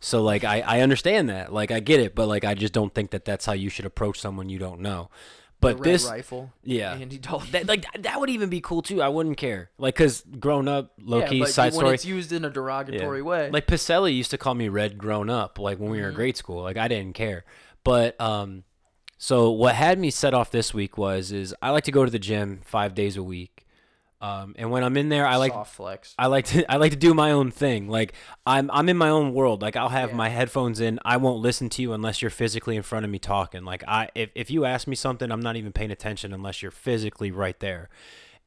So 0.00 0.22
like 0.22 0.42
I 0.44 0.60
I 0.60 0.80
understand 0.80 1.28
that. 1.28 1.52
Like 1.52 1.70
I 1.70 1.80
get 1.80 2.00
it, 2.00 2.14
but 2.14 2.26
like 2.28 2.44
I 2.44 2.54
just 2.54 2.72
don't 2.72 2.94
think 2.94 3.10
that 3.10 3.24
that's 3.24 3.46
how 3.46 3.52
you 3.52 3.68
should 3.68 3.84
approach 3.84 4.18
someone 4.20 4.48
you 4.48 4.58
don't 4.58 4.80
know. 4.80 5.10
But 5.60 5.74
red 5.80 5.84
this 5.84 6.06
rifle. 6.06 6.52
yeah. 6.62 6.94
Andy 6.94 7.18
Dalton. 7.18 7.50
that 7.50 7.66
like 7.66 7.84
that 7.98 8.20
would 8.20 8.30
even 8.30 8.48
be 8.48 8.60
cool 8.60 8.80
too. 8.80 9.02
I 9.02 9.08
wouldn't 9.08 9.36
care. 9.36 9.70
Like 9.76 9.96
cuz 9.96 10.22
grown 10.38 10.68
up 10.68 10.92
low 11.02 11.18
yeah, 11.18 11.28
key 11.28 11.40
but 11.40 11.48
side 11.48 11.72
when 11.72 11.80
story 11.80 11.94
it's 11.94 12.04
used 12.04 12.32
in 12.32 12.44
a 12.44 12.48
yeah. 12.48 12.52
derogatory 12.54 13.22
way. 13.22 13.50
Like 13.50 13.66
Pacelli 13.66 14.16
used 14.16 14.30
to 14.30 14.38
call 14.38 14.54
me 14.54 14.68
red 14.68 14.98
grown 14.98 15.28
up 15.28 15.58
like 15.58 15.78
when 15.78 15.90
we 15.90 15.96
Mm-hmm. 15.98 16.02
were 16.04 16.08
in 16.10 16.14
grade 16.14 16.36
school. 16.36 16.62
Like 16.62 16.76
I 16.76 16.86
didn't 16.88 17.14
care. 17.14 17.44
But 17.82 18.18
um 18.20 18.62
so 19.18 19.50
what 19.50 19.74
had 19.74 19.98
me 19.98 20.10
set 20.10 20.32
off 20.32 20.52
this 20.52 20.72
week 20.72 20.96
was 20.96 21.32
is 21.32 21.52
I 21.60 21.70
like 21.70 21.82
to 21.84 21.90
go 21.92 22.04
to 22.04 22.10
the 22.10 22.20
gym 22.20 22.60
5 22.64 22.94
days 22.94 23.16
a 23.16 23.22
week. 23.22 23.57
Um 24.20 24.54
and 24.58 24.70
when 24.70 24.82
I'm 24.82 24.96
in 24.96 25.08
there 25.10 25.26
I 25.26 25.36
like 25.36 25.52
soft 25.52 25.74
flex. 25.74 26.14
I 26.18 26.26
like 26.26 26.46
to 26.46 26.70
I 26.72 26.76
like 26.76 26.90
to 26.92 26.98
do 26.98 27.14
my 27.14 27.30
own 27.30 27.50
thing. 27.50 27.88
Like 27.88 28.14
I'm 28.46 28.70
I'm 28.72 28.88
in 28.88 28.96
my 28.96 29.08
own 29.10 29.32
world. 29.32 29.62
Like 29.62 29.76
I'll 29.76 29.88
have 29.90 30.10
Yeah. 30.10 30.16
my 30.16 30.28
headphones 30.28 30.80
in. 30.80 30.98
I 31.04 31.16
won't 31.18 31.40
listen 31.40 31.68
to 31.70 31.82
you 31.82 31.92
unless 31.92 32.20
you're 32.20 32.30
physically 32.30 32.76
in 32.76 32.82
front 32.82 33.04
of 33.04 33.10
me 33.10 33.18
talking. 33.18 33.64
Like 33.64 33.84
I 33.86 34.08
if 34.14 34.30
if 34.34 34.50
you 34.50 34.64
ask 34.64 34.86
me 34.88 34.96
something, 34.96 35.30
I'm 35.30 35.40
not 35.40 35.56
even 35.56 35.72
paying 35.72 35.90
attention 35.92 36.32
unless 36.32 36.62
you're 36.62 36.70
physically 36.72 37.30
right 37.30 37.58
there. 37.60 37.88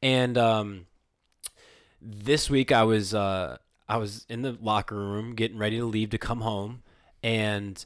And 0.02 0.36
um 0.36 0.86
this 2.00 2.50
week 2.50 2.72
I 2.72 2.82
was 2.84 3.14
uh 3.14 3.58
I 3.88 3.96
was 3.96 4.26
in 4.28 4.42
the 4.42 4.56
locker 4.60 4.96
room 4.96 5.34
getting 5.34 5.58
ready 5.58 5.78
to 5.78 5.84
leave 5.84 6.10
to 6.10 6.18
come 6.18 6.40
home 6.40 6.82
and 7.22 7.84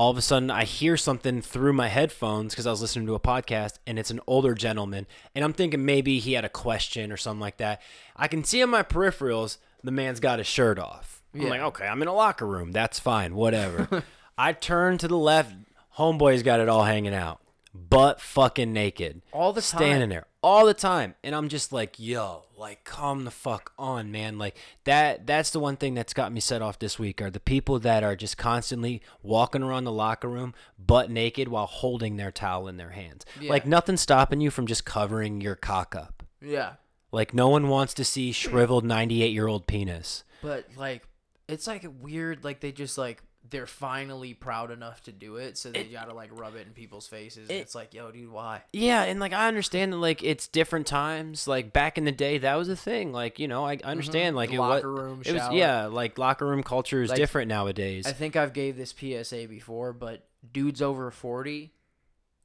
all 0.00 0.10
of 0.10 0.16
a 0.16 0.22
sudden 0.22 0.50
I 0.50 0.64
hear 0.64 0.96
something 0.96 1.42
through 1.42 1.74
my 1.74 1.88
headphones 1.88 2.54
because 2.54 2.66
I 2.66 2.70
was 2.70 2.80
listening 2.80 3.06
to 3.08 3.14
a 3.14 3.20
podcast 3.20 3.74
and 3.86 3.98
it's 3.98 4.10
an 4.10 4.20
older 4.26 4.54
gentleman 4.54 5.06
and 5.34 5.44
I'm 5.44 5.52
thinking 5.52 5.84
maybe 5.84 6.18
he 6.20 6.32
had 6.32 6.44
a 6.44 6.48
question 6.48 7.12
or 7.12 7.18
something 7.18 7.40
like 7.40 7.58
that. 7.58 7.82
I 8.16 8.26
can 8.26 8.42
see 8.42 8.62
on 8.62 8.70
my 8.70 8.82
peripherals 8.82 9.58
the 9.84 9.90
man's 9.90 10.18
got 10.18 10.38
his 10.38 10.46
shirt 10.46 10.78
off. 10.78 11.20
I'm 11.34 11.42
Yeah. 11.42 11.48
like, 11.50 11.60
okay, 11.60 11.86
I'm 11.86 12.00
in 12.00 12.08
a 12.08 12.14
locker 12.14 12.46
room. 12.46 12.72
That's 12.72 12.98
fine, 12.98 13.34
whatever. 13.34 14.02
I 14.38 14.54
turn 14.54 14.96
to 14.98 15.06
the 15.08 15.18
left, 15.18 15.54
homeboy's 15.98 16.42
got 16.42 16.60
it 16.60 16.68
all 16.70 16.84
hanging 16.84 17.14
out. 17.14 17.40
butt 17.74 18.22
fucking 18.22 18.72
naked, 18.72 19.20
All 19.32 19.52
the 19.52 19.60
standing 19.62 20.00
time. 20.00 20.08
there 20.08 20.26
all 20.42 20.64
the 20.64 20.72
time, 20.74 21.14
and 21.22 21.34
I'm 21.34 21.50
just 21.50 21.72
like, 21.74 21.96
yo, 21.98 22.44
like 22.60 22.84
calm 22.84 23.24
the 23.24 23.30
fuck 23.30 23.72
on, 23.78 24.12
man. 24.12 24.38
Like 24.38 24.56
that. 24.84 25.26
That's 25.26 25.50
the 25.50 25.58
one 25.58 25.76
thing 25.76 25.94
that's 25.94 26.12
got 26.12 26.32
me 26.32 26.40
set 26.40 26.62
off 26.62 26.78
this 26.78 26.98
week 26.98 27.20
are 27.20 27.30
the 27.30 27.40
people 27.40 27.78
that 27.80 28.04
are 28.04 28.14
just 28.14 28.36
constantly 28.36 29.02
walking 29.22 29.62
around 29.62 29.84
the 29.84 29.92
locker 29.92 30.28
room 30.28 30.54
butt 30.78 31.10
naked 31.10 31.48
while 31.48 31.66
holding 31.66 32.16
their 32.16 32.30
towel 32.30 32.68
in 32.68 32.76
their 32.76 32.90
hands. 32.90 33.24
Yeah. 33.40 33.50
Like 33.50 33.66
nothing's 33.66 34.02
stopping 34.02 34.40
you 34.40 34.50
from 34.50 34.66
just 34.66 34.84
covering 34.84 35.40
your 35.40 35.56
cock 35.56 35.96
up. 35.96 36.22
Yeah. 36.40 36.74
Like 37.10 37.34
no 37.34 37.48
one 37.48 37.68
wants 37.68 37.94
to 37.94 38.04
see 38.04 38.30
shriveled 38.30 38.84
98 38.84 39.32
year 39.32 39.48
old 39.48 39.66
penis. 39.66 40.22
But 40.42 40.66
like, 40.76 41.02
it's 41.48 41.66
like 41.66 41.84
weird. 42.00 42.44
Like 42.44 42.60
they 42.60 42.72
just 42.72 42.96
like 42.96 43.22
they're 43.48 43.66
finally 43.66 44.34
proud 44.34 44.70
enough 44.70 45.02
to 45.04 45.12
do 45.12 45.36
it, 45.36 45.56
so 45.56 45.70
they 45.72 45.84
gotta 45.84 46.12
like 46.14 46.30
rub 46.38 46.54
it 46.56 46.66
in 46.66 46.72
people's 46.72 47.08
faces. 47.08 47.48
and 47.48 47.58
it- 47.58 47.62
it's 47.62 47.74
like, 47.74 47.94
yo, 47.94 48.10
dude, 48.10 48.30
why? 48.30 48.62
Yeah, 48.72 49.02
and 49.02 49.18
like 49.18 49.32
I 49.32 49.48
understand 49.48 49.92
that 49.92 49.96
like 49.96 50.22
it's 50.22 50.46
different 50.46 50.86
times. 50.86 51.48
Like 51.48 51.72
back 51.72 51.96
in 51.98 52.04
the 52.04 52.12
day, 52.12 52.38
that 52.38 52.54
was 52.56 52.68
a 52.68 52.76
thing. 52.76 53.12
Like 53.12 53.38
you 53.38 53.48
know, 53.48 53.64
I 53.64 53.78
I 53.82 53.90
understand. 53.90 54.36
Like 54.36 54.50
The 54.50 54.56
it 54.56 54.60
locker 54.60 54.92
room 54.92 55.22
It 55.24 55.32
was 55.32 55.42
shower. 55.42 55.54
yeah, 55.54 55.86
like 55.86 56.18
locker 56.18 56.46
room 56.46 56.62
culture 56.62 57.02
is 57.02 57.10
Like, 57.10 57.16
different 57.16 57.48
nowadays. 57.48 58.06
I 58.06 58.12
think 58.12 58.36
I've 58.36 58.52
gave 58.52 58.76
this 58.76 58.92
PSA 58.96 59.46
before, 59.48 59.92
but 59.94 60.26
dudes 60.52 60.82
over 60.82 61.10
forty, 61.10 61.72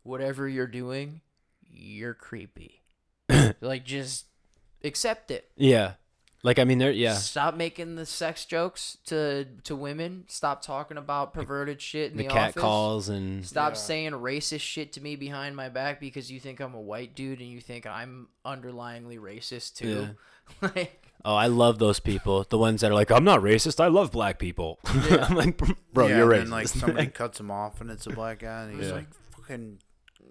whatever 0.04 0.48
you're 0.48 0.66
doing, 0.68 1.22
you're 1.70 2.14
creepy. 2.14 2.82
like 3.62 3.84
just 3.86 4.26
accept 4.84 5.30
it. 5.32 5.50
yeah, 5.58 5.94
like 6.46 6.60
I 6.60 6.64
mean, 6.64 6.78
there 6.78 6.92
yeah, 6.92 7.16
Stop 7.16 7.56
making 7.56 7.96
the 7.96 8.06
sex 8.06 8.46
jokes 8.46 8.98
to 9.08 9.46
to 9.64 9.76
women. 9.76 10.26
Stop 10.28 10.62
talking 10.62 10.96
about 10.98 11.34
perverted 11.34 11.82
shit 11.82 12.12
in 12.12 12.18
the 12.18 12.24
the, 12.24 12.30
cat 12.30 12.50
office. 12.50 12.62
calls 12.62 13.10
and 13.10 13.46
Stop 13.46 13.72
Yeah. 13.72 13.78
saying 13.78 14.12
racist 14.12 14.60
shit 14.62 14.94
to 14.94 15.02
me 15.02 15.16
behind 15.16 15.56
my 15.56 15.70
back 15.70 16.00
because 16.00 16.32
you 16.32 16.40
think 16.40 16.60
I'm 16.60 16.76
a 16.76 16.80
white 16.82 17.16
dude 17.16 17.40
and 17.40 17.50
you 17.50 17.60
think 17.60 17.88
I'm 17.88 18.28
underlyingly 18.46 19.20
racist 19.20 19.76
too. 19.76 20.10
like, 20.62 21.02
oh, 21.26 21.36
I 21.36 21.48
love 21.48 21.80
those 21.80 22.00
people. 22.00 22.46
The 22.48 22.60
ones 22.60 22.82
that 22.82 22.92
are 22.92 22.94
like, 22.94 23.12
I'm 23.12 23.24
not 23.24 23.42
racist. 23.42 23.80
I 23.84 23.88
love 23.88 24.12
black 24.12 24.38
people. 24.38 24.80
I'm 24.86 25.36
like, 25.36 25.60
bro, 25.94 26.06
yeah, 26.08 26.18
you're 26.18 26.32
and 26.34 26.44
racist. 26.44 26.44
then, 26.44 26.50
like 26.52 26.68
somebody 26.68 27.08
cuts 27.22 27.40
him 27.40 27.50
off 27.50 27.82
and 27.82 27.90
it's 27.90 28.06
a 28.06 28.12
black 28.12 28.40
guy 28.40 28.64
and 28.66 28.76
he's 28.80 28.90
Yeah. 28.90 28.94
like 28.96 29.08
fucking 29.36 29.80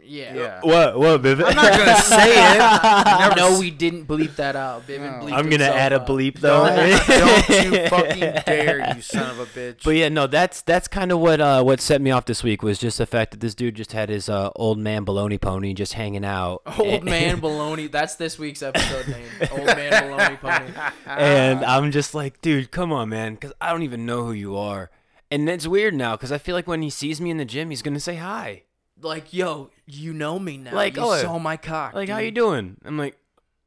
yeah. 0.02 0.34
yeah. 0.34 0.60
what 0.62 0.98
what 0.98 1.20
Vivian? 1.20 1.48
I'm 1.48 1.56
not 1.56 1.72
gonna 1.78 1.96
say 1.96 2.30
it. 2.32 2.60
I 2.60 3.16
never 3.28 3.36
no, 3.36 3.52
s- 3.54 3.60
we 3.60 3.70
didn't 3.70 4.06
bleep 4.06 4.36
that 4.36 4.56
out. 4.56 4.86
Biben 4.86 5.00
No. 5.20 5.26
bleeped 5.26 5.32
I'm 5.32 5.44
gonna 5.50 5.64
himself 5.64 5.76
add 5.76 5.92
a 5.92 6.00
out. 6.00 6.06
bleep 6.06 6.38
though. 6.40 6.66
Don't, 6.66 7.48
don't 7.48 7.72
you 7.72 7.88
fucking 7.88 8.42
dare, 8.46 8.94
you 8.96 9.02
son 9.02 9.30
of 9.30 9.38
a 9.40 9.46
bitch. 9.46 9.82
But 9.84 9.96
yeah, 9.96 10.08
no, 10.08 10.26
that's 10.26 10.62
that's 10.62 10.88
kind 10.88 11.12
of 11.12 11.18
what 11.20 11.40
uh, 11.40 11.62
what 11.62 11.80
set 11.80 12.00
me 12.00 12.10
off 12.10 12.24
this 12.26 12.42
week 12.42 12.62
was 12.62 12.78
just 12.78 12.98
the 12.98 13.06
fact 13.06 13.30
that 13.32 13.40
this 13.40 13.54
dude 13.54 13.74
just 13.74 13.92
had 13.92 14.08
his 14.08 14.28
uh, 14.28 14.50
old 14.56 14.78
man 14.78 15.04
baloney 15.06 15.40
pony 15.40 15.74
just 15.74 15.94
hanging 15.94 16.24
out. 16.24 16.62
Old 16.78 17.04
man 17.04 17.40
baloney. 17.40 17.90
That's 17.90 18.14
this 18.16 18.38
week's 18.38 18.62
episode 18.62 19.08
name. 19.08 19.26
Old 19.52 19.66
man 19.66 19.92
baloney 19.92 20.38
pony. 20.40 20.72
and 21.06 21.64
I'm 21.64 21.90
just 21.90 22.14
like, 22.14 22.40
dude, 22.40 22.70
come 22.70 22.92
on, 22.92 23.08
man, 23.08 23.34
because 23.34 23.52
I 23.60 23.70
don't 23.72 23.82
even 23.82 24.06
know 24.06 24.24
who 24.24 24.32
you 24.32 24.56
are. 24.56 24.90
And 25.30 25.48
it's 25.48 25.66
weird 25.66 25.94
now 25.94 26.16
because 26.16 26.30
I 26.30 26.38
feel 26.38 26.54
like 26.54 26.66
when 26.66 26.82
he 26.82 26.90
sees 26.90 27.20
me 27.20 27.30
in 27.30 27.38
the 27.38 27.44
gym, 27.44 27.70
he's 27.70 27.82
gonna 27.82 27.98
say 28.00 28.16
hi. 28.16 28.62
Like, 29.00 29.32
yo, 29.34 29.70
you 29.86 30.12
know 30.12 30.38
me 30.38 30.56
now. 30.56 30.74
Like, 30.74 30.96
you 30.96 31.02
oh, 31.02 31.16
saw 31.18 31.38
my 31.38 31.56
cock. 31.56 31.94
Like, 31.94 32.08
how 32.08 32.18
you 32.18 32.30
doing? 32.30 32.76
I'm 32.84 32.96
like, 32.98 33.18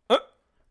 uh, 0.10 0.18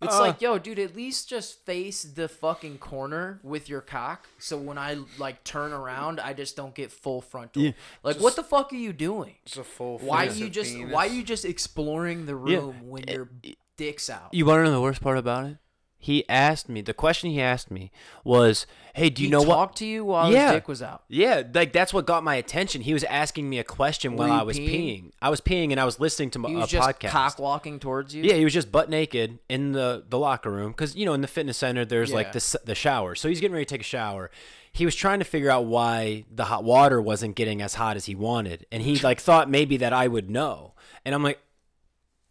It's 0.03 0.15
uh. 0.15 0.21
like, 0.21 0.41
yo, 0.41 0.59
dude, 0.59 0.79
at 0.79 0.97
least 0.97 1.29
just 1.29 1.65
face 1.65 2.03
the 2.03 2.29
fucking 2.29 2.79
corner 2.79 3.41
with 3.43 3.69
your 3.69 3.81
cock. 3.81 4.29
So 4.39 4.57
when 4.57 4.79
I 4.79 4.99
like 5.19 5.45
turn 5.45 5.73
around, 5.73 6.21
I 6.21 6.33
just 6.33 6.57
don't 6.57 6.75
get 6.75 6.91
full 6.93 7.21
frontal. 7.21 7.63
Yeah. 7.63 7.73
Like, 8.03 8.21
what 8.21 8.37
the 8.37 8.43
fuck 8.43 8.73
are 8.73 8.77
you 8.77 8.93
doing? 8.93 9.35
it's 9.45 9.57
a 9.57 9.65
full. 9.65 9.99
Why 9.99 10.29
face 10.29 10.39
you 10.39 10.49
just 10.49 10.75
penis. 10.75 10.93
why 10.93 11.07
you 11.07 11.23
just 11.23 11.45
exploring 11.45 12.27
the 12.27 12.37
Yeah. 12.37 12.59
room 12.59 12.89
when 12.89 13.05
your 13.09 13.29
dick's 13.77 14.11
out? 14.11 14.33
you 14.33 14.45
want 14.47 14.61
to 14.61 14.65
know 14.65 14.73
the 14.73 14.81
worst 14.81 15.01
part 15.01 15.19
about 15.19 15.47
it? 15.47 15.57
He 15.99 16.29
asked 16.29 16.69
me. 16.69 16.83
The 16.83 16.95
question 16.95 17.31
he 17.31 17.41
asked 17.41 17.71
me 17.71 17.91
was, 18.23 18.67
"Hey, 18.95 19.11
do 19.11 19.23
you 19.23 19.29
he 19.29 19.33
know 19.33 19.41
what?" 19.43 19.55
talked 19.57 19.79
to 19.79 19.87
you 19.87 20.05
while 20.05 20.31
Yeah. 20.31 20.47
his 20.49 20.53
dick 20.57 20.69
was 20.69 20.83
out. 20.83 21.03
Yeah, 21.09 21.43
like 21.55 21.73
that's 21.73 21.93
what 21.93 22.07
got 22.07 22.23
my 22.23 22.35
attention. 22.37 22.83
He 22.83 22.93
was 22.93 23.03
asking 23.05 23.49
me 23.49 23.59
a 23.59 23.65
question 23.65 24.13
Were 24.17 24.29
while 24.29 24.41
I 24.41 24.43
was 24.43 24.59
peeing? 24.59 24.69
peeing. 24.71 25.11
I 25.21 25.31
was 25.31 25.41
peeing 25.41 25.71
and 25.73 25.81
I 25.81 25.85
was 25.85 25.99
listening 25.99 26.31
to 26.31 26.43
He 26.47 26.55
a 26.55 26.59
was 26.59 26.69
just 26.69 26.89
podcast. 26.89 27.09
cock 27.11 27.39
walking 27.39 27.79
towards 27.81 28.15
you. 28.15 28.23
Yeah, 28.23 28.35
he 28.35 28.45
was 28.45 28.53
just 28.53 28.71
butt 28.71 28.89
naked 28.91 29.39
in 29.49 29.73
the 29.73 30.05
the 30.09 30.19
locker 30.19 30.51
room 30.51 30.71
because 30.73 30.95
you 30.95 31.07
know 31.07 31.15
in 31.15 31.23
the 31.23 31.29
fitness 31.29 31.57
center 31.57 31.85
there's 31.85 32.13
like 32.13 32.33
the 32.33 32.59
the 32.65 32.75
shower. 32.75 33.15
So 33.15 33.29
he's 33.29 33.41
getting 33.41 33.55
ready 33.55 33.65
to 33.65 33.75
take 33.75 33.81
a 33.81 33.85
shower. 33.85 34.31
He 34.73 34.85
was 34.85 34.95
trying 34.95 35.21
to 35.21 35.25
figure 35.25 35.51
out 35.51 35.65
why 35.65 36.25
the 36.31 36.45
hot 36.45 36.63
water 36.63 37.01
wasn't 37.01 37.35
getting 37.35 37.63
as 37.63 37.75
hot 37.77 37.97
as 37.97 38.05
he 38.05 38.15
wanted, 38.15 38.67
and 38.71 38.83
he 38.83 38.99
like 39.01 39.19
thought 39.21 39.49
maybe 39.51 39.79
that 39.79 39.93
I 39.95 40.07
would 40.07 40.29
know. 40.31 40.75
And 41.07 41.15
I'm 41.15 41.23
like, 41.23 41.41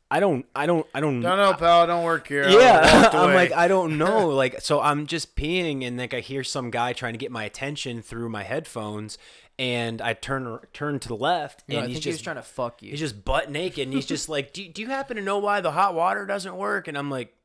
I 0.10 0.20
don't, 0.20 0.46
I 0.56 0.68
don't, 0.68 0.86
I 0.94 1.02
don't. 1.02 1.20
Don't 1.20 1.38
know, 1.38 1.54
pal. 1.54 1.82
I 1.82 1.86
don't 1.88 2.04
work 2.04 2.28
here. 2.28 2.46
I 2.46 2.52
Yeah, 2.52 3.10
I'm 3.12 3.34
like 3.34 3.52
I 3.52 3.68
don't 3.68 3.98
know, 4.00 4.30
like 4.30 4.62
so 4.62 4.80
I'm 4.80 5.08
just 5.08 5.36
peeing 5.36 5.86
and 5.86 5.98
like 5.98 6.14
I 6.14 6.20
hear 6.20 6.44
some 6.44 6.70
guy 6.70 6.94
trying 6.94 7.14
to 7.14 7.18
get 7.18 7.32
my 7.32 7.44
attention 7.44 8.04
through 8.04 8.30
my 8.30 8.44
headphones, 8.44 9.18
and 9.58 10.02
I 10.02 10.14
turn 10.14 10.60
turn 10.74 11.00
to 11.00 11.08
the 11.08 11.16
left 11.16 11.64
No, 11.68 11.78
and 11.78 11.86
I 11.86 11.88
he's 11.88 11.96
think 11.96 12.04
he 12.04 12.10
was 12.10 12.16
just 12.18 12.24
trying 12.24 12.36
to 12.36 12.44
fuck 12.44 12.84
you. 12.84 12.92
he's 12.92 13.00
just 13.00 13.26
butt 13.26 13.50
naked 13.50 13.88
and 13.88 13.94
he's 13.94 14.06
just 14.06 14.30
like, 14.30 14.54
do, 14.54 14.68
do 14.68 14.82
you 14.82 14.90
happen 14.90 15.18
to 15.18 15.24
know 15.24 15.40
why 15.40 15.62
the 15.62 15.72
hot 15.72 15.96
water 15.96 16.26
doesn't 16.26 16.56
work? 16.56 16.88
And 16.88 16.98
I'm 16.98 17.10
like, 17.10 17.36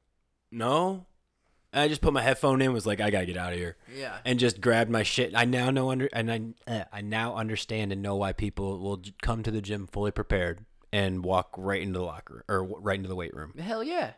no. 0.51 1.07
And 1.73 1.83
I 1.83 1.89
just 1.89 2.01
put 2.01 2.13
my 2.13 2.23
headphone 2.23 2.61
in, 2.61 2.73
was 2.73 2.85
like, 2.85 3.01
I 3.01 3.11
gotta 3.11 3.27
get 3.27 3.37
out 3.37 3.53
of 3.53 3.59
here, 3.59 3.77
yeah. 3.97 4.19
and 4.25 4.41
just 4.41 4.61
grabbed 4.61 4.91
my 4.91 5.05
shit. 5.05 5.37
I 5.37 5.45
now 5.45 5.71
know 5.71 5.91
under 5.91 6.09
and 6.13 6.31
I 6.31 6.41
uh, 6.71 6.85
I 6.93 7.01
now 7.01 7.37
understand 7.37 7.93
and 7.93 8.03
know 8.03 8.17
why 8.17 8.33
people 8.33 8.79
will 8.81 9.01
come 9.23 9.43
to 9.45 9.51
the 9.51 9.63
gym 9.63 9.87
fully 9.87 10.11
prepared 10.11 10.67
and 10.93 11.25
walk 11.25 11.55
right 11.57 11.81
into 11.81 11.99
the 11.99 12.05
locker 12.05 12.35
room 12.35 12.43
or 12.49 12.63
right 12.65 12.97
into 12.97 13.09
the 13.09 13.17
weight 13.17 13.35
room. 13.35 13.55
Hell 13.59 13.83
yeah. 13.85 14.13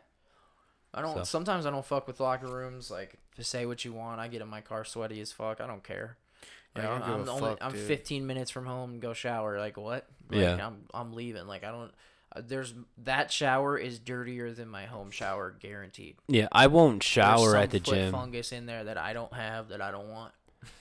I 0.93 1.01
don't. 1.01 1.17
So. 1.17 1.23
Sometimes 1.23 1.65
I 1.65 1.71
don't 1.71 1.85
fuck 1.85 2.07
with 2.07 2.19
locker 2.19 2.47
rooms. 2.47 2.91
Like, 2.91 3.17
to 3.35 3.43
say 3.43 3.65
what 3.65 3.83
you 3.83 3.93
want. 3.93 4.19
I 4.19 4.27
get 4.27 4.41
in 4.41 4.47
my 4.47 4.61
car 4.61 4.83
sweaty 4.83 5.19
as 5.21 5.31
fuck. 5.31 5.59
I 5.59 5.67
don't 5.67 5.83
care. 5.83 6.17
Like, 6.75 6.85
give 6.85 7.03
I'm 7.03 7.29
only. 7.29 7.41
fuck, 7.41 7.57
I'm 7.61 7.71
dude. 7.71 7.87
15 7.87 8.25
minutes 8.25 8.51
from 8.51 8.65
home. 8.65 8.99
Go 8.99 9.13
shower. 9.13 9.59
Like 9.59 9.77
what? 9.77 10.07
Like, 10.29 10.41
Yeah. 10.41 10.67
I'm. 10.67 10.85
I'm 10.93 11.13
leaving. 11.13 11.47
Like 11.47 11.63
I 11.63 11.71
don't. 11.71 11.91
Uh, 12.35 12.41
there's 12.45 12.73
that 13.03 13.31
shower 13.31 13.77
is 13.77 13.99
dirtier 13.99 14.51
than 14.53 14.67
my 14.67 14.85
home 14.85 15.11
shower, 15.11 15.55
guaranteed. 15.59 16.15
Yeah, 16.27 16.47
I 16.51 16.67
won't 16.67 17.03
shower 17.03 17.55
at 17.55 17.69
the 17.69 17.79
foot 17.79 17.93
gym. 17.95 18.11
Fungus 18.11 18.51
in 18.51 18.65
there 18.65 18.85
that 18.85 18.97
I 18.97 19.13
don't 19.13 19.33
have 19.33 19.69
that 19.69 19.81
I 19.81 19.91
don't 19.91 20.09
want. 20.09 20.33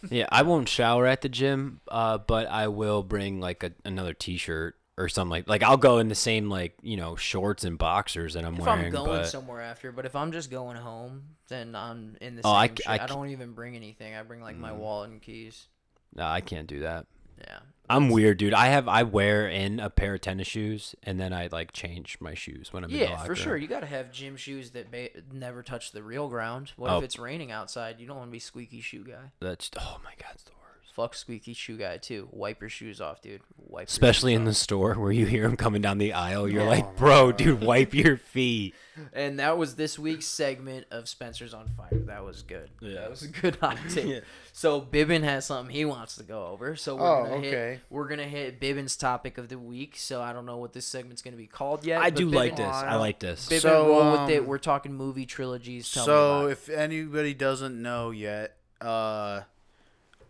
Yeah, 0.08 0.26
I 0.30 0.42
won't 0.42 0.68
shower 0.68 1.06
at 1.06 1.22
the 1.22 1.28
gym, 1.28 1.80
uh, 1.88 2.16
but 2.18 2.46
I 2.46 2.68
will 2.68 3.02
bring 3.02 3.40
like 3.40 3.64
a, 3.64 3.72
another 3.84 4.14
T-shirt 4.14 4.76
or 5.02 5.08
something 5.08 5.30
like 5.30 5.48
like 5.48 5.62
I'll 5.62 5.76
go 5.76 5.98
in 5.98 6.08
the 6.08 6.14
same 6.14 6.48
like 6.48 6.76
you 6.82 6.96
know 6.96 7.16
shorts 7.16 7.64
and 7.64 7.76
boxers 7.76 8.34
that 8.34 8.44
I'm 8.44 8.54
If 8.54 8.60
wearing. 8.60 8.86
I'm 8.86 8.92
going 8.92 9.06
but 9.06 9.26
somewhere 9.28 9.60
after, 9.60 9.92
but 9.92 10.06
if 10.06 10.16
I'm 10.16 10.32
just 10.32 10.50
going 10.50 10.76
home, 10.76 11.22
then 11.48 11.74
I'm 11.74 12.16
in 12.20 12.36
the 12.36 12.42
Oh, 12.44 12.58
same. 12.60 12.76
I, 12.86 13.06
don't 13.06 13.30
even 13.30 13.52
bring 13.52 13.76
anything. 13.76 14.14
I 14.14 14.22
bring 14.22 14.40
like 14.40 14.56
my 14.56 14.70
mm. 14.70 14.76
wallet 14.76 15.10
and 15.10 15.20
keys. 15.20 15.66
no, 16.14 16.24
I 16.24 16.40
can't 16.40 16.66
do 16.66 16.80
that. 16.80 17.06
Yeah. 17.38 17.58
I'm 17.90 18.08
weird, 18.08 18.38
dude. 18.38 18.54
I 18.54 18.68
have 18.68 18.88
I 18.88 19.02
wear 19.02 19.48
in 19.48 19.78
a 19.80 19.90
pair 19.90 20.14
of 20.14 20.20
tennis 20.22 20.46
shoes 20.46 20.94
and 21.02 21.20
then 21.20 21.32
I 21.34 21.48
like 21.52 21.72
change 21.72 22.16
my 22.20 22.32
shoes 22.32 22.72
when 22.72 22.84
I'm 22.84 22.90
in 22.90 22.96
the 22.98 23.02
Yeah, 23.04 23.16
for 23.24 23.34
sure. 23.34 23.56
You 23.56 23.66
got 23.66 23.80
to 23.80 23.86
have 23.86 24.12
gym 24.12 24.36
shoes 24.36 24.70
that 24.70 24.90
ba- 24.90 25.08
never 25.32 25.62
touch 25.62 25.92
the 25.92 26.02
real 26.02 26.28
ground. 26.28 26.72
What 26.76 26.90
Oh. 26.90 26.98
if 26.98 27.04
it's 27.04 27.18
raining 27.18 27.50
outside? 27.50 27.98
You 28.00 28.06
don't 28.06 28.16
want 28.16 28.28
to 28.28 28.32
be 28.32 28.38
squeaky 28.38 28.80
shoe 28.80 29.04
guy. 29.04 29.32
That's 29.40 29.70
oh 29.78 30.00
my 30.04 30.12
god, 30.18 30.30
it's 30.34 30.44
the 30.44 30.52
worst. 30.52 30.61
Fuck 30.94 31.14
squeaky 31.14 31.54
shoe 31.54 31.78
guy 31.78 31.96
too. 31.96 32.28
Wipe 32.32 32.60
your 32.60 32.68
shoes 32.68 33.00
off, 33.00 33.22
dude. 33.22 33.40
Wipe. 33.56 33.80
your 33.80 33.84
Especially 33.84 34.32
shoes 34.32 34.40
in 34.40 34.44
the 34.44 34.52
store 34.52 34.94
where 34.94 35.10
you 35.10 35.24
hear 35.24 35.44
him 35.46 35.56
coming 35.56 35.80
down 35.80 35.96
the 35.96 36.12
aisle, 36.12 36.46
you're 36.48 36.64
Oh 36.64 36.66
like, 36.66 36.84
my 36.84 36.92
bro, 36.92 37.32
dude, 37.32 37.62
wipe 37.62 37.94
your 37.94 38.16
feet. 38.18 38.74
And 39.14 39.38
that 39.38 39.56
was 39.56 39.76
this 39.76 39.98
week's 39.98 40.26
segment 40.26 40.86
of 40.90 41.08
Spencer's 41.08 41.54
on 41.54 41.68
Fire. 41.68 41.88
That 41.92 42.24
was 42.24 42.42
good. 42.42 42.68
Yeah. 42.80 43.00
That 43.00 43.10
was 43.10 43.22
a 43.22 43.28
good 43.28 43.56
hot 43.62 43.78
take. 43.88 44.04
Yeah. 44.04 44.20
So 44.52 44.82
Biben 44.82 45.22
has 45.22 45.46
something 45.46 45.74
he 45.74 45.86
wants 45.86 46.16
to 46.16 46.24
go 46.24 46.48
over. 46.48 46.76
So 46.76 46.96
we're 46.96 47.08
Oh, 47.20 47.24
gonna 47.24 47.36
okay. 47.36 47.50
hit 47.50 47.80
we're 47.88 48.08
gonna 48.08 48.24
hit 48.24 48.60
Biben's 48.60 48.94
topic 48.96 49.38
of 49.38 49.48
the 49.48 49.58
week. 49.58 49.94
So 49.96 50.20
I 50.20 50.34
don't 50.34 50.44
know 50.44 50.58
what 50.58 50.74
this 50.74 50.84
segment's 50.84 51.22
gonna 51.22 51.38
be 51.38 51.46
called 51.46 51.86
yet. 51.86 52.02
I 52.02 52.10
but 52.10 52.16
do 52.18 52.28
like 52.28 52.56
this. 52.56 52.66
I 52.66 52.96
like 52.96 53.18
this. 53.18 53.48
Bibbin, 53.48 53.60
So, 53.62 53.88
roll 53.88 54.12
with 54.26 54.30
it. 54.30 54.40
um, 54.40 54.46
We're 54.46 54.58
talking 54.58 54.92
movie 54.92 55.24
trilogies. 55.24 55.90
Tell 55.90 56.04
so 56.04 56.38
about 56.40 56.50
if 56.52 56.68
anybody 56.68 57.32
doesn't 57.32 57.80
know 57.80 58.10
yet, 58.10 58.58
uh, 58.82 59.40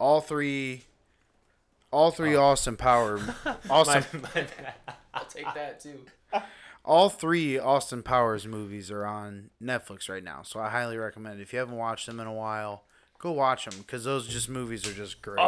all 0.03 0.21
three, 0.21 0.83
all 1.93 2.11
three 2.11 2.35
Oh. 2.35 2.43
Austin 2.43 2.77
Power, 2.77 3.21
Austin, 3.71 4.05
I'll 5.15 5.25
take 5.27 5.47
that 5.55 5.79
too. 5.81 6.01
all 6.85 7.09
three 7.09 7.57
Austin 7.59 8.03
Powers 8.03 8.45
movies 8.47 8.91
are 8.91 9.07
on 9.07 9.51
Netflix 9.63 10.09
right 10.09 10.25
now. 10.25 10.43
So 10.43 10.59
I 10.59 10.71
highly 10.71 10.97
recommend 10.97 11.39
it. 11.39 11.43
if 11.43 11.53
you 11.53 11.61
haven't 11.61 11.77
watched 11.77 12.07
them 12.07 12.19
in 12.19 12.27
a 12.27 12.33
while, 12.33 12.83
go 13.21 13.31
watch 13.31 13.65
them 13.67 13.75
because 13.79 14.03
those 14.03 14.27
just 14.27 14.49
movies 14.49 14.89
are 14.89 14.93
just 14.93 15.23
great. 15.23 15.39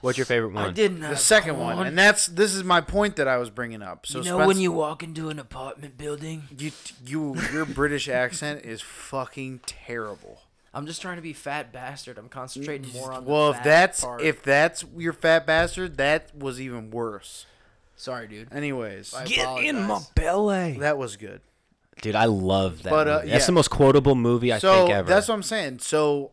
What's 0.00 0.18
your 0.18 0.24
favorite 0.24 0.52
one? 0.54 0.64
I 0.70 0.72
didn't. 0.72 1.00
the 1.00 1.16
second 1.16 1.60
one, 1.60 1.76
corn. 1.76 1.86
and 1.86 1.96
that's 1.96 2.26
this 2.26 2.52
is 2.52 2.64
my 2.64 2.80
point 2.80 3.14
that 3.16 3.28
I 3.28 3.36
was 3.36 3.50
bringing 3.50 3.80
up. 3.82 4.06
So 4.06 4.18
you 4.18 4.24
know 4.24 4.46
when 4.46 4.58
you 4.58 4.72
walk 4.72 5.04
into 5.04 5.28
an 5.28 5.38
apartment 5.38 5.96
building, 5.96 6.42
you 6.58 6.72
you 7.06 7.36
your 7.52 7.64
British 7.64 8.08
accent 8.08 8.64
is 8.64 8.80
fucking 8.80 9.60
terrible. 9.66 10.40
I'm 10.74 10.86
just 10.86 11.00
trying 11.00 11.16
to 11.16 11.22
be 11.22 11.32
fat 11.32 11.72
bastard. 11.72 12.18
I'm 12.18 12.28
concentrating 12.28 12.92
more 12.92 13.12
on. 13.12 13.24
well, 13.24 13.52
the 13.52 13.58
if 13.58 13.58
fat 13.58 13.64
that's 13.64 14.00
part. 14.04 14.20
if 14.22 14.42
that's 14.42 14.84
your 14.96 15.12
fat 15.12 15.46
bastard, 15.46 15.96
that 15.98 16.36
was 16.36 16.60
even 16.60 16.90
worse. 16.90 17.46
Sorry, 17.96 18.26
dude. 18.26 18.52
Anyways, 18.52 19.14
I 19.14 19.24
Get 19.24 19.58
in 19.62 19.82
my 19.84 20.00
belly, 20.14 20.78
that 20.80 20.98
was 20.98 21.16
good. 21.16 21.40
dude. 22.02 22.16
I 22.16 22.24
love 22.24 22.82
that. 22.82 22.90
But, 22.90 23.08
uh, 23.08 23.14
movie. 23.18 23.30
That's 23.30 23.42
yeah. 23.42 23.46
the 23.46 23.52
most 23.52 23.70
quotable 23.70 24.14
movie 24.16 24.52
I 24.52 24.58
so 24.58 24.78
think 24.78 24.90
ever. 24.90 25.08
that's 25.08 25.28
what 25.28 25.34
I'm 25.34 25.42
saying. 25.44 25.78
So 25.78 26.32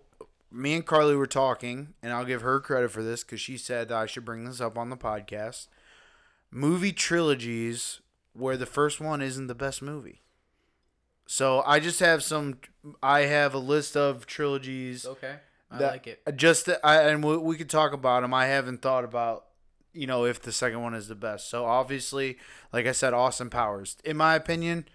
me 0.52 0.74
and 0.74 0.86
Carly 0.86 1.16
were 1.16 1.28
talking, 1.28 1.94
and 2.02 2.12
I'll 2.12 2.26
give 2.26 2.42
her 2.42 2.60
credit 2.60 2.92
for 2.92 3.04
this 3.04 3.24
because 3.24 3.40
she 3.40 3.58
said 3.58 3.90
that 3.90 3.98
I 3.98 4.06
should 4.06 4.26
bring 4.26 4.46
this 4.46 4.60
up 4.60 4.78
on 4.78 4.90
the 4.90 4.98
podcast. 4.98 5.68
Movie 6.50 6.92
trilogies 6.92 8.02
where 8.34 8.58
the 8.58 8.66
first 8.66 9.00
one 9.00 9.22
isn't 9.22 9.48
the 9.48 9.56
best 9.56 9.82
movie. 9.82 10.21
So 11.32 11.64
I 11.66 11.80
just 11.80 12.02
have 12.02 12.24
some. 12.24 12.60
I 13.02 13.22
have 13.22 13.54
a 13.54 13.58
list 13.58 13.96
of 13.96 14.26
trilogies. 14.26 15.06
Okay. 15.06 15.36
I 15.72 15.78
that- 15.78 15.92
like 15.94 16.06
it. 16.06 16.22
Just 16.36 16.66
that 16.66 16.86
I 16.86 17.04
and 17.04 17.24
we, 17.24 17.38
we 17.38 17.56
could 17.56 17.70
talk 17.70 17.94
about 17.94 18.22
them. 18.22 18.34
I 18.34 18.48
haven't 18.48 18.82
thought 18.82 19.06
about 19.06 19.46
you 19.94 20.08
know 20.08 20.26
if 20.26 20.42
the 20.42 20.52
second 20.52 20.82
one 20.82 20.94
is 20.94 21.08
the 21.08 21.16
best. 21.16 21.50
So 21.50 21.64
obviously, 21.64 22.38
like 22.74 22.86
I 22.86 22.92
said, 22.92 23.14
Austin 23.14 23.50
Powers. 23.50 23.96
In 24.04 24.18
my 24.18 24.36
opinion, 24.36 24.90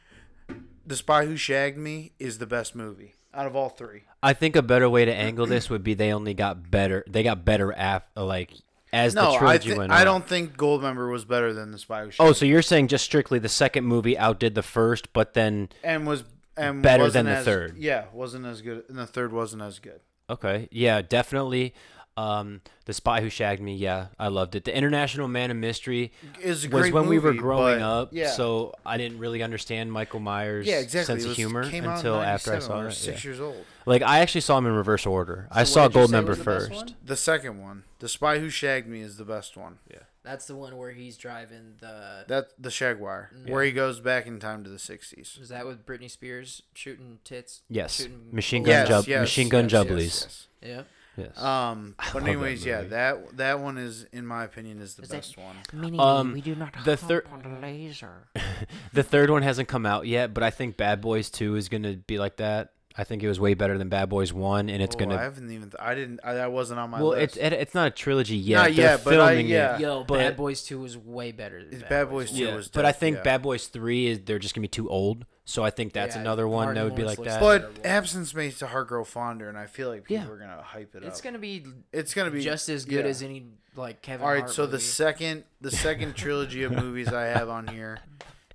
The 0.87 0.97
Spy 0.97 1.25
Who 1.25 1.39
Shagged 1.39 1.79
Me 1.79 2.13
is 2.19 2.37
the 2.37 2.47
best 2.47 2.75
movie 2.77 3.15
out 3.33 3.47
of 3.47 3.57
all 3.57 3.71
three. 3.71 4.03
I 4.23 4.35
think 4.35 4.57
a 4.57 4.63
better 4.63 4.91
way 4.91 5.07
to 5.07 5.15
angle 5.15 5.47
this 5.47 5.71
would 5.71 5.83
be 5.83 5.95
they 5.95 6.13
only 6.13 6.35
got 6.35 6.71
better. 6.71 7.03
They 7.09 7.23
got 7.23 7.47
better 7.47 7.73
after 7.73 8.21
like 8.21 8.51
as 8.97 9.15
the 9.15 9.23
No, 9.23 9.47
I 9.47 9.59
th- 9.59 9.77
went 9.77 9.93
I 9.93 10.05
don't 10.05 10.27
think 10.27 10.57
Goldmember 10.57 11.11
was 11.11 11.25
better 11.25 11.53
than 11.53 11.71
The 11.73 11.79
Spy 11.79 12.05
Who 12.05 12.11
Shagged 12.11 12.29
Oh, 12.29 12.33
so 12.33 12.45
you're 12.47 12.63
saying 12.63 12.89
just 12.89 13.05
strictly 13.05 13.39
the 13.39 13.49
second 13.49 13.85
movie 13.85 14.17
outdid 14.19 14.55
the 14.55 14.63
first, 14.63 15.13
but 15.13 15.35
then 15.35 15.69
and 15.85 16.07
was 16.07 16.25
and 16.57 16.83
better 16.83 17.11
than 17.11 17.27
the 17.27 17.33
as- 17.33 17.45
third. 17.45 17.77
Yeah, 17.77 18.05
wasn't 18.13 18.47
as 18.47 18.63
good, 18.63 18.85
and 18.89 18.99
the 18.99 19.07
third 19.07 19.33
wasn't 19.33 19.63
as 19.63 19.79
good. 19.79 20.01
okay, 20.31 20.69
yeah, 20.73 21.03
definitely. 21.03 21.75
Um, 22.17 22.63
the 22.87 22.95
Spy 22.95 23.21
Who 23.21 23.29
Shagged 23.29 23.61
Me, 23.61 23.75
yeah, 23.77 24.07
I 24.19 24.29
loved 24.29 24.55
it. 24.55 24.65
The 24.65 24.75
International 24.75 25.29
Man 25.29 25.51
of 25.51 25.57
Mystery 25.59 26.13
Is 26.41 26.65
a 26.65 26.69
was 26.71 26.83
great 26.85 26.95
when 26.95 27.09
we 27.09 27.19
were 27.19 27.35
growing 27.35 27.83
up, 27.83 28.09
Yeah, 28.13 28.31
so 28.31 28.73
I 28.87 28.97
didn't 28.97 29.19
really 29.19 29.43
understand 29.43 29.93
Michael 29.93 30.21
Myers' 30.21 30.67
yeah, 30.67 30.79
exactly. 30.79 31.15
sense 31.17 31.25
It 31.27 31.31
of 31.33 31.37
humor 31.37 31.69
came 31.69 31.85
out 31.85 31.91
in 31.91 31.97
until 31.99 32.15
after 32.23 32.55
I 32.55 32.61
saw 32.61 32.81
it. 32.87 32.93
Six 32.93 33.23
yeah. 33.23 33.29
years 33.29 33.41
old. 33.41 33.65
Like 33.85 34.01
I 34.03 34.21
actually 34.21 34.41
saw 34.41 34.57
him 34.57 34.65
in 34.67 34.73
reverse 34.73 35.05
order. 35.05 35.47
I 35.51 35.65
saw 35.65 35.83
what 35.83 35.93
did 35.93 36.09
Goldmember 36.11 36.29
was 36.29 36.39
the 36.39 36.45
first. 36.45 36.95
The 37.05 37.17
second 37.17 37.61
one, 37.61 37.85
The 37.99 38.09
Spy 38.09 38.39
Who 38.39 38.49
Shagged 38.49 38.89
Me, 38.89 39.01
is 39.03 39.19
the 39.19 39.25
best 39.25 39.57
one. 39.57 39.79
Yeah. 39.91 39.99
That's 40.25 40.47
the 40.47 40.57
one 40.57 40.77
where 40.77 40.91
he's 40.91 41.17
driving 41.17 41.75
the. 41.81 42.25
That 42.27 42.49
the 42.59 42.71
Shaguar, 42.71 43.31
Mm. 43.37 43.51
where 43.51 43.63
he 43.63 43.71
goes 43.73 44.01
back 44.01 44.27
in 44.27 44.41
time 44.41 44.65
to 44.65 44.71
the 44.71 44.79
'60s. 44.79 45.39
Was 45.39 45.51
that 45.51 45.67
with 45.67 45.87
Britney 45.87 46.11
Spears 46.11 46.63
shooting 46.75 47.19
tits? 47.25 47.63
Yes, 47.69 47.97
Shooting 47.99 48.31
machine 48.33 48.65
bullets? 48.65 48.89
gun 48.89 49.03
jub- 49.05 49.21
machine 49.21 49.49
gun 49.49 49.69
jubblies. 49.69 50.23
yes. 50.23 50.47
Yeah. 50.63 50.83
Yes. 51.17 51.41
Um, 51.43 51.95
but 51.97 52.15
love 52.15 52.25
that 52.25 52.29
anyways, 52.31 52.65
yeah, 52.65 52.83
that 52.83 53.37
that 53.39 53.61
one 53.61 53.79
is, 53.79 54.07
in 54.13 54.27
my 54.27 54.45
opinion, 54.45 54.81
is 54.81 54.95
the 54.95 55.03
Is 55.05 55.09
best 55.09 55.37
one. 55.39 55.57
Meaning 55.73 55.99
Um, 56.01 56.33
we 56.33 56.41
do 56.41 56.55
not 56.55 56.73
the 56.85 56.97
hop 56.97 57.09
thir- 57.09 57.25
on 57.33 57.43
a 57.45 57.61
laser. 57.61 58.29
The 58.93 59.03
third 59.03 59.31
one 59.31 59.43
hasn't 59.43 59.69
come 59.69 59.85
out 59.87 60.07
yet, 60.07 60.33
but 60.35 60.43
I 60.43 60.51
think 60.51 60.77
Bad 60.77 61.01
Boys 61.01 61.31
Two 61.31 61.57
is 61.57 61.69
gonna 61.69 61.95
be 61.95 62.19
like 62.19 62.37
that. 62.37 62.73
I 62.99 63.05
think 63.05 63.23
it 63.23 63.29
was 63.29 63.39
way 63.39 63.53
better 63.53 63.77
than 63.77 63.91
Bad 63.91 64.09
Boys 64.09 64.33
One, 64.33 64.71
and 64.71 64.83
it's 64.83 64.97
Oh, 64.97 64.99
gonna. 64.99 65.17
I 65.17 65.23
haven't 65.23 65.51
even. 65.51 65.69
Th- 65.71 65.75
I 65.79 65.95
didn't. 65.95 66.21
I, 66.25 66.35
that 66.35 66.51
wasn't 66.53 66.81
on 66.81 66.89
my 66.91 66.99
well, 67.01 67.11
list. 67.11 67.37
it's 67.37 67.37
it, 67.37 67.53
it's 67.53 67.75
not 67.75 67.89
a 67.89 67.91
trilogy 67.91 68.37
yet. 68.39 68.57
Not 68.57 68.75
yet, 68.75 69.05
but 69.05 69.21
I- 69.21 69.33
yeah. 69.33 69.75
it. 69.75 69.81
Yo, 69.83 70.05
but- 70.05 70.17
Bad 70.19 70.37
Boys 70.39 70.63
Two 70.63 70.81
was 70.81 70.97
way 70.97 71.31
better. 71.33 71.63
Than 71.63 71.81
Bad, 71.81 71.89
Bad 71.91 72.11
Boys. 72.11 72.31
Boys 72.31 72.39
2 72.39 72.45
Yeah, 72.45 72.57
was 72.57 72.69
but 72.69 72.87
I 72.87 72.93
think 72.93 73.17
yeah. 73.17 73.23
Bad 73.23 73.43
Boys 73.43 73.67
Three 73.67 74.07
is 74.07 74.21
they're 74.25 74.39
just 74.39 74.55
gonna 74.55 74.63
be 74.63 74.69
too 74.69 74.89
old. 74.89 75.27
So 75.49 75.63
I 75.65 75.71
think 75.71 75.93
that's 75.93 76.17
Yeah, 76.17 76.23
another 76.23 76.49
one 76.49 76.67
Martin 76.67 76.75
that 76.75 76.85
would 76.85 76.97
be 76.97 77.03
Lawrence 77.05 77.19
like 77.21 77.27
looks 77.27 77.35
that. 77.35 77.41
But 77.41 77.59
Terrible. 77.61 77.81
absence 77.85 78.35
makes 78.35 78.59
the 78.59 78.67
heart 78.67 78.89
grow 78.89 79.05
fonder, 79.05 79.49
and 79.49 79.57
I 79.57 79.67
feel 79.67 79.89
like 79.89 80.05
people 80.05 80.27
Yeah. 80.27 80.31
are 80.33 80.37
gonna 80.37 80.61
hype 80.61 80.95
it 80.97 81.05
It's 81.05 81.21
up. 81.21 81.25
gonna 81.25 81.39
be 81.39 81.65
it's 81.93 82.15
gonna 82.15 82.31
be 82.33 82.43
just 82.43 82.69
as 82.69 82.85
good 82.85 83.05
yeah. 83.05 83.11
as 83.11 83.23
any 83.23 83.47
like 83.77 84.03
Kevin. 84.03 84.25
All 84.27 84.33
right, 84.33 84.41
Hart 84.41 84.51
so 84.53 84.67
the 84.67 84.73
movie. 84.73 84.83
second 84.83 85.45
the 85.61 85.71
second 85.87 86.17
trilogy 86.17 86.65
of 86.65 86.73
movies 86.73 87.09
I 87.13 87.27
have 87.27 87.49
on 87.49 87.69
here 87.69 87.99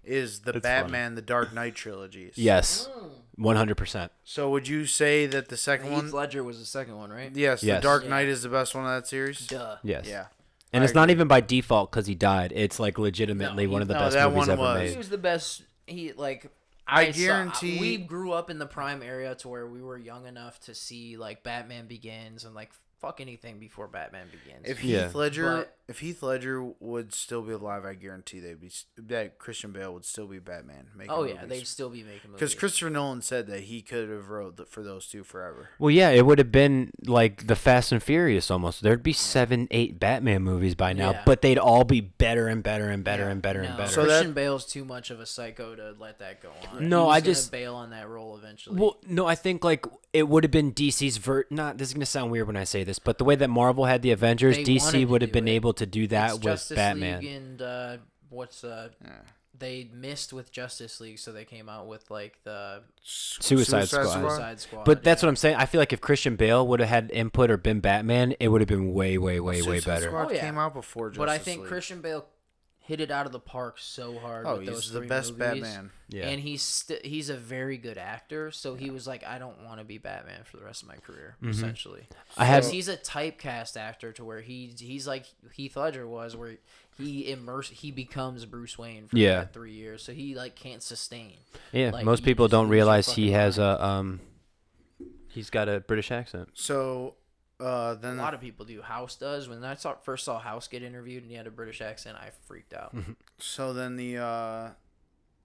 is 0.04 0.42
the 0.42 0.52
That's 0.52 0.66
funny. 0.66 0.82
Batman, 0.84 1.16
the 1.16 1.22
Dark 1.22 1.54
Knight 1.54 1.76
trilogies. 1.76 2.34
Yes, 2.36 2.90
mm. 2.94 3.10
one 3.36 3.56
hundred 3.56 3.76
percent. 3.78 4.12
So 4.26 4.50
would 4.50 4.68
you 4.68 4.86
say 4.86 5.28
that 5.28 5.48
the 5.48 5.56
second 5.58 5.88
Heath 5.88 5.96
one? 5.96 6.12
Ledger 6.12 6.44
was 6.44 6.60
the 6.60 6.66
second 6.66 6.98
one, 6.98 7.10
right? 7.12 7.32
Yes, 7.34 7.64
Yes. 7.64 7.78
the 7.78 7.88
Dark 7.88 8.04
Yeah. 8.04 8.10
Knight 8.10 8.28
is 8.28 8.42
the 8.44 8.50
best 8.50 8.76
one 8.76 8.84
of 8.84 8.90
that 8.92 9.08
series. 9.08 9.48
Duh. 9.48 9.78
Yes. 9.84 10.08
Yeah. 10.10 10.26
And 10.74 10.84
I 10.84 10.86
it's 10.86 10.94
not 10.96 11.10
even 11.10 11.28
by 11.30 11.40
default 11.40 11.92
because 11.92 12.08
he 12.08 12.16
died. 12.16 12.52
It's 12.56 12.80
like 12.80 12.98
legitimately 12.98 13.68
No, 13.68 13.72
one 13.74 13.82
of 13.82 13.88
the 13.88 13.94
no, 13.94 14.00
best 14.02 14.16
that 14.16 14.26
movies 14.30 14.38
one 14.40 14.50
ever 14.50 14.62
was. 14.62 14.82
He 14.82 14.88
made. 14.90 14.98
was 14.98 15.10
the 15.10 15.18
best. 15.18 15.62
He 15.88 16.12
like. 16.14 16.50
I 16.88 17.12
saw- 17.12 17.22
uh, 17.24 17.26
guarantee- 17.28 17.80
we 17.80 17.98
grew 17.98 18.32
up 18.34 18.50
in 18.50 18.60
the 18.60 18.66
prime 18.66 19.02
area 19.02 19.36
to 19.36 19.48
where 19.48 19.68
we 19.68 19.82
were 19.82 19.98
young 19.98 20.26
enough 20.28 20.60
to 20.62 20.76
see 20.76 21.18
like 21.18 21.44
Batman 21.44 21.88
Begins 21.88 22.44
and 22.44 22.54
like 22.56 22.72
fuck 23.00 23.20
anything 23.22 23.60
before 23.60 23.88
Batman 23.88 24.28
Begins. 24.30 24.68
If 24.68 24.80
Heath 24.80 24.92
Yeah. 24.92 25.12
Ledger, 25.14 25.58
But- 25.58 25.78
if 25.92 26.00
Heath 26.00 26.24
Ledger 26.24 26.64
would 26.80 27.14
still 27.14 27.42
be 27.44 27.54
alive, 27.54 27.86
I 27.86 27.94
guarantee 27.94 28.40
they'd 28.40 28.60
be 28.60 28.72
that 28.98 29.38
Christian 29.38 29.72
Bale 29.72 29.94
would 29.94 30.06
still 30.06 30.26
be 30.28 30.40
Batman. 30.40 30.88
Making 30.96 31.12
oh 31.14 31.24
yeah, 31.24 31.34
movies. 31.36 31.50
they'd 31.50 31.68
still 31.68 31.90
be 31.90 32.04
making 32.04 32.32
movies. 32.32 32.40
Because 32.40 32.56
Christopher 32.56 32.90
Nolan 32.90 33.22
said 33.22 33.48
that 33.48 33.62
he 33.62 33.82
could 33.82 34.10
have 34.10 34.30
wrote 34.30 34.58
th- 34.58 34.70
for 34.70 34.82
those 34.84 35.08
two 35.08 35.24
forever. 35.24 35.70
Well, 35.78 35.92
yeah, 35.92 36.10
it 36.10 36.26
would 36.26 36.40
have 36.40 36.52
been 36.52 36.92
like 37.06 37.46
the 37.48 37.56
Fast 37.56 37.92
and 37.92 38.02
Furious 38.02 38.50
almost. 38.50 38.82
There'd 38.82 39.04
be 39.04 39.14
seven, 39.14 39.68
eight 39.72 40.00
Batman 40.00 40.42
movies 40.44 40.74
by 40.76 40.94
now, 40.94 41.12
Yeah. 41.12 41.22
but 41.26 41.42
they'd 41.42 41.58
all 41.60 41.84
be 41.84 42.02
better 42.02 42.48
and 42.48 42.64
better 42.64 42.90
and 42.90 43.04
better 43.04 43.24
Yeah. 43.24 43.30
and 43.32 43.42
better 43.42 43.62
no, 43.62 43.68
and 43.70 43.78
better. 43.78 43.92
So 43.92 44.02
that- 44.02 44.08
Christian 44.08 44.34
Bale's 44.34 44.66
too 44.66 44.86
much 44.86 45.12
of 45.12 45.20
a 45.20 45.26
psycho 45.26 45.76
to 45.76 45.96
let 46.00 46.20
that 46.20 46.42
go 46.42 46.50
on. 46.74 46.90
No, 46.90 47.02
He 47.04 47.08
was 47.08 47.16
I 47.18 47.20
just- 47.22 47.52
bail 47.52 47.76
on 47.76 47.90
that 47.92 48.08
role 48.10 48.38
eventually. 48.38 48.80
well, 48.80 48.98
no, 49.08 49.28
I 49.28 49.36
think 49.36 49.64
like 49.64 49.86
it 50.14 50.28
would 50.28 50.44
have 50.44 50.52
been 50.52 50.72
DC's 50.74 51.18
vert. 51.18 51.52
Not 51.52 51.78
this 51.78 51.90
is 51.90 51.94
gonna 51.94 52.06
sound 52.06 52.32
weird 52.32 52.48
when 52.48 52.58
I 52.58 52.64
say 52.64 52.84
this, 52.84 53.00
but 53.00 53.18
the 53.18 53.24
way 53.24 53.36
that 53.36 53.50
Marvel 53.50 53.86
had 53.86 54.02
the 54.02 54.12
Avengers, 54.12 54.58
They 54.58 54.64
DC 54.64 55.06
would 55.06 55.22
have 55.22 55.32
been 55.32 55.48
it. 55.48 55.52
able 55.52 55.74
to 55.74 55.81
do 55.86 56.08
that 56.08 56.28
It's 56.28 56.34
with 56.36 56.44
Justice 56.44 56.76
Batman. 56.76 57.20
League 57.22 57.32
and 57.32 57.62
uh, 57.62 57.98
what's 58.30 58.64
uh, 58.64 58.90
Yeah. 59.04 59.12
they 59.58 59.90
missed 59.94 60.34
with 60.34 60.52
Justice 60.52 61.00
League, 61.00 61.20
so 61.20 61.32
they 61.32 61.46
came 61.46 61.70
out 61.70 61.88
with 61.88 62.10
like 62.10 62.38
the 62.44 62.84
Suicide 63.04 63.88
Squad. 63.88 64.08
Suicide 64.08 64.60
Squad. 64.60 64.86
But 64.86 65.04
that's 65.04 65.22
what 65.22 65.30
I'm 65.30 65.36
saying. 65.36 65.56
I 65.58 65.66
feel 65.66 65.80
like 65.80 65.94
if 65.94 66.02
Christian 66.02 66.36
Bale 66.36 66.66
would 66.68 66.80
have 66.80 66.90
had 66.90 67.12
input 67.12 67.52
or 67.52 67.58
been 67.58 67.80
Batman, 67.80 68.34
it 68.40 68.48
would 68.48 68.62
have 68.62 68.68
been 68.68 68.94
way, 68.94 69.18
way, 69.18 69.40
way, 69.40 69.62
way 69.62 69.80
better. 69.80 70.08
Squad 70.08 70.28
Oh, 70.28 70.32
yeah. 70.34 70.42
came 70.42 70.58
out 70.58 70.74
before 70.74 71.10
Justice 71.10 71.18
But 71.20 71.30
I 71.30 71.38
think 71.38 71.62
League. 71.62 71.70
Christian 71.70 72.02
Bale 72.02 72.26
hit 72.84 73.00
it 73.00 73.12
out 73.12 73.26
of 73.26 73.32
the 73.32 73.40
park 73.40 73.78
so 73.80 74.18
hard. 74.18 74.46
Oh, 74.46 74.58
with 74.58 74.66
those 74.66 74.84
he's 74.86 74.92
the 74.92 75.00
three 75.00 75.08
best 75.08 75.38
movies. 75.38 75.62
Batman. 75.64 75.92
Yeah. 76.10 76.28
And 76.28 76.42
he's 76.42 76.62
st- 76.62 77.06
he's 77.06 77.30
a 77.30 77.38
very 77.38 77.78
good 77.78 77.98
actor, 77.98 78.52
so 78.52 78.76
he 78.76 78.90
was 78.90 79.06
like, 79.08 79.24
I 79.24 79.38
don't 79.40 79.64
want 79.64 79.80
to 79.80 79.86
be 79.86 79.98
Batman 79.98 80.42
for 80.44 80.58
the 80.58 80.64
rest 80.66 80.82
of 80.82 80.90
my 80.90 80.96
career, 80.96 81.38
essentially. 81.48 82.02
Mm-hmm. 82.02 82.42
I 82.42 82.46
had- 82.46 82.58
Because 82.62 82.72
he's 82.72 82.88
a 82.88 82.98
typecast 82.98 83.78
actor 83.78 84.12
to 84.14 84.26
where 84.26 84.42
he 84.42 84.74
he's 84.78 85.08
like 85.08 85.26
Heath 85.54 85.78
Ledger 85.78 86.08
was, 86.08 86.36
where 86.36 86.58
he 86.98 87.32
immerse 87.32 87.70
he 87.70 87.92
becomes 87.92 88.46
Bruce 88.46 88.78
Wayne 88.78 89.08
for 89.08 89.18
Yeah. 89.18 89.36
that 89.42 89.54
three 89.54 89.74
years, 89.74 90.04
so 90.04 90.12
he 90.12 90.36
like 90.36 90.56
can't 90.56 90.84
sustain. 90.84 91.36
Yeah, 91.72 91.92
Like, 91.92 92.04
most 92.04 92.22
you 92.22 92.26
people 92.26 92.48
just 92.48 92.52
don't 92.52 92.64
lose 92.66 92.70
your 92.70 92.74
realize 92.74 93.08
he 93.08 93.28
fucking 93.28 93.34
has 93.34 93.58
mind. 93.58 93.80
a 93.80 93.86
um. 93.86 94.20
He's 95.30 95.50
got 95.50 95.70
a 95.70 95.80
British 95.80 96.12
accent. 96.12 96.50
So, 96.56 97.16
uh, 97.62 97.96
A 97.98 98.00
then 98.02 98.18
lot 98.18 98.34
of 98.34 98.42
people 98.42 98.66
do. 98.66 98.82
House 98.82 99.16
does. 99.16 99.48
When 99.48 99.64
I 99.64 99.76
saw, 99.76 99.94
first 100.04 100.26
saw 100.26 100.40
House 100.40 100.68
get 100.68 100.82
interviewed 100.84 101.24
and 101.24 101.32
he 101.32 101.38
had 101.38 101.48
a 101.48 101.52
British 101.52 101.80
accent, 101.82 102.18
I 102.18 102.32
freaked 102.48 102.74
out. 102.74 102.96
so 103.38 103.72
then 103.74 103.96
the 103.98 104.18
uh, 104.18 104.70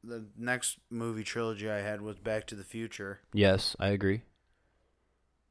the 0.03 0.25
next 0.39 0.79
movie 0.91 1.25
trilogy 1.25 1.71
I 1.71 1.79
had 1.81 2.01
was 2.01 2.17
Back 2.19 2.47
to 2.49 2.55
the 2.55 2.65
Future. 2.65 3.21
Yes, 3.33 3.77
I 3.79 3.89
agree. 3.89 4.23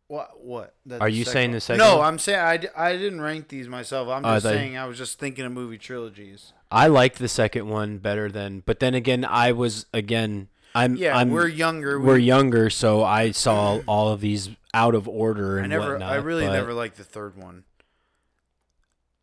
What? 0.07 0.43
What? 0.43 0.75
That 0.85 1.01
Are 1.01 1.09
the 1.09 1.15
you 1.15 1.23
second 1.23 1.33
saying 1.33 1.49
one- 1.49 1.53
the 1.55 1.61
second 1.61 1.79
No, 1.79 1.97
one? 1.97 2.05
I'm 2.07 2.19
saying 2.19 2.39
I, 2.39 2.57
d- 2.57 2.67
I 2.77 2.93
didn't 2.95 3.21
rank 3.21 3.47
these 3.47 3.67
myself. 3.67 4.07
I'm 4.07 4.23
Oh, 4.23 4.29
I 4.29 4.35
just 4.35 4.43
thought 4.45 4.51
you- 4.53 4.57
saying 4.59 4.77
I 4.77 4.85
was 4.85 4.97
just 4.97 5.17
thinking 5.19 5.45
of 5.45 5.51
movie 5.51 5.77
trilogies. 5.79 6.53
I 6.71 6.87
liked 6.87 7.17
the 7.19 7.27
second 7.27 7.67
one 7.69 7.97
better 7.97 8.29
than, 8.31 8.61
but 8.65 8.79
then 8.79 8.93
again, 8.93 9.25
I 9.25 9.51
was 9.51 9.85
again. 9.93 10.49
I'm. 10.75 10.95
Yeah, 10.97 11.17
I'm, 11.17 11.31
we're 11.31 11.47
younger. 11.47 11.99
we're 11.99 12.15
we, 12.15 12.23
young,er 12.23 12.69
so 12.69 13.03
I 13.03 13.31
saw 13.31 13.79
all 13.87 14.09
of 14.09 14.19
these 14.21 14.49
out 14.75 14.93
of 14.93 15.07
order 15.07 15.57
I 15.57 15.61
and 15.63 15.69
never. 15.69 15.91
whatnot. 15.93 16.11
I 16.11 16.15
really 16.17 16.45
but 16.45 16.53
never 16.53 16.73
liked 16.73 16.97
the 16.97 17.03
third 17.03 17.35
one. 17.37 17.63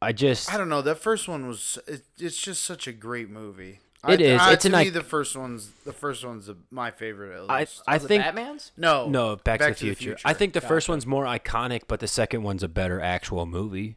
I 0.00 0.12
just. 0.12 0.52
I 0.52 0.56
don't 0.56 0.68
know. 0.68 0.82
That 0.82 0.96
first 0.98 1.28
one 1.28 1.46
was. 1.46 1.78
It, 1.86 2.02
it's 2.18 2.36
just 2.40 2.62
such 2.64 2.88
a 2.88 2.92
great 2.92 3.28
movie. 3.30 3.78
It 4.08 4.20
I, 4.20 4.24
is. 4.24 4.40
I, 4.40 4.52
It's 4.54 4.62
to 4.62 4.68
an 4.74 4.80
me, 4.80 4.88
ic- 4.88 4.94
the 4.94 5.04
first 5.04 5.36
one's 5.36 5.70
the 5.84 5.92
first 5.92 6.24
one's 6.24 6.50
my 6.72 6.90
favorite. 6.90 7.44
At 7.44 7.48
I. 7.50 7.60
least. 7.60 7.82
I 7.86 7.98
the 7.98 8.08
think. 8.08 8.24
Batman's. 8.24 8.72
no, 8.76 9.08
No, 9.08 9.36
Back, 9.36 9.60
Back 9.60 9.76
to, 9.76 9.84
the, 9.84 9.94
future. 9.94 10.16
I 10.24 10.32
think 10.32 10.54
the 10.54 10.60
first 10.60 10.86
Gotcha. 10.88 10.92
one's 10.94 11.06
more 11.06 11.24
iconic, 11.24 11.82
but 11.86 12.00
the 12.00 12.08
second 12.08 12.42
one's 12.42 12.64
a 12.64 12.68
better 12.68 13.00
actual 13.00 13.46
movie. 13.46 13.96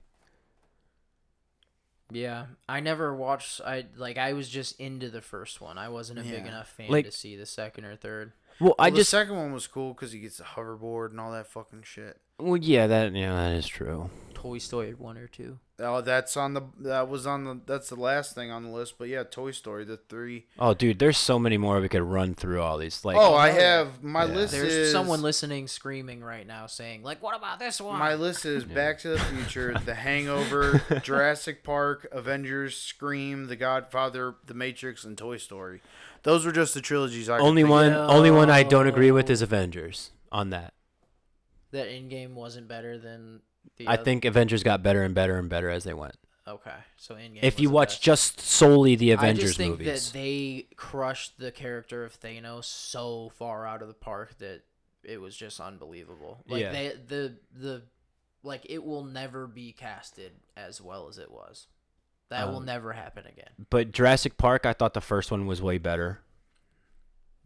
Yeah, 2.12 2.46
I 2.70 2.82
never 2.82 3.16
watched. 3.16 3.62
I 3.66 3.86
like. 3.98 4.20
I 4.20 4.34
was 4.34 4.48
just 4.48 4.80
into 4.80 5.10
the 5.10 5.22
first 5.22 5.60
one. 5.60 5.80
I 5.80 5.90
wasn't 5.90 6.20
a 6.20 6.22
big 6.22 6.44
Yeah. 6.44 6.50
enough 6.50 6.70
fan 6.70 6.92
Like- 6.92 7.06
to 7.06 7.12
see 7.12 7.36
the 7.36 7.48
second 7.48 7.86
or 7.86 7.96
third. 7.96 8.34
Well, 8.60 8.76
I 8.80 8.90
Well, 8.90 8.98
just. 8.98 9.12
the 9.12 9.18
second 9.18 9.36
one 9.36 9.52
was 9.54 9.68
cool 9.68 9.94
because 9.94 10.12
he 10.12 10.20
gets 10.20 10.38
the 10.38 10.44
hoverboard 10.44 11.12
and 11.12 11.20
all 11.20 11.32
that 11.32 11.48
fucking 11.48 11.84
shit. 11.84 12.20
Well, 12.40 12.58
yeah, 12.58 12.88
that 12.88 13.14
yeah, 13.14 13.34
that 13.34 13.54
is 13.54 13.68
true. 13.68 14.10
Toy 14.34 14.58
Story 14.60 14.94
one 14.94 15.18
or 15.18 15.28
two. 15.28 15.58
Oh, 15.80 16.02
that's 16.02 16.38
on 16.38 16.54
the 16.54 16.62
that 16.82 17.10
was 17.10 17.26
on 17.26 17.44
the 17.46 17.60
that's 17.66 17.90
the 17.90 17.96
last 17.96 18.36
thing 18.36 18.52
on 18.52 18.64
the 18.64 18.70
list. 18.70 18.98
But 18.98 19.08
yeah, 19.08 19.24
Toy 19.24 19.52
Story, 19.52 19.84
the 19.86 19.98
three. 19.98 20.46
Oh, 20.60 20.74
dude, 20.74 21.00
there's 21.00 21.18
so 21.18 21.40
many 21.40 21.58
more 21.58 21.82
we 21.82 21.90
could 21.90 22.04
run 22.04 22.34
through 22.36 22.62
all 22.62 22.78
these. 22.78 23.04
Like, 23.04 23.18
oh, 23.18 23.34
I 23.34 23.50
oh, 23.50 23.54
have 23.54 24.04
my 24.04 24.26
Yeah. 24.26 24.34
list. 24.34 24.54
There's 24.54 24.72
is, 24.74 24.92
someone 24.92 25.22
listening 25.22 25.68
screaming 25.68 26.22
right 26.24 26.46
now 26.46 26.68
saying 26.68 27.04
like, 27.04 27.24
"What 27.24 27.36
about 27.36 27.60
this 27.60 27.82
one?" 27.82 27.98
My 27.98 28.16
list 28.16 28.46
is 28.46 28.64
Back 28.76 29.00
to 29.00 29.10
the 29.10 29.20
Future, 29.20 29.76
The 29.84 29.96
Hangover, 29.96 30.82
Jurassic 31.04 31.64
Park, 31.64 32.08
Avengers, 32.12 32.78
Scream, 32.78 33.48
The 33.48 33.56
Godfather, 33.56 34.36
The 34.46 34.54
Matrix, 34.54 35.04
and 35.04 35.18
Toy 35.18 35.38
Story. 35.38 35.82
Those 36.26 36.46
were 36.46 36.52
just 36.52 36.74
the 36.74 36.82
trilogies 36.82 37.30
I 37.30 37.38
could 37.38 37.46
only 37.46 37.62
think 37.62 37.72
one, 37.72 37.94
of. 37.94 38.10
only 38.10 38.32
one 38.32 38.50
I 38.50 38.64
don't 38.64 38.88
agree 38.88 39.12
with 39.12 39.30
is 39.30 39.42
Avengers 39.42 40.12
on 40.32 40.50
that. 40.50 40.74
that 41.72 41.88
Endgame 41.88 42.34
wasn't 42.34 42.68
better 42.68 42.98
than 42.98 43.42
the. 43.78 43.88
I 43.88 43.94
oth- 43.96 44.04
think 44.04 44.26
Avengers 44.26 44.64
got 44.64 44.84
better 44.84 45.04
and 45.04 45.16
better 45.16 45.38
and 45.38 45.48
better 45.50 45.70
as 45.70 45.84
they 45.84 45.94
went. 45.94 46.16
Okay, 46.48 46.76
so 46.98 47.16
Endgame. 47.16 47.40
If 47.44 47.60
you 47.60 47.70
watch 47.70 48.02
just 48.02 48.40
solely 48.40 48.96
the 48.96 49.12
Avengers 49.12 49.24
I 49.24 49.28
Avengers 49.30 49.50
just 49.50 49.58
think 49.58 49.80
movies, 49.80 50.12
that 50.12 50.18
they 50.18 50.68
crushed 50.76 51.40
the 51.40 51.52
character 51.52 52.04
of 52.04 52.20
Thanos 52.20 52.66
so 52.66 53.30
far 53.38 53.66
out 53.66 53.82
of 53.82 53.88
the 53.88 53.94
park 53.96 54.38
that 54.40 54.62
it 55.04 55.20
was 55.22 55.36
just 55.36 55.60
unbelievable. 55.60 56.44
Like 56.48 56.62
Yeah. 56.62 56.72
they 56.72 56.94
the 57.08 57.36
the 57.56 57.82
like 58.44 58.66
it 58.70 58.84
will 58.84 59.04
never 59.04 59.48
be 59.48 59.72
casted 59.72 60.34
as 60.58 60.80
well 60.82 61.08
as 61.08 61.18
it 61.18 61.32
was. 61.32 61.68
That 62.30 62.48
will 62.50 62.58
Um, 62.58 62.66
never 62.66 62.92
happen 62.94 63.26
again. 63.28 63.68
but 63.70 63.92
Jurassic 63.92 64.38
Park, 64.38 64.66
I 64.66 64.74
thought 64.74 64.94
the 64.94 65.02
first 65.02 65.30
one 65.32 65.46
was 65.46 65.62
way 65.62 65.78
better. 65.78 66.22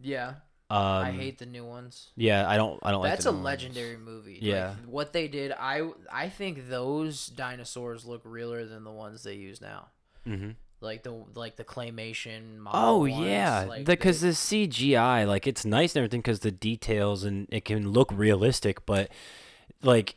Yeah, 0.01 0.36
Um, 0.69 0.77
I 0.80 1.11
hate 1.11 1.39
the 1.39 1.45
new 1.45 1.65
ones. 1.65 2.09
Yeah, 2.15 2.47
I 2.47 2.55
don't. 2.55 2.80
I 2.84 2.91
don't 2.91 3.01
like. 3.01 3.11
That's 3.11 3.23
the 3.25 3.32
a 3.32 3.34
new 3.34 3.38
ones. 3.39 3.45
legendary 3.45 3.97
movie. 3.97 4.36
Like, 4.36 4.43
Yeah. 4.43 4.75
what 4.86 5.11
they 5.13 5.27
did, 5.27 5.51
I 5.51 5.89
I 6.11 6.30
think 6.30 6.69
those 6.69 7.27
dinosaurs 7.27 8.05
look 8.05 8.21
realer 8.23 8.65
than 8.65 8.84
the 8.84 8.91
ones 8.91 9.23
they 9.23 9.34
use 9.34 9.59
now. 9.61 9.88
Mhm. 10.25 10.55
Like 10.80 11.03
the 11.03 11.11
like 11.34 11.57
the 11.57 11.65
claymation. 11.65 12.57
Model 12.59 12.80
Oh 12.80 12.97
ones, 12.99 13.25
yeah, 13.25 13.65
like 13.67 13.84
because 13.86 14.21
the 14.21 14.30
CGI, 14.34 15.25
like 15.27 15.45
it's 15.47 15.65
nice 15.65 15.95
and 15.95 16.01
everything, 16.03 16.21
because 16.21 16.39
the 16.41 16.51
details 16.51 17.23
and 17.25 17.47
it 17.51 17.65
can 17.65 17.91
look 17.91 18.09
realistic, 18.13 18.86
but 18.86 19.09
like 19.82 20.15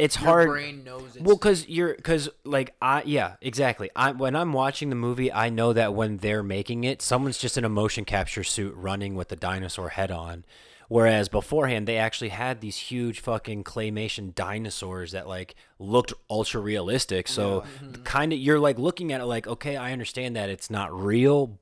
it's 0.00 0.16
your 0.20 0.24
hard. 0.26 0.48
brain 0.48 0.84
knows 0.84 1.16
it's 1.16 1.24
Well, 1.24 1.36
cause 1.38 1.68
you're, 1.68 1.94
cause 1.94 2.28
like 2.44 2.74
I, 2.80 3.02
yeah, 3.04 3.36
exactly. 3.40 3.90
I 3.94 4.12
when 4.12 4.34
I'm 4.34 4.52
watching 4.52 4.88
the 4.88 4.96
movie, 4.96 5.32
I 5.32 5.48
know 5.50 5.72
that 5.72 5.94
when 5.94 6.18
they're 6.18 6.42
making 6.42 6.84
it, 6.84 7.02
someone's 7.02 7.38
just 7.38 7.56
in 7.58 7.64
a 7.64 7.68
motion 7.68 8.04
capture 8.04 8.44
suit 8.44 8.74
running 8.76 9.14
with 9.14 9.28
the 9.28 9.36
dinosaur 9.36 9.90
head 9.90 10.10
on, 10.10 10.44
whereas 10.88 11.28
beforehand 11.28 11.86
they 11.86 11.98
actually 11.98 12.30
had 12.30 12.60
these 12.60 12.76
huge 12.76 13.20
fucking 13.20 13.64
claymation 13.64 14.34
dinosaurs 14.34 15.12
that 15.12 15.28
like 15.28 15.54
looked 15.78 16.12
ultra 16.28 16.60
realistic. 16.60 17.28
So 17.28 17.60
Mm-hmm. 17.60 18.02
kind 18.02 18.32
of 18.32 18.38
you're 18.38 18.60
like 18.60 18.78
looking 18.78 19.12
at 19.12 19.20
it 19.20 19.26
like, 19.26 19.46
okay, 19.46 19.76
I 19.76 19.92
understand 19.92 20.36
that 20.36 20.50
it's 20.50 20.70
not 20.70 20.92
real, 20.92 21.58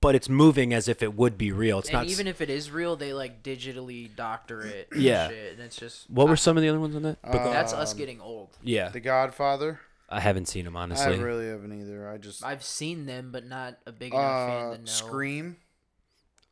but 0.00 0.14
it's 0.14 0.28
moving 0.28 0.72
as 0.74 0.88
if 0.88 1.02
it 1.02 1.14
would 1.14 1.36
be 1.38 1.52
real. 1.52 1.78
It's 1.78 1.88
and 1.88 1.94
not. 1.98 2.06
even 2.06 2.26
if 2.26 2.40
it 2.40 2.50
is 2.50 2.70
real, 2.70 2.96
they 2.96 3.12
like 3.12 3.42
digitally 3.42 4.14
doctor 4.14 4.60
it. 4.62 4.88
and 4.92 5.00
Yeah. 5.02 5.28
shit, 5.28 5.52
and 5.54 5.62
it's 5.62 5.76
just 5.76 6.08
what 6.10 6.28
were 6.28 6.36
some 6.36 6.56
of 6.56 6.62
the 6.62 6.68
other 6.68 6.80
ones 6.80 6.94
on 6.96 7.02
that? 7.02 7.18
Uh, 7.24 7.32
that's 7.52 7.72
us 7.72 7.92
Um, 7.92 7.98
getting 7.98 8.20
old. 8.20 8.50
yeah, 8.62 8.88
The 8.90 9.00
Godfather. 9.00 9.80
I 10.08 10.20
haven't 10.20 10.46
seen 10.46 10.64
them 10.64 10.76
honestly. 10.76 11.14
I 11.14 11.18
really 11.18 11.48
haven't 11.48 11.72
either. 11.80 12.08
I 12.08 12.18
just 12.18 12.44
I've 12.44 12.62
seen 12.62 13.06
them, 13.06 13.30
but 13.32 13.44
not 13.44 13.78
a 13.86 13.92
big 13.92 14.12
enough 14.14 14.24
uh, 14.24 14.46
fan 14.46 14.70
to 14.72 14.78
know. 14.78 14.84
Scream. 14.84 15.56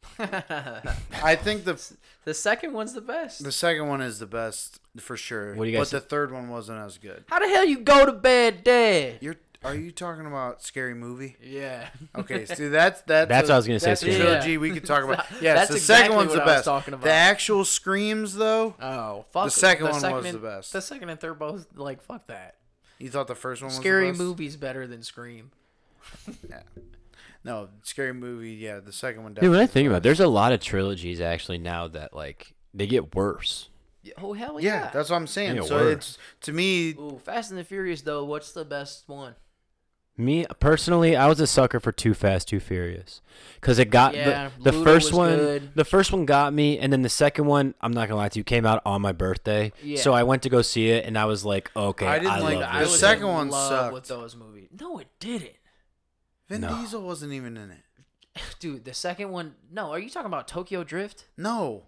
I 0.19 1.37
think 1.37 1.65
the 1.65 1.81
the 2.25 2.35
second 2.35 2.73
one's 2.73 2.93
the 2.93 3.01
best. 3.01 3.43
the 3.43 3.53
second 3.53 3.89
one 3.89 4.01
is 4.01 4.19
the 4.19 4.27
best 4.27 4.81
for 4.99 5.17
sure. 5.17 5.55
What 5.55 5.65
do 5.65 5.71
you 5.71 5.77
guys 5.77 5.91
But 5.91 6.03
the 6.03 6.09
third 6.09 6.31
one 6.33 6.49
wasn't 6.51 6.79
as 6.81 6.99
good. 6.99 7.25
How 7.29 7.39
the 7.39 7.49
hell 7.49 7.65
you 7.65 7.79
go 7.81 8.05
to 8.07 8.13
bed 8.13 8.65
dead? 8.65 9.19
You're 9.21 9.37
are 9.65 9.75
you 9.75 9.91
talking 9.91 10.27
about 10.27 10.62
scary 10.62 10.95
movie? 10.95 11.37
Yeah. 11.43 11.89
Okay, 12.15 12.45
so 12.45 12.69
that's 12.69 13.01
that's 13.03 13.29
That's 13.29 13.49
a, 13.49 13.53
what 13.53 13.55
I 13.55 13.57
was 13.57 13.67
gonna 13.67 13.81
say, 13.81 13.91
That's 13.91 14.03
a 14.03 14.07
Scary 14.12 14.21
trilogy 14.21 14.59
we 14.59 14.71
could 14.71 14.85
talk 14.85 15.05
about. 15.05 15.29
That's 15.31 15.43
Yes, 15.43 15.69
the 15.69 15.75
exactly 15.77 15.81
second 15.81 16.17
one's 16.17 16.29
what 16.31 16.37
the 16.37 16.43
I 16.43 16.45
was 16.47 16.55
best. 16.57 16.65
talking 16.65 16.95
about. 16.95 17.05
The 17.05 17.12
actual 17.12 17.65
screams 17.65 18.35
though, 18.35 18.75
Oh 18.81 19.25
fuck. 19.33 19.47
The 19.47 19.51
second 19.51 19.87
one 19.87 20.01
second 20.01 20.17
was 20.17 20.27
and- 20.27 20.35
the 20.35 20.39
best. 20.39 20.73
The 20.73 20.81
second 20.83 21.09
and 21.09 21.19
third 21.21 21.39
both 21.39 21.67
like 21.75 22.03
fuck 22.03 22.27
that. 22.29 22.57
you 22.99 23.09
thought 23.11 23.27
the 23.27 23.35
first 23.35 23.62
one 23.62 23.69
was 23.69 23.77
Scary 23.77 24.07
the 24.07 24.12
best? 24.12 24.21
movie's 24.21 24.57
better 24.57 24.87
than 24.87 25.03
Scream. 25.03 25.51
No, 27.45 27.69
scary 27.83 28.15
movie. 28.15 28.53
Yeah, 28.53 28.81
the 28.81 28.93
second 28.93 29.23
one. 29.23 29.35
Dude, 29.35 29.51
when 29.51 29.61
I 29.61 29.67
think 29.67 29.87
about 29.87 29.99
it, 29.99 30.03
there's 30.03 30.21
a 30.21 30.27
lot 30.29 30.53
of 30.53 30.61
trilogies 30.61 31.21
actually 31.21 31.59
now 31.59 31.89
that 31.89 32.15
like 32.15 32.55
they 32.73 32.87
get 32.87 33.15
worse. 33.15 33.69
Oh 34.19 34.33
hell 34.33 34.59
Yeah, 34.61 34.85
yeah. 34.85 34.91
that's 34.93 35.11
what 35.11 35.17
I'm 35.17 35.27
saying. 35.27 35.57
Yeah, 35.57 35.62
so 35.62 35.77
word. 35.77 35.93
it's 35.99 36.19
to 36.43 36.53
me. 36.53 36.91
Ooh, 36.93 37.21
Fast 37.23 37.51
and 37.51 37.59
the 37.61 37.65
Furious 37.65 38.01
though. 38.03 38.25
What's 38.25 38.53
the 38.53 38.65
best 38.65 39.05
one? 39.09 39.35
Me 40.17 40.47
personally, 40.61 41.17
I 41.17 41.27
was 41.27 41.41
a 41.41 41.47
sucker 41.47 41.81
for 41.81 41.91
Too 41.91 42.15
Fast, 42.15 42.47
Too 42.47 42.61
Furious, 42.61 43.21
because 43.61 43.81
it 43.81 43.87
got 43.91 44.15
Yeah, 44.15 44.51
the, 44.61 44.71
the 44.71 44.85
first 44.85 45.12
one. 45.12 45.37
good. 45.37 45.71
The 45.75 45.85
first 45.85 46.12
one 46.12 46.25
got 46.25 46.53
me, 46.53 46.79
and 46.79 46.93
then 46.93 47.03
the 47.03 47.09
second 47.09 47.47
one, 47.47 47.75
I'm 47.81 47.93
not 47.93 48.07
gonna 48.09 48.19
lie 48.19 48.29
to 48.29 48.39
you, 48.39 48.45
came 48.45 48.65
out 48.65 48.81
on 48.87 49.03
my 49.03 49.11
birthday. 49.11 49.73
Yeah. 49.83 49.99
So 50.01 50.12
I 50.12 50.23
went 50.23 50.43
to 50.45 50.49
go 50.49 50.62
see 50.62 50.91
it, 50.91 51.05
and 51.05 51.19
I 51.19 51.25
was 51.25 51.45
like, 51.45 51.71
okay, 51.77 52.07
I 52.07 52.15
I, 52.15 52.19
didn't 52.21 52.41
like 52.45 52.59
love 52.59 52.61
the 52.61 52.73
I 52.73 52.85
second 52.85 53.27
one 53.27 53.49
love 53.49 53.69
sucked. 53.69 53.93
with 53.95 54.07
those 54.07 54.37
movies. 54.37 54.69
No, 54.81 54.99
it 54.99 55.09
didn't. 55.19 55.57
Vin 56.49 56.61
No. 56.61 56.77
Diesel 56.77 57.03
wasn't 57.03 57.33
even 57.33 57.57
in 57.57 57.73
it. 57.73 57.83
Dude, 58.61 58.85
the 58.85 58.95
second 58.95 59.31
one. 59.31 59.55
No, 59.73 59.91
are 59.91 59.99
you 59.99 60.09
talking 60.11 60.27
about 60.27 60.47
Tokyo 60.47 60.85
Drift? 60.85 61.25
No, 61.37 61.87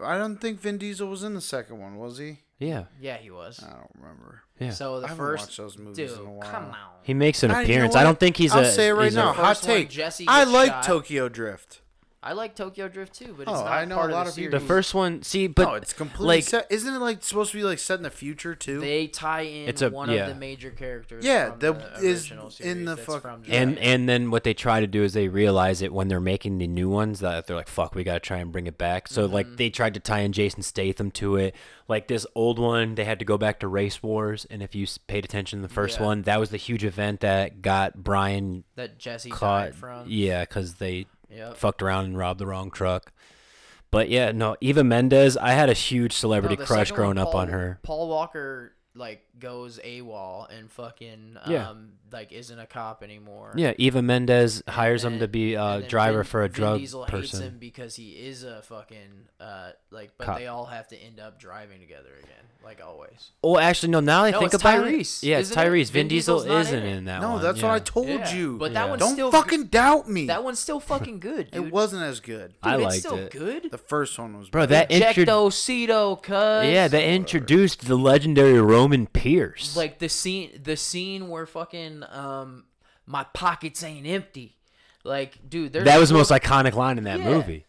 I 0.00 0.16
don't 0.16 0.40
think 0.40 0.60
Vin 0.60 0.78
Diesel 0.78 1.08
was 1.08 1.22
in 1.22 1.34
the 1.34 1.40
second 1.42 1.78
one. 1.78 1.96
Was 1.98 2.16
he? 2.16 2.38
Yeah, 2.58 2.84
Yeah, 3.00 3.16
he 3.18 3.30
was. 3.30 3.62
I 3.62 3.70
don't 3.70 3.90
remember. 4.00 4.42
yeah. 4.58 4.70
So 4.70 4.98
the 5.00 5.06
I 5.06 5.10
haven't 5.10 5.24
first 5.24 5.42
watched 5.46 5.56
those 5.58 5.78
movies 5.78 5.96
dude, 6.10 6.18
in 6.18 6.26
a 6.26 6.30
while. 6.32 6.50
come 6.50 6.64
on. 6.64 6.76
he 7.02 7.14
makes 7.14 7.42
an 7.44 7.50
I- 7.52 7.60
you 7.62 7.68
know 7.68 7.72
appearance. 7.74 7.94
I 7.94 7.98
what? 8.00 8.04
don't 8.04 8.20
think 8.20 8.36
he's 8.36 8.52
I'll 8.52 8.62
a. 8.62 8.70
say 8.70 8.88
it 8.88 8.92
right 8.92 9.04
he's 9.04 9.14
a- 9.14 9.18
now. 9.18 9.32
Hot 9.32 9.46
first 9.56 9.68
one, 9.68 9.76
take. 9.76 9.90
Jesse 9.90 10.24
I 10.26 10.40
gets 10.40 10.50
like 10.52 10.70
shot. 10.72 10.82
Tokyo 10.84 11.28
Drift. 11.28 11.80
I 12.20 12.32
like 12.32 12.56
Tokyo 12.56 12.88
Drift 12.88 13.14
too, 13.14 13.32
but 13.38 13.42
it's 13.42 13.50
Oh, 13.52 13.62
not 13.64 13.66
I 13.72 13.84
know 13.84 13.94
part 13.94 14.10
a 14.10 14.12
lot 14.12 14.22
of 14.22 14.28
of 14.30 14.34
the 14.34 14.40
series. 14.42 14.50
the 14.50 14.58
first 14.58 14.92
one. 14.92 15.22
See, 15.22 15.46
but 15.46 15.62
no, 15.68 15.74
it's 15.74 15.92
completely 15.92 16.26
like- 16.38 16.44
set. 16.44 16.66
Isn't 16.68 16.92
it 16.92 16.98
like 16.98 17.22
supposed 17.22 17.52
to 17.52 17.56
be 17.58 17.62
like 17.62 17.78
set 17.78 17.98
in 17.98 18.02
the 18.02 18.10
future 18.10 18.56
too? 18.56 18.80
They 18.80 19.06
tie 19.06 19.42
in 19.42 19.68
It's 19.68 19.82
a- 19.82 19.90
one 19.90 20.10
yeah. 20.10 20.22
of 20.26 20.28
the 20.30 20.34
major 20.34 20.70
characters. 20.72 21.24
Yeah, 21.24 21.50
from 21.50 21.58
the- 21.60 21.72
the 21.74 21.94
is 22.04 22.22
original 22.24 22.46
in 22.46 22.50
series 22.50 22.74
the 22.86 22.94
that's 22.96 23.06
fuck- 23.06 23.22
from 23.22 23.34
and 23.48 23.74
Japan. 23.76 23.78
and 23.78 24.08
then 24.08 24.32
what 24.32 24.42
they 24.42 24.52
try 24.52 24.80
to 24.80 24.88
do 24.88 25.04
is 25.04 25.12
they 25.12 25.28
realize 25.28 25.80
it 25.80 25.92
when 25.92 26.08
they're 26.08 26.18
making 26.18 26.58
the 26.58 26.66
new 26.66 26.88
ones 26.88 27.20
that 27.20 27.46
they're 27.46 27.54
like 27.56 27.68
fuck 27.68 27.94
we 27.94 28.02
gotta 28.02 28.18
try 28.18 28.38
and 28.38 28.50
bring 28.50 28.66
it 28.66 28.76
back 28.78 29.06
so 29.06 29.22
Mm-hmm. 29.24 29.34
like 29.34 29.56
they 29.56 29.70
tried 29.70 29.94
to 29.94 30.00
tie 30.00 30.20
in 30.20 30.32
jason 30.32 30.62
statham 30.62 31.12
to 31.12 31.36
it 31.36 31.54
like 31.86 32.08
this 32.08 32.26
old 32.34 32.58
one 32.58 32.96
they 32.96 33.04
had 33.04 33.20
to 33.20 33.24
go 33.24 33.38
back 33.38 33.60
to 33.60 33.68
race 33.68 34.02
wars 34.02 34.44
and 34.50 34.60
if 34.60 34.74
you 34.74 34.82
s- 34.82 34.98
paid 34.98 35.24
attention 35.24 35.60
to 35.62 35.68
the 35.68 35.72
first 35.72 36.00
Yeah. 36.00 36.06
one 36.06 36.22
that 36.22 36.40
was 36.40 36.50
the 36.50 36.56
huge 36.56 36.84
event 36.84 37.20
that 37.20 37.62
got 37.62 38.02
brian 38.02 38.64
that 38.74 38.98
Jesse 38.98 39.30
caught 39.30 39.66
died 39.66 39.74
from. 39.76 40.04
yeah 40.08 40.40
because 40.42 40.74
they 40.74 41.06
Yep. 41.30 41.56
fucked 41.56 41.82
around 41.82 42.06
and 42.06 42.16
robbed 42.18 42.40
the 42.40 42.46
wrong 42.46 42.70
truck 42.70 43.12
but 43.90 44.08
yeah 44.08 44.32
no 44.32 44.56
eva 44.60 44.82
mendes 44.82 45.36
i 45.36 45.50
had 45.52 45.68
a 45.68 45.74
huge 45.74 46.12
celebrity 46.12 46.56
No, 46.56 46.60
the 46.62 46.66
crush 46.66 46.88
second 46.88 46.96
growing 46.96 47.18
up 47.18 47.32
Paul, 47.32 47.40
on 47.42 47.48
her 47.48 47.78
Paul 47.82 48.08
Walker 48.08 48.72
like 48.94 49.24
goes 49.40 49.78
AWOL 49.84 50.46
and 50.50 50.70
fucking 50.70 51.36
um 51.42 51.52
Yeah. 51.52 51.72
like 52.12 52.32
isn't 52.32 52.58
a 52.58 52.66
cop 52.66 53.02
anymore. 53.02 53.52
yeah 53.56 53.72
eva 53.78 54.02
mendes 54.02 54.62
And 54.66 54.74
hires 54.74 55.04
him 55.04 55.18
to 55.20 55.28
be 55.28 55.54
a 55.54 55.82
driver 55.82 56.18
Vin- 56.18 56.30
for 56.30 56.42
a 56.44 56.48
Vin 56.48 56.52
drug 56.52 56.78
Diesel 56.80 57.02
hates 57.04 57.10
person 57.10 57.42
him 57.42 57.56
because 57.58 57.96
he 57.96 58.10
is 58.12 58.44
a 58.44 58.62
fucking 58.62 59.28
uh 59.40 59.70
like, 59.90 60.10
but 60.18 60.26
Cop. 60.26 60.38
they 60.38 60.46
all 60.46 60.66
have 60.66 60.88
to 60.88 60.96
end 60.96 61.18
up 61.20 61.38
driving 61.40 61.80
together 61.80 62.10
again, 62.18 62.44
like 62.62 62.80
always. 62.84 63.30
Oh, 63.42 63.56
actually, 63.58 63.90
no. 63.90 64.00
Now 64.00 64.24
I 64.24 64.32
No, 64.32 64.40
think 64.40 64.52
it's 64.52 64.60
about 64.62 64.84
Tyrese, 64.84 65.22
it, 65.22 65.26
yeah, 65.28 65.38
it's 65.38 65.50
isn't 65.52 65.62
it? 65.62 65.66
Tyrese. 65.70 65.86
Vin, 65.86 65.92
Vin 65.92 66.08
Diesel 66.08 66.42
isn't 66.42 66.82
in 66.82 66.86
in 66.98 67.04
that 67.06 67.22
no, 67.22 67.32
one. 67.34 67.42
that's 67.42 67.62
what 67.62 67.70
I 67.70 67.78
told 67.78 68.08
Yeah, 68.08 68.34
you. 68.34 68.58
but 68.58 68.74
that 68.74 68.84
Yeah. 68.84 68.90
one's 68.90 69.00
Don't 69.00 69.12
still 69.14 69.30
fucking 69.30 69.64
doubt 69.68 70.08
me. 70.10 70.26
that 70.26 70.44
one's 70.44 70.58
still 70.58 70.80
fucking 70.80 71.20
good, 71.30 71.50
dude. 71.52 71.66
it 71.66 71.72
wasn't 71.72 72.02
as 72.02 72.20
good. 72.20 72.52
I 72.62 72.72
Dude, 72.76 72.82
liked 72.82 72.96
it's 72.96 73.06
still 73.06 73.16
it. 73.18 73.30
good. 73.30 73.70
The 73.70 73.78
first 73.78 74.18
one 74.18 74.36
was 74.36 74.50
Bro, 74.50 74.66
better. 74.66 74.88
that 74.88 74.90
intro- 74.90 75.48
Ejecto 75.48 76.22
cuz. 76.22 76.66
Yeah, 76.70 76.88
they 76.88 77.14
introduced 77.14 77.86
the 77.86 77.96
legendary 77.96 78.60
Roman 78.60 79.06
Pearce. 79.36 79.76
like 79.76 79.98
the 79.98 80.08
scene 80.08 80.60
the 80.62 80.76
scene 80.76 81.28
where 81.28 81.46
fucking 81.46 82.04
um 82.10 82.64
my 83.06 83.24
pockets 83.34 83.82
ain't 83.82 84.06
empty. 84.06 84.56
Like, 85.04 85.38
dude, 85.48 85.72
there's 85.72 85.84
that 85.86 85.98
was 85.98 86.08
the 86.10 86.14
most 86.14 86.30
iconic 86.30 86.74
line 86.74 86.98
in 86.98 87.04
that 87.04 87.20
Yeah. 87.20 87.30
movie. 87.30 87.64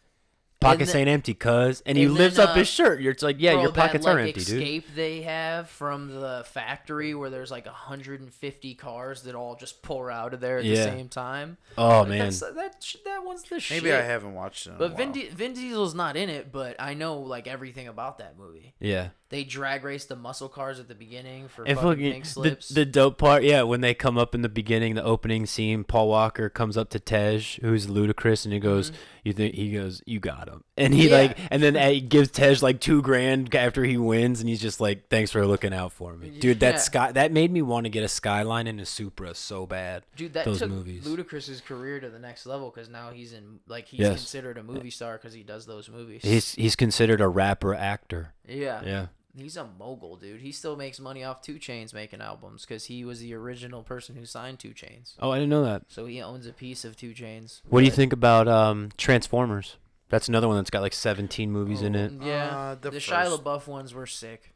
Pockets 0.60 0.91
then- 0.91 1.01
ain't 1.01 1.10
empty, 1.10 1.34
cuz, 1.34 1.82
and 1.86 1.97
he 1.97 2.03
and 2.03 2.14
lifts 2.16 2.36
then, 2.36 2.49
up 2.49 2.55
his 2.57 2.68
uh, 2.68 2.72
shirt. 2.72 2.99
You're 3.01 3.16
like, 3.22 3.38
yeah, 3.39 3.53
Bro, 3.53 3.62
your 3.62 3.72
that, 3.72 3.80
pockets 3.80 4.05
are 4.05 4.16
like, 4.16 4.36
empty, 4.36 4.43
dude. 4.43 4.62
escape 4.62 4.93
they 4.93 5.22
have 5.22 5.70
from 5.70 6.10
the 6.20 6.43
factory 6.51 7.16
where 7.16 7.30
there's 7.30 7.49
like 7.49 7.66
150 7.66 8.76
cars 8.76 9.22
that 9.24 9.36
all 9.36 9.55
just 9.55 9.82
pour 9.82 10.12
out 10.12 10.34
of 10.34 10.41
there 10.41 10.57
at 10.57 10.66
Yeah. 10.66 10.76
the 10.76 10.84
same 10.84 11.07
time. 11.07 11.55
Oh 11.78 11.99
Like, 12.01 12.10
man, 12.10 12.20
that's, 12.20 12.39
that 12.41 12.86
that 13.05 13.24
one's 13.24 13.43
the 13.43 13.62
shit. 13.62 13.82
Maybe 13.82 13.93
I 13.95 14.01
haven't 14.01 14.34
watched 14.34 14.68
it. 14.68 14.72
In 14.72 14.78
But 14.78 14.91
a 14.91 14.95
Vin. 14.95 15.12
Di- 15.14 15.30
Vin 15.30 15.53
Diesel's 15.53 15.95
not 15.95 16.18
in 16.18 16.28
it, 16.30 16.51
but 16.51 16.76
I 16.78 16.93
know 16.93 17.20
like 17.20 17.47
everything 17.47 17.88
about 17.88 18.18
that 18.18 18.38
movie. 18.38 18.74
yeah. 18.82 19.10
They 19.30 19.43
drag 19.43 19.84
race 19.84 20.05
the 20.05 20.15
muscle 20.15 20.49
cars 20.49 20.80
at 20.80 20.88
the 20.88 20.95
beginning 20.95 21.49
for 21.49 21.63
And 21.63 21.75
fucking 21.77 21.89
fucking 21.91 22.11
pink 22.13 22.23
the, 22.23 22.30
slips. 22.32 22.69
the 22.69 22.84
dope 22.84 23.19
part, 23.19 23.43
yeah, 23.43 23.61
when 23.61 23.82
they 23.82 23.93
come 23.93 24.17
up 24.17 24.34
in 24.34 24.41
the 24.41 24.49
beginning, 24.49 24.95
the 24.95 25.03
opening 25.03 25.45
scene, 25.45 25.84
Paul 25.84 26.07
Walker 26.07 26.49
comes 26.49 26.75
up 26.77 26.89
to 26.89 26.99
Tej, 26.99 27.59
who's 27.61 27.86
Ludacris, 27.86 28.43
and 28.45 28.53
he 28.53 28.59
goes, 28.59 28.89
Mm-hmm. 28.89 28.99
"You 29.25 29.34
think?" 29.34 29.53
He 29.55 29.71
goes, 29.71 30.01
"You 30.07 30.19
got 30.19 30.47
him, 30.47 30.63
and 30.77 30.93
he 30.95 31.09
Yeah. 31.09 31.17
like, 31.17 31.38
and 31.51 31.61
then 31.61 31.75
he 31.93 32.01
gives 32.01 32.32
Tej 32.32 32.55
like 32.63 32.80
two 32.80 33.03
grand 33.03 33.53
after 33.53 33.84
he 33.84 33.97
wins, 33.97 34.39
and 34.39 34.49
he's 34.49 34.61
just 34.61 34.82
like, 34.82 35.09
"Thanks 35.09 35.30
for 35.30 35.45
looking 35.45 35.73
out 35.75 35.91
for 35.91 36.15
me, 36.15 36.30
dude." 36.39 36.61
That 36.61 36.75
Yeah. 36.75 36.80
sky 36.80 37.11
that 37.11 37.32
made 37.32 37.51
me 37.51 37.61
want 37.61 37.84
to 37.84 37.89
get 37.91 38.03
a 38.03 38.07
Skyline 38.07 38.65
and 38.65 38.82
a 38.82 38.86
Supra 38.86 39.36
so 39.36 39.67
bad. 39.67 40.03
Dude, 40.15 40.34
that 40.34 40.45
those 40.45 40.59
took 40.59 40.69
movies. 40.71 41.03
Ludacris's 41.05 41.61
career 41.61 41.99
to 41.99 42.09
the 42.09 42.17
next 42.17 42.47
level 42.47 42.71
because 42.73 42.89
now 42.89 43.11
he's 43.11 43.34
in 43.34 43.59
like 43.67 43.89
he's 43.89 43.99
Yes. 43.99 44.17
considered 44.17 44.57
a 44.57 44.63
movie 44.63 44.89
star 44.89 45.17
because 45.17 45.34
he 45.34 45.43
does 45.43 45.67
those 45.67 45.88
movies. 45.89 46.21
He's 46.23 46.55
he's 46.55 46.75
considered 46.75 47.21
a 47.21 47.27
rapper 47.27 47.75
actor. 47.75 48.34
yeah, 48.47 48.82
Yeah. 48.84 49.05
He's 49.38 49.55
a 49.57 49.67
mogul, 49.77 50.15
dude. 50.17 50.41
He 50.41 50.51
still 50.51 50.75
makes 50.75 50.99
money 50.99 51.23
off 51.23 51.41
2 51.41 51.55
Chainz 51.55 51.93
making 51.93 52.19
albums 52.19 52.65
because 52.65 52.86
he 52.86 53.05
was 53.05 53.19
the 53.19 53.34
original 53.36 53.84
person 53.84 54.15
who 54.15 54.25
signed 54.25 54.59
2 54.59 54.69
Chainz. 54.69 55.13
Oh, 55.19 55.32
I 55.32 55.36
didn't 55.38 55.49
know 55.51 55.63
that. 55.63 55.84
So 55.88 56.05
he 56.07 56.21
owns 56.21 56.47
a 56.47 56.51
piece 56.53 56.84
of 56.84 56.97
2 56.97 57.11
Chainz. 57.13 57.61
What 57.69 57.80
do 57.82 57.86
you 57.86 57.91
think 57.91 58.11
about 58.11 58.47
um, 58.47 58.89
Transformers? 58.97 59.75
That's 60.09 60.27
another 60.27 60.47
one 60.47 60.57
that's 60.57 60.71
got 60.71 60.82
like 60.82 60.93
17 60.93 61.51
movies 61.51 61.84
in 61.84 61.93
it. 61.93 62.11
Yeah, 62.21 62.47
Uh, 62.57 62.75
the, 62.75 62.89
the 62.91 62.97
Shia 62.97 63.25
first- 63.30 63.43
LaBeouf 63.43 63.67
ones 63.67 63.93
were 63.93 64.07
sick. 64.07 64.53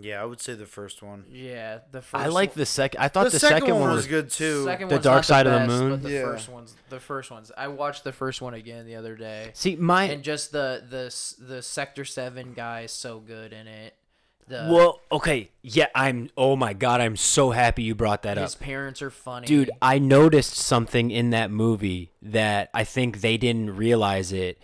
Yeah, 0.00 0.22
I 0.22 0.24
would 0.24 0.40
say 0.40 0.54
the 0.54 0.64
first 0.64 1.02
one. 1.02 1.24
Yeah, 1.28 1.80
the 1.90 2.00
first. 2.00 2.24
I 2.24 2.28
like 2.28 2.54
the 2.54 2.64
second. 2.64 2.98
I 3.02 3.08
thought 3.08 3.24
The, 3.24 3.30
the, 3.32 3.40
second, 3.40 3.74
one 3.74 3.88
was 3.90 3.96
was 3.96 4.06
good 4.06 4.30
too. 4.30 4.64
Second 4.64 4.88
The 4.88 4.94
one's 4.94 5.04
Dark 5.04 5.16
not 5.18 5.24
Side 5.26 5.46
of 5.46 5.52
the 5.52 5.58
best, 5.58 5.68
Moon? 5.68 5.90
But 5.90 6.02
the 6.04 6.10
Yeah. 6.12 6.22
first 6.22 6.48
ones, 6.48 6.76
the 6.88 6.98
first 7.00 7.30
ones. 7.30 7.52
I 7.58 7.68
watched 7.68 8.02
the 8.02 8.12
first 8.12 8.40
one 8.40 8.54
again 8.54 8.86
the 8.86 8.94
other 8.94 9.16
day, 9.16 9.50
See, 9.52 9.76
my 9.76 10.04
and 10.04 10.22
just 10.22 10.50
the 10.50 10.82
the 10.88 11.06
s- 11.08 11.34
the 11.38 11.60
Sector 11.60 12.06
Seven 12.06 12.54
guy 12.54 12.82
is 12.82 12.92
so 12.92 13.18
good 13.18 13.52
in 13.52 13.66
it. 13.66 13.94
The 14.48 14.68
well, 14.70 15.00
okay, 15.10 15.50
yeah, 15.62 15.86
I'm. 15.94 16.28
Oh 16.36 16.56
my 16.56 16.72
god, 16.72 17.00
I'm 17.00 17.16
so 17.16 17.50
happy 17.50 17.82
you 17.84 17.94
brought 17.94 18.22
that 18.22 18.38
up. 18.38 18.44
his 18.44 18.54
parents 18.56 19.00
are 19.00 19.10
funny, 19.10 19.46
Dude, 19.46 19.70
I 19.80 19.98
noticed 19.98 20.54
something 20.54 21.10
in 21.10 21.30
that 21.30 21.50
movie 21.50 22.12
that 22.22 22.68
I 22.74 22.84
think 22.84 23.20
they 23.20 23.36
didn't 23.36 23.76
realize 23.76 24.32
it. 24.32 24.58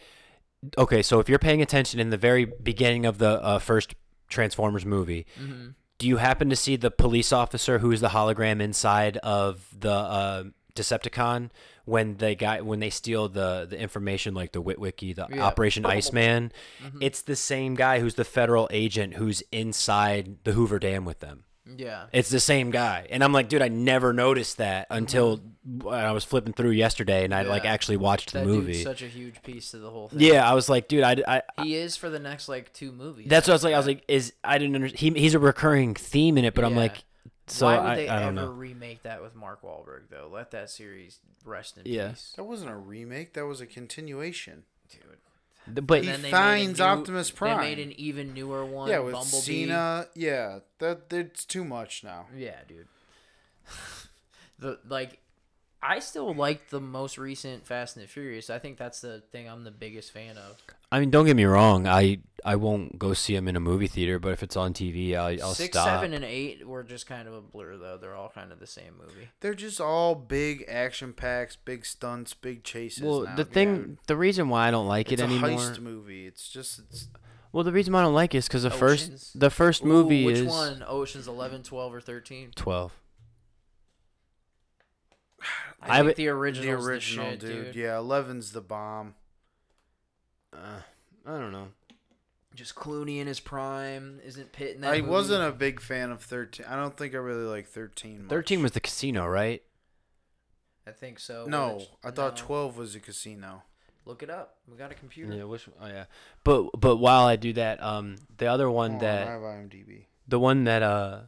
Okay, 0.76 1.02
so 1.02 1.20
if 1.20 1.28
you're 1.28 1.38
paying 1.38 1.62
attention 1.62 2.00
in 2.00 2.10
the 2.10 2.16
very 2.16 2.44
beginning 2.44 3.06
of 3.06 3.18
the 3.18 3.40
uh, 3.42 3.58
first 3.60 3.94
Transformers 4.28 4.84
movie, 4.84 5.24
Mm-hmm. 5.40 5.68
do 5.98 6.08
you 6.08 6.16
happen 6.16 6.50
to 6.50 6.56
see 6.56 6.74
the 6.76 6.90
police 6.90 7.32
officer 7.32 7.78
who's 7.78 8.00
the 8.00 8.08
hologram 8.08 8.60
inside 8.60 9.16
of 9.18 9.64
the 9.78 9.92
uh, 9.92 10.44
Decepticon 10.78 11.50
when 11.84 12.16
they 12.16 12.34
got 12.34 12.64
when 12.64 12.80
they 12.80 12.90
steal 12.90 13.28
the 13.28 13.66
the 13.68 13.78
information 13.78 14.34
like 14.34 14.52
the 14.52 14.62
Witwicky, 14.62 15.14
the 15.14 15.26
Yeah. 15.30 15.42
Operation 15.42 15.84
oh. 15.86 15.90
Iceman? 15.90 16.52
Mm-hmm. 16.82 17.02
It's 17.02 17.22
the 17.22 17.36
same 17.36 17.74
guy 17.74 18.00
who's 18.00 18.14
the 18.14 18.24
federal 18.24 18.68
agent 18.70 19.14
who's 19.14 19.42
inside 19.52 20.36
the 20.44 20.52
Hoover 20.52 20.78
Dam 20.78 21.04
with 21.04 21.20
them. 21.20 21.44
Yeah, 21.76 22.06
It's 22.12 22.30
the 22.30 22.40
same 22.40 22.70
guy. 22.70 23.06
And 23.10 23.22
I'm 23.22 23.32
like, 23.32 23.50
dude, 23.50 23.60
I 23.60 23.68
never 23.68 24.14
noticed 24.14 24.56
that 24.56 24.86
until 24.90 25.38
mm-hmm. 25.38 25.86
I 25.86 26.12
was 26.12 26.24
flipping 26.24 26.54
through 26.54 26.70
yesterday 26.70 27.24
and 27.24 27.34
I 27.34 27.42
like 27.42 27.66
actually 27.66 27.98
watched 27.98 28.32
the 28.32 28.44
movie. 28.44 28.82
such 28.82 29.02
a 29.02 29.06
huge 29.06 29.42
piece 29.42 29.72
to 29.72 29.78
the 29.78 29.90
whole 29.90 30.08
thing. 30.08 30.20
yeah, 30.20 30.48
I 30.50 30.54
was 30.54 30.70
like, 30.70 30.88
dude, 30.88 31.02
I, 31.02 31.16
I, 31.26 31.42
I- 31.58 31.62
he 31.64 31.74
is 31.74 31.94
for 31.96 32.08
the 32.08 32.18
next 32.18 32.48
like 32.48 32.72
two 32.72 32.90
movies. 32.92 33.26
that's 33.28 33.46
what 33.46 33.52
I 33.52 33.54
was 33.56 33.64
like. 33.64 33.74
I 33.74 33.78
was 33.78 33.86
like, 33.86 34.04
is 34.08 34.32
I 34.42 34.56
didn't 34.56 34.76
understand. 34.76 35.16
He, 35.16 35.20
he's 35.20 35.34
a 35.34 35.38
recurring 35.38 35.94
theme 35.94 36.38
in 36.38 36.46
it, 36.46 36.54
but 36.54 36.64
I'm 36.64 36.74
like, 36.74 37.04
so 37.48 37.66
Why 37.66 37.78
would 37.78 37.86
I, 37.86 37.94
they 37.96 38.08
I 38.08 38.20
don't 38.20 38.38
ever 38.38 38.46
know. 38.48 38.52
remake 38.52 39.02
that 39.04 39.22
with 39.22 39.34
Mark 39.34 39.62
Wahlberg 39.62 40.08
though? 40.10 40.28
Let 40.32 40.50
that 40.52 40.70
series 40.70 41.18
rest 41.44 41.76
in 41.78 41.82
Yeah. 41.86 42.10
peace, 42.10 42.32
That 42.36 42.44
wasn't 42.44 42.70
a 42.70 42.76
remake. 42.76 43.32
That 43.34 43.46
was 43.46 43.60
a 43.60 43.66
continuation. 43.66 44.64
dude. 44.90 45.86
But 45.86 46.02
He 46.02 46.08
And 46.08 46.16
then 46.16 46.22
they 46.22 46.30
finds 46.30 46.78
new, 46.78 46.84
Optimus 46.84 47.30
Prime. 47.30 47.58
They 47.58 47.74
made 47.74 47.78
an 47.78 47.92
even 48.00 48.32
newer 48.32 48.64
one. 48.64 48.88
yeah, 48.88 49.00
with 49.00 49.12
Bumblebee. 49.12 49.66
Cena. 49.66 50.06
Yeah, 50.14 50.60
that 50.78 51.10
that's 51.10 51.44
too 51.44 51.62
much 51.64 52.02
now. 52.02 52.26
Yeah, 52.34 52.56
dude. 52.66 52.88
the 54.58 54.78
like, 54.88 55.20
I 55.82 56.00
still 56.00 56.34
like 56.34 56.70
the 56.70 56.80
most 56.80 57.18
recent 57.18 57.66
Fast 57.66 57.96
and 57.96 58.04
the 58.04 58.08
Furious. 58.08 58.50
I 58.50 58.58
think 58.58 58.78
that's 58.78 59.00
the 59.00 59.22
thing 59.30 59.48
I'm 59.48 59.62
the 59.64 59.70
biggest 59.70 60.10
fan 60.12 60.36
of. 60.36 60.56
I 60.90 60.98
mean, 60.98 61.10
don't 61.10 61.24
get 61.26 61.36
me 61.36 61.44
wrong. 61.44 61.86
I 61.86 62.18
I 62.44 62.56
won't 62.56 62.98
go 62.98 63.12
see 63.14 63.36
him 63.36 63.46
in 63.46 63.54
a 63.56 63.60
movie 63.60 63.86
theater, 63.86 64.18
but 64.18 64.32
if 64.32 64.42
it's 64.42 64.56
on 64.56 64.72
TV, 64.74 65.14
I, 65.14 65.38
I'll 65.42 65.54
Six, 65.54 65.76
stop. 65.76 65.86
seven, 65.86 66.14
and 66.14 66.24
eight 66.24 66.66
were 66.66 66.82
just 66.82 67.06
kind 67.06 67.28
of 67.28 67.34
a 67.34 67.40
blur 67.40 67.76
though. 67.76 67.96
They're 67.96 68.14
all 68.16 68.30
kind 68.34 68.50
of 68.50 68.58
the 68.58 68.66
same 68.66 68.94
movie. 68.98 69.28
They're 69.40 69.54
just 69.54 69.80
all 69.80 70.14
big 70.16 70.64
action 70.68 71.12
packs, 71.12 71.54
big 71.56 71.86
stunts, 71.86 72.34
big 72.34 72.64
chases. 72.64 73.02
well, 73.04 73.22
now, 73.22 73.36
the 73.36 73.44
dude. 73.44 73.52
thing, 73.54 73.98
the 74.08 74.16
reason 74.16 74.48
why 74.48 74.66
I 74.66 74.70
don't 74.72 74.88
like 74.88 75.12
it's 75.12 75.20
it 75.20 75.24
anymore. 75.24 75.50
It's 75.50 75.60
a 75.62 75.64
anymore. 75.66 75.74
heist 75.76 75.80
movie. 75.82 76.26
It's 76.26 76.48
just 76.48 76.80
it's 76.80 77.08
Well, 77.52 77.62
the 77.64 77.72
reason 77.72 77.92
why 77.92 78.00
I 78.00 78.02
don't 78.04 78.14
like 78.14 78.34
it 78.34 78.38
is 78.38 78.48
because 78.48 78.62
the 78.64 78.68
Oceans? 78.72 78.80
first 78.80 79.38
the 79.40 79.50
first 79.50 79.84
Ooh, 79.84 79.88
movie 79.88 80.24
which 80.24 80.38
is 80.38 80.48
one? 80.48 80.84
Ocean's 80.88 81.28
11, 81.28 81.62
12, 81.62 81.94
or 81.94 82.00
13? 82.00 82.50
twelve. 82.56 82.92
I, 85.80 86.00
I 86.00 86.02
think 86.02 86.16
the 86.16 86.28
original, 86.28 86.80
the 86.80 86.86
original, 86.86 87.30
shit, 87.30 87.40
dude. 87.40 87.64
dude. 87.66 87.74
Yeah, 87.76 87.98
Eleven's 87.98 88.52
the 88.52 88.60
bomb. 88.60 89.14
Uh, 90.52 90.80
I 91.26 91.30
don't 91.38 91.52
know. 91.52 91.68
Just 92.54 92.74
Clooney 92.74 93.18
in 93.20 93.26
his 93.28 93.38
prime. 93.40 94.20
Isn't 94.24 94.50
Pitt 94.52 94.74
in 94.76 94.80
that 94.80 94.92
I 94.94 94.98
movie? 95.00 95.10
wasn't 95.10 95.44
a 95.48 95.52
big 95.52 95.80
fan 95.80 96.10
of 96.10 96.20
thirteen. 96.22 96.66
I 96.66 96.74
don't 96.76 96.96
think 96.96 97.14
I 97.14 97.18
really 97.18 97.44
like 97.44 97.68
thirteen. 97.68 98.22
Much. 98.22 98.30
Thirteen 98.30 98.62
was 98.62 98.72
the 98.72 98.80
casino, 98.80 99.26
right? 99.28 99.62
I 100.86 100.90
think 100.90 101.20
so. 101.20 101.44
No, 101.46 101.76
which- 101.76 101.88
I 102.02 102.10
thought 102.10 102.36
no. 102.38 102.42
twelve 102.44 102.76
was 102.76 102.94
a 102.96 103.00
casino. 103.00 103.62
Look 104.04 104.22
it 104.22 104.30
up. 104.30 104.56
We 104.66 104.76
got 104.76 104.90
a 104.90 104.94
computer. 104.94 105.34
Yeah. 105.34 105.44
Which? 105.44 105.68
Oh 105.80 105.86
yeah. 105.86 106.06
But 106.42 106.70
but 106.80 106.96
while 106.96 107.26
I 107.26 107.36
do 107.36 107.52
that, 107.52 107.80
um, 107.82 108.16
the 108.38 108.46
other 108.46 108.68
one 108.70 108.92
Hold 108.92 109.02
on, 109.04 109.08
that 109.08 109.28
I 109.28 109.30
have 109.32 109.40
IMDb. 109.42 110.06
the 110.26 110.40
one 110.40 110.64
that 110.64 110.82
uh 110.82 111.20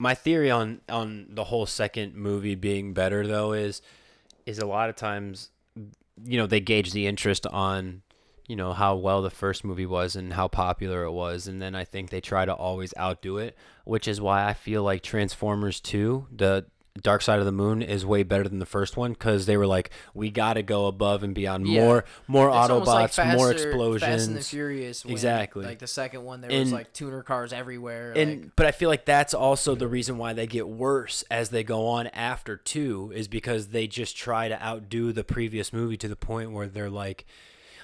my 0.00 0.14
theory 0.14 0.50
on 0.50 0.80
on 0.88 1.26
the 1.28 1.44
whole 1.44 1.66
second 1.66 2.14
movie 2.14 2.54
being 2.54 2.94
better 2.94 3.24
though 3.26 3.52
is 3.52 3.82
is 4.46 4.58
a 4.58 4.66
lot 4.66 4.88
of 4.88 4.96
times 4.96 5.50
you 6.24 6.38
know 6.38 6.46
they 6.46 6.58
gauge 6.58 6.92
the 6.92 7.06
interest 7.06 7.46
on 7.46 8.00
you 8.48 8.56
know 8.56 8.72
how 8.72 8.96
well 8.96 9.20
the 9.20 9.30
first 9.30 9.62
movie 9.62 9.86
was 9.86 10.16
and 10.16 10.32
how 10.32 10.48
popular 10.48 11.04
it 11.04 11.12
was. 11.12 11.46
And 11.46 11.62
then 11.62 11.76
I 11.76 11.84
think 11.84 12.10
they 12.10 12.20
try 12.20 12.44
to 12.44 12.52
always 12.52 12.92
outdo 12.98 13.36
it 13.38 13.56
which 13.84 14.08
is 14.08 14.20
why 14.20 14.48
I 14.48 14.54
feel 14.54 14.82
like 14.82 15.02
Transformers 15.02 15.80
2 15.80 16.28
the 16.34 16.66
Dark 17.00 17.22
Side 17.22 17.38
of 17.38 17.44
the 17.44 17.52
Moon 17.52 17.82
is 17.82 18.04
way 18.04 18.24
better 18.24 18.48
than 18.48 18.58
the 18.58 18.66
first 18.66 18.96
one 18.96 19.12
because 19.12 19.46
they 19.46 19.56
were 19.56 19.66
like, 19.66 19.90
we 20.12 20.28
got 20.30 20.54
to 20.54 20.62
go 20.62 20.86
above 20.86 21.22
and 21.22 21.34
beyond. 21.34 21.68
Yeah. 21.68 21.84
More, 21.84 22.04
more 22.26 22.48
It's 22.48 22.56
almost 22.70 22.88
like 22.88 23.10
Autobots, 23.12 23.36
more 23.36 23.52
explosions. 23.52 24.02
Fast 24.02 24.28
and 24.28 24.36
the 24.36 24.42
Furious. 24.42 25.04
when, 25.04 25.12
Exactly. 25.12 25.64
Like 25.64 25.78
the 25.78 25.86
second 25.86 26.24
one, 26.24 26.40
there 26.40 26.50
was 26.58 26.72
like 26.72 26.92
tuner 26.92 27.22
cars 27.22 27.52
everywhere. 27.52 28.12
and 28.16 28.42
like, 28.42 28.56
but 28.56 28.66
I 28.66 28.72
feel 28.72 28.88
like 28.88 29.04
that's 29.04 29.34
also 29.34 29.74
the 29.76 29.88
reason 29.88 30.18
why 30.18 30.32
they 30.32 30.46
get 30.48 30.68
worse 30.68 31.22
as 31.30 31.50
they 31.50 31.62
go 31.62 31.86
on 31.86 32.08
after 32.08 32.56
two 32.56 33.12
is 33.14 33.28
because 33.28 33.68
they 33.68 33.86
just 33.86 34.16
try 34.16 34.48
to 34.48 34.60
outdo 34.62 35.12
the 35.12 35.24
previous 35.24 35.72
movie 35.72 35.96
to 35.96 36.08
the 36.08 36.16
point 36.16 36.50
where 36.50 36.66
they're 36.66 36.90
like, 36.90 37.24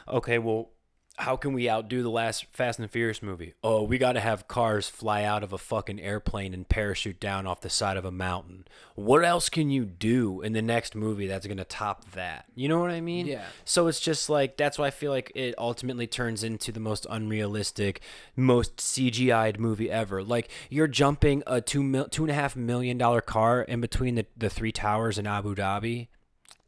okay, 0.09 0.38
well, 0.38 0.70
how 1.19 1.35
can 1.35 1.55
we 1.55 1.69
outdo 1.69 2.03
the 2.03 2.11
last 2.11 2.45
Fast 2.53 2.79
and 2.79 2.91
Furious 2.91 3.23
movie? 3.23 3.55
Oh, 3.64 3.83
we 3.83 3.97
got 3.97 4.12
to 4.12 4.21
have 4.21 4.49
cars 4.49 4.89
fly 4.89 5.25
out 5.25 5.43
of 5.43 5.53
a 5.53 5.59
fucking 5.59 5.99
airplane 5.99 6.53
and 6.53 6.69
parachute 6.69 7.19
down 7.19 7.47
off 7.47 7.62
the 7.62 7.71
side 7.71 7.97
of 7.97 8.05
a 8.05 8.11
mountain. 8.11 8.67
What 8.95 9.25
else 9.25 9.49
can 9.49 9.71
you 9.71 9.87
do 9.87 10.43
in 10.43 10.53
the 10.53 10.61
next 10.61 10.95
movie 10.95 11.27
that's 11.27 11.47
going 11.47 11.57
to 11.57 11.64
top 11.64 12.11
that? 12.12 12.45
You 12.55 12.69
know 12.69 12.81
what 12.81 12.91
I 12.91 13.01
mean? 13.01 13.27
Yeah. 13.27 13.45
So 13.64 13.87
it's 13.87 14.01
just 14.01 14.29
like 14.29 14.59
that's 14.59 14.79
why 14.79 14.89
I 14.89 14.91
feel 14.91 15.11
like 15.11 15.33
it 15.35 15.55
ultimately 15.57 16.07
turns 16.07 16.45
into 16.45 16.71
the 16.71 16.81
most 16.81 17.07
unrealistic, 17.09 18.03
most 18.37 18.77
CGI'd 18.77 19.59
movie 19.59 19.91
ever. 19.91 20.23
Like 20.23 20.51
you're 20.69 20.87
jumping 20.87 21.43
a 21.47 21.62
two 21.62 21.83
mil, 21.83 22.09
two 22.09 22.25
and 22.25 22.31
a 22.31 22.35
half 22.35 22.57
million 22.57 22.99
dollar 22.99 23.23
car 23.23 23.62
in 23.62 23.81
between 23.81 24.17
the, 24.17 24.27
the 24.37 24.51
three 24.51 24.73
towers 24.73 25.19
in 25.19 25.27
Abu 25.27 25.55
Dhabi. 25.55 26.09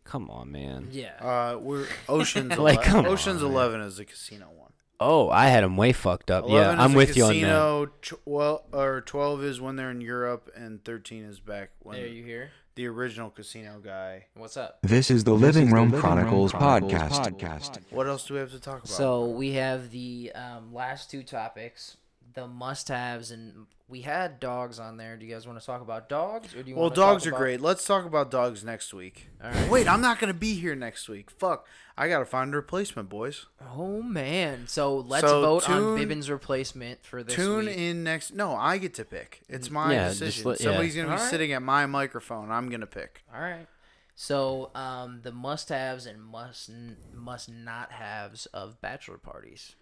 Come 0.09 0.31
on, 0.31 0.51
man. 0.51 0.89
yeah. 0.91 1.13
Uh, 1.21 1.59
we're 1.61 1.87
Ocean's 2.09 2.57
Like, 2.57 2.79
11. 2.79 2.83
come 2.93 3.07
Ocean's 3.07 3.43
on. 3.43 3.51
Eleven 3.51 3.81
is 3.83 3.99
the 3.99 4.05
casino 4.07 4.47
one. 4.57 4.73
Oh, 5.01 5.29
I 5.29 5.47
had 5.49 5.63
him 5.63 5.77
way 5.77 5.93
fucked 5.93 6.31
up. 6.31 6.45
Yeah, 6.49 6.73
11 6.73 6.81
I'm 6.81 6.91
is 6.91 6.95
a 6.95 6.97
with 6.97 7.17
you 7.17 7.23
on 7.25 7.29
that. 7.29 7.35
casino, 7.35 7.87
tw- 8.03 8.21
Well, 8.27 8.65
or 8.73 9.01
twelve 9.03 9.45
is 9.45 9.61
when 9.61 9.77
they're 9.77 9.91
in 9.91 10.01
Europe, 10.01 10.51
and 10.57 10.83
thirteen 10.85 11.25
is 11.25 11.39
back 11.41 11.71
when 11.81 11.97
there 11.99 12.07
you 12.09 12.25
hear? 12.25 12.51
the 12.75 12.87
original 12.87 13.29
casino 13.31 13.81
guy. 13.85 14.27
What's 14.35 14.57
up? 14.57 14.79
This 14.83 15.11
is 15.11 15.25
the 15.25 15.35
Living 15.35 15.71
Room 15.71 15.93
Chronicles 15.93 16.53
podcast. 16.53 17.79
What 17.91 18.07
else 18.07 18.27
do 18.27 18.35
we 18.35 18.41
have 18.41 18.53
to 18.53 18.61
talk 18.61 18.79
about? 18.79 18.89
So 18.89 19.27
we 19.27 19.53
have 19.53 19.91
the 19.91 20.33
um, 20.35 20.73
last 20.73 21.11
two 21.11 21.23
topics, 21.23 21.97
the 22.39 22.47
must-haves, 22.47 23.31
and 23.31 23.67
we 23.89 24.03
had 24.03 24.39
dogs 24.39 24.79
on 24.79 24.97
there. 24.97 25.17
Do 25.17 25.27
you 25.27 25.33
guys 25.35 25.47
want 25.47 25.59
to 25.59 25.65
talk 25.67 25.81
about 25.81 26.09
dogs, 26.09 26.55
or 26.55 26.63
do 26.63 26.71
you? 26.71 26.77
well, 26.77 26.85
want 26.85 26.95
to 26.95 27.01
dogs 27.01 27.23
talk 27.25 27.33
are 27.33 27.35
about- 27.35 27.39
great. 27.43 27.61
Let's 27.61 27.85
talk 27.85 28.05
about 28.05 28.31
dogs 28.31 28.63
next 28.65 28.95
week. 28.95 29.29
All 29.43 29.51
right. 29.51 29.71
Wait, 29.71 29.89
I'm 29.89 30.01
not 30.01 30.19
gonna 30.21 30.35
be 30.35 30.55
here 30.55 30.75
next 30.77 31.09
week. 31.09 31.31
Fuck, 31.31 31.67
I 31.97 32.09
gotta 32.09 32.25
find 32.27 32.53
a 32.55 32.57
replacement, 32.57 33.09
boys. 33.09 33.47
Oh 33.61 34.03
man! 34.03 34.69
So 34.69 34.99
let's 34.99 35.27
So 35.27 35.41
vote 35.41 35.69
on 35.69 35.81
tune- 35.97 35.99
Biben's 36.09 36.31
replacement 36.31 37.05
for 37.05 37.23
this 37.25 37.35
Tune 37.35 37.67
week. 37.67 37.77
in 37.77 38.05
next. 38.05 38.33
No, 38.33 38.55
I 38.55 38.79
get 38.79 38.95
to 38.95 39.05
pick. 39.05 39.41
It's 39.49 39.71
my 39.71 39.93
Yeah, 39.93 40.09
just 40.09 40.21
decision. 40.21 40.51
let- 40.51 40.61
yeah. 40.61 40.65
Somebody's 40.67 40.95
gonna 40.95 41.09
be 41.09 41.13
Alright. 41.15 41.31
sitting 41.31 41.53
at 41.53 41.63
my 41.63 41.87
microphone. 41.87 42.51
I'm 42.53 42.69
gonna 42.71 42.87
pick. 42.87 43.25
All 43.35 43.41
right. 43.41 43.67
So 44.15 44.71
um, 44.75 45.21
the 45.23 45.33
must-haves 45.33 46.05
and 46.07 46.23
must 46.23 46.71
must 47.15 47.49
not 47.51 47.93
haves 47.93 48.47
of 48.47 48.81
bachelor 48.81 49.17
parties. 49.19 49.77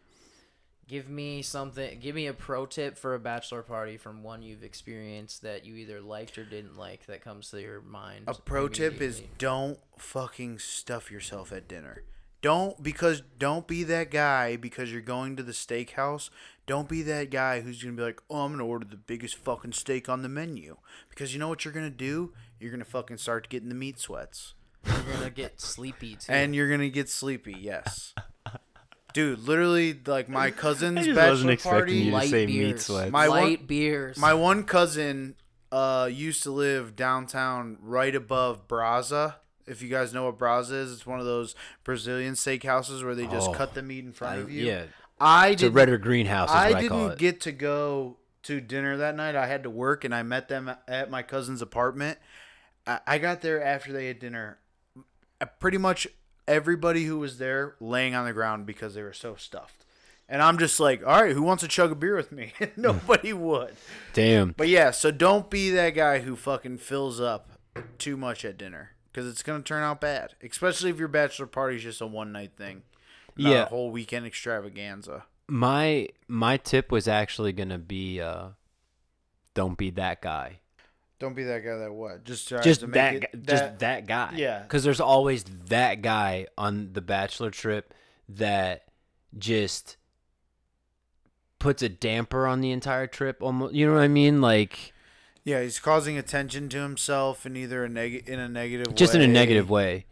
Give 0.88 1.08
me 1.08 1.42
something. 1.42 1.98
Give 1.98 2.14
me 2.14 2.28
a 2.28 2.32
pro 2.32 2.64
tip 2.64 2.96
for 2.96 3.14
a 3.14 3.18
bachelor 3.18 3.62
party 3.62 3.96
from 3.96 4.22
one 4.22 4.42
you've 4.42 4.62
experienced 4.62 5.42
that 5.42 5.64
you 5.64 5.74
either 5.74 6.00
liked 6.00 6.38
or 6.38 6.44
didn't 6.44 6.76
like 6.78 7.06
that 7.06 7.22
comes 7.24 7.50
to 7.50 7.60
your 7.60 7.80
mind. 7.80 8.24
A 8.28 8.34
pro 8.34 8.68
tip 8.68 9.00
is 9.00 9.22
don't 9.38 9.78
fucking 9.98 10.60
stuff 10.60 11.10
yourself 11.10 11.52
at 11.52 11.66
dinner. 11.66 12.04
Don't 12.40 12.80
because 12.80 13.22
don't 13.38 13.66
be 13.66 13.82
that 13.84 14.12
guy 14.12 14.54
because 14.54 14.92
you're 14.92 15.00
going 15.00 15.34
to 15.36 15.42
the 15.42 15.50
steakhouse. 15.52 16.30
Don't 16.66 16.88
be 16.88 17.02
that 17.02 17.30
guy 17.30 17.62
who's 17.62 17.82
gonna 17.82 17.96
be 17.96 18.02
like, 18.02 18.20
oh, 18.30 18.42
I'm 18.44 18.52
gonna 18.52 18.64
order 18.66 18.84
the 18.84 18.96
biggest 18.96 19.34
fucking 19.34 19.72
steak 19.72 20.08
on 20.08 20.22
the 20.22 20.28
menu. 20.28 20.76
Because 21.10 21.32
you 21.32 21.40
know 21.40 21.48
what 21.48 21.64
you're 21.64 21.74
gonna 21.74 21.90
do? 21.90 22.32
You're 22.60 22.70
gonna 22.70 22.84
fucking 22.84 23.16
start 23.16 23.48
getting 23.48 23.68
the 23.70 23.74
meat 23.74 23.98
sweats, 23.98 24.54
You're 24.84 25.14
gonna 25.14 25.30
get 25.30 25.60
sleepy 25.60 26.14
too. 26.14 26.30
and 26.30 26.54
you're 26.54 26.70
gonna 26.70 26.88
get 26.90 27.08
sleepy. 27.08 27.56
Yes. 27.58 28.14
Dude, 29.16 29.40
literally, 29.40 29.98
like 30.06 30.28
my 30.28 30.50
cousin's 30.64 31.04
just 31.06 31.16
bachelor 31.16 31.30
wasn't 31.30 31.50
expecting 31.52 31.78
party. 31.80 31.94
you 31.96 32.10
to 32.10 32.16
light 32.16 32.28
say 32.28 32.44
meat 32.46 32.58
beers. 32.58 32.84
sweats. 32.84 33.10
My 33.10 33.28
one- 33.30 33.42
light 33.42 33.66
beers. 33.66 34.18
My 34.18 34.34
one 34.34 34.64
cousin 34.64 35.36
uh, 35.72 36.08
used 36.12 36.42
to 36.42 36.50
live 36.50 36.94
downtown 36.94 37.78
right 37.80 38.14
above 38.14 38.68
Braza. 38.68 39.36
If 39.66 39.80
you 39.82 39.88
guys 39.88 40.12
know 40.12 40.24
what 40.26 40.38
Braza 40.38 40.72
is, 40.72 40.92
it's 40.92 41.06
one 41.06 41.18
of 41.18 41.24
those 41.24 41.54
Brazilian 41.82 42.34
steakhouses 42.34 43.02
where 43.02 43.14
they 43.14 43.26
just 43.26 43.48
Oh. 43.48 43.52
cut 43.54 43.72
the 43.74 43.82
meat 43.82 44.04
in 44.04 44.12
front 44.12 44.36
I- 44.38 44.42
of 44.42 44.50
you. 44.50 44.66
yeah, 44.66 44.82
I 45.18 45.48
it's 45.48 45.62
a 45.62 45.64
didn't, 45.66 45.74
red 45.76 45.88
or 45.88 45.96
greenhouse. 45.98 46.50
Is 46.50 46.54
I 46.54 46.68
what 46.72 46.76
I 46.84 46.88
call 46.88 46.98
didn't 46.98 47.12
it. 47.14 47.18
get 47.18 47.40
to 47.40 47.52
go 47.52 48.18
to 48.42 48.60
dinner 48.60 48.98
that 48.98 49.16
night. 49.16 49.34
I 49.34 49.46
had 49.46 49.62
to 49.62 49.70
work, 49.70 50.04
and 50.04 50.14
I 50.14 50.22
met 50.22 50.48
them 50.48 50.70
at 50.86 51.10
my 51.10 51.22
cousin's 51.22 51.62
apartment. 51.62 52.18
I, 52.86 53.00
I 53.06 53.18
got 53.18 53.40
there 53.40 53.64
after 53.64 53.92
they 53.94 54.08
had 54.08 54.18
dinner. 54.20 54.58
Uh, 55.40 55.46
Pretty 55.58 55.78
much 55.78 56.06
everybody 56.48 57.04
who 57.04 57.18
was 57.18 57.38
there 57.38 57.74
laying 57.80 58.14
on 58.14 58.24
the 58.26 58.32
ground 58.32 58.66
because 58.66 58.94
they 58.94 59.02
were 59.02 59.12
so 59.12 59.34
stuffed. 59.36 59.84
And 60.28 60.42
I'm 60.42 60.58
just 60.58 60.80
like, 60.80 61.06
all 61.06 61.22
right, 61.22 61.32
who 61.34 61.42
wants 61.42 61.62
to 61.62 61.68
chug 61.68 61.92
a 61.92 61.94
beer 61.94 62.16
with 62.16 62.32
me? 62.32 62.52
Nobody 62.76 63.32
would. 63.32 63.74
Damn. 64.12 64.54
But 64.56 64.68
yeah, 64.68 64.90
so 64.90 65.10
don't 65.10 65.48
be 65.50 65.70
that 65.70 65.90
guy 65.90 66.18
who 66.20 66.34
fucking 66.36 66.78
fills 66.78 67.20
up 67.20 67.50
too 67.98 68.16
much 68.16 68.44
at 68.44 68.58
dinner 68.58 68.90
because 69.12 69.28
it's 69.28 69.42
gonna 69.42 69.62
turn 69.62 69.82
out 69.84 70.00
bad. 70.00 70.34
Especially 70.42 70.90
if 70.90 70.98
your 70.98 71.08
bachelor 71.08 71.46
party's 71.46 71.82
just 71.82 72.00
a 72.00 72.06
one 72.06 72.32
night 72.32 72.52
thing, 72.56 72.82
not 73.36 73.50
Yeah. 73.50 73.62
a 73.62 73.66
whole 73.66 73.90
weekend 73.90 74.26
extravaganza. 74.26 75.24
My 75.48 76.08
my 76.26 76.56
tip 76.56 76.90
was 76.90 77.06
actually 77.06 77.52
gonna 77.52 77.78
be, 77.78 78.20
uh, 78.20 78.48
don't 79.54 79.78
be 79.78 79.90
that 79.90 80.20
guy. 80.20 80.58
Don't 81.18 81.34
be 81.34 81.44
that 81.44 81.64
guy 81.64 81.76
that 81.76 81.92
what 81.92 82.24
just 82.24 82.48
just 82.48 82.80
to 82.80 82.86
that, 82.88 83.14
it, 83.14 83.46
just 83.46 83.78
that 83.78 84.06
guy. 84.06 84.34
Yeah. 84.36 84.60
Because 84.60 84.84
there's 84.84 85.00
always 85.00 85.44
that 85.68 86.02
guy 86.02 86.46
on 86.58 86.90
the 86.92 87.00
bachelor 87.00 87.50
trip 87.50 87.94
that 88.28 88.84
just 89.38 89.96
puts 91.58 91.82
a 91.82 91.88
damper 91.88 92.46
on 92.46 92.60
the 92.60 92.70
entire 92.70 93.06
trip. 93.06 93.42
Almost, 93.42 93.74
you 93.74 93.86
know 93.86 93.94
what 93.94 94.02
I 94.02 94.08
mean? 94.08 94.40
Like 94.40 94.92
yeah, 95.44 95.62
he's 95.62 95.78
causing 95.78 96.18
attention 96.18 96.68
to 96.70 96.78
himself 96.78 97.46
in 97.46 97.56
either 97.56 97.84
a 97.84 97.88
neg 97.88 98.28
in 98.28 98.40
a 98.40 98.48
negative 98.48 98.94
just 98.94 99.14
way. 99.14 99.22
in 99.22 99.30
a 99.30 99.32
negative 99.32 99.70
way. 99.70 100.04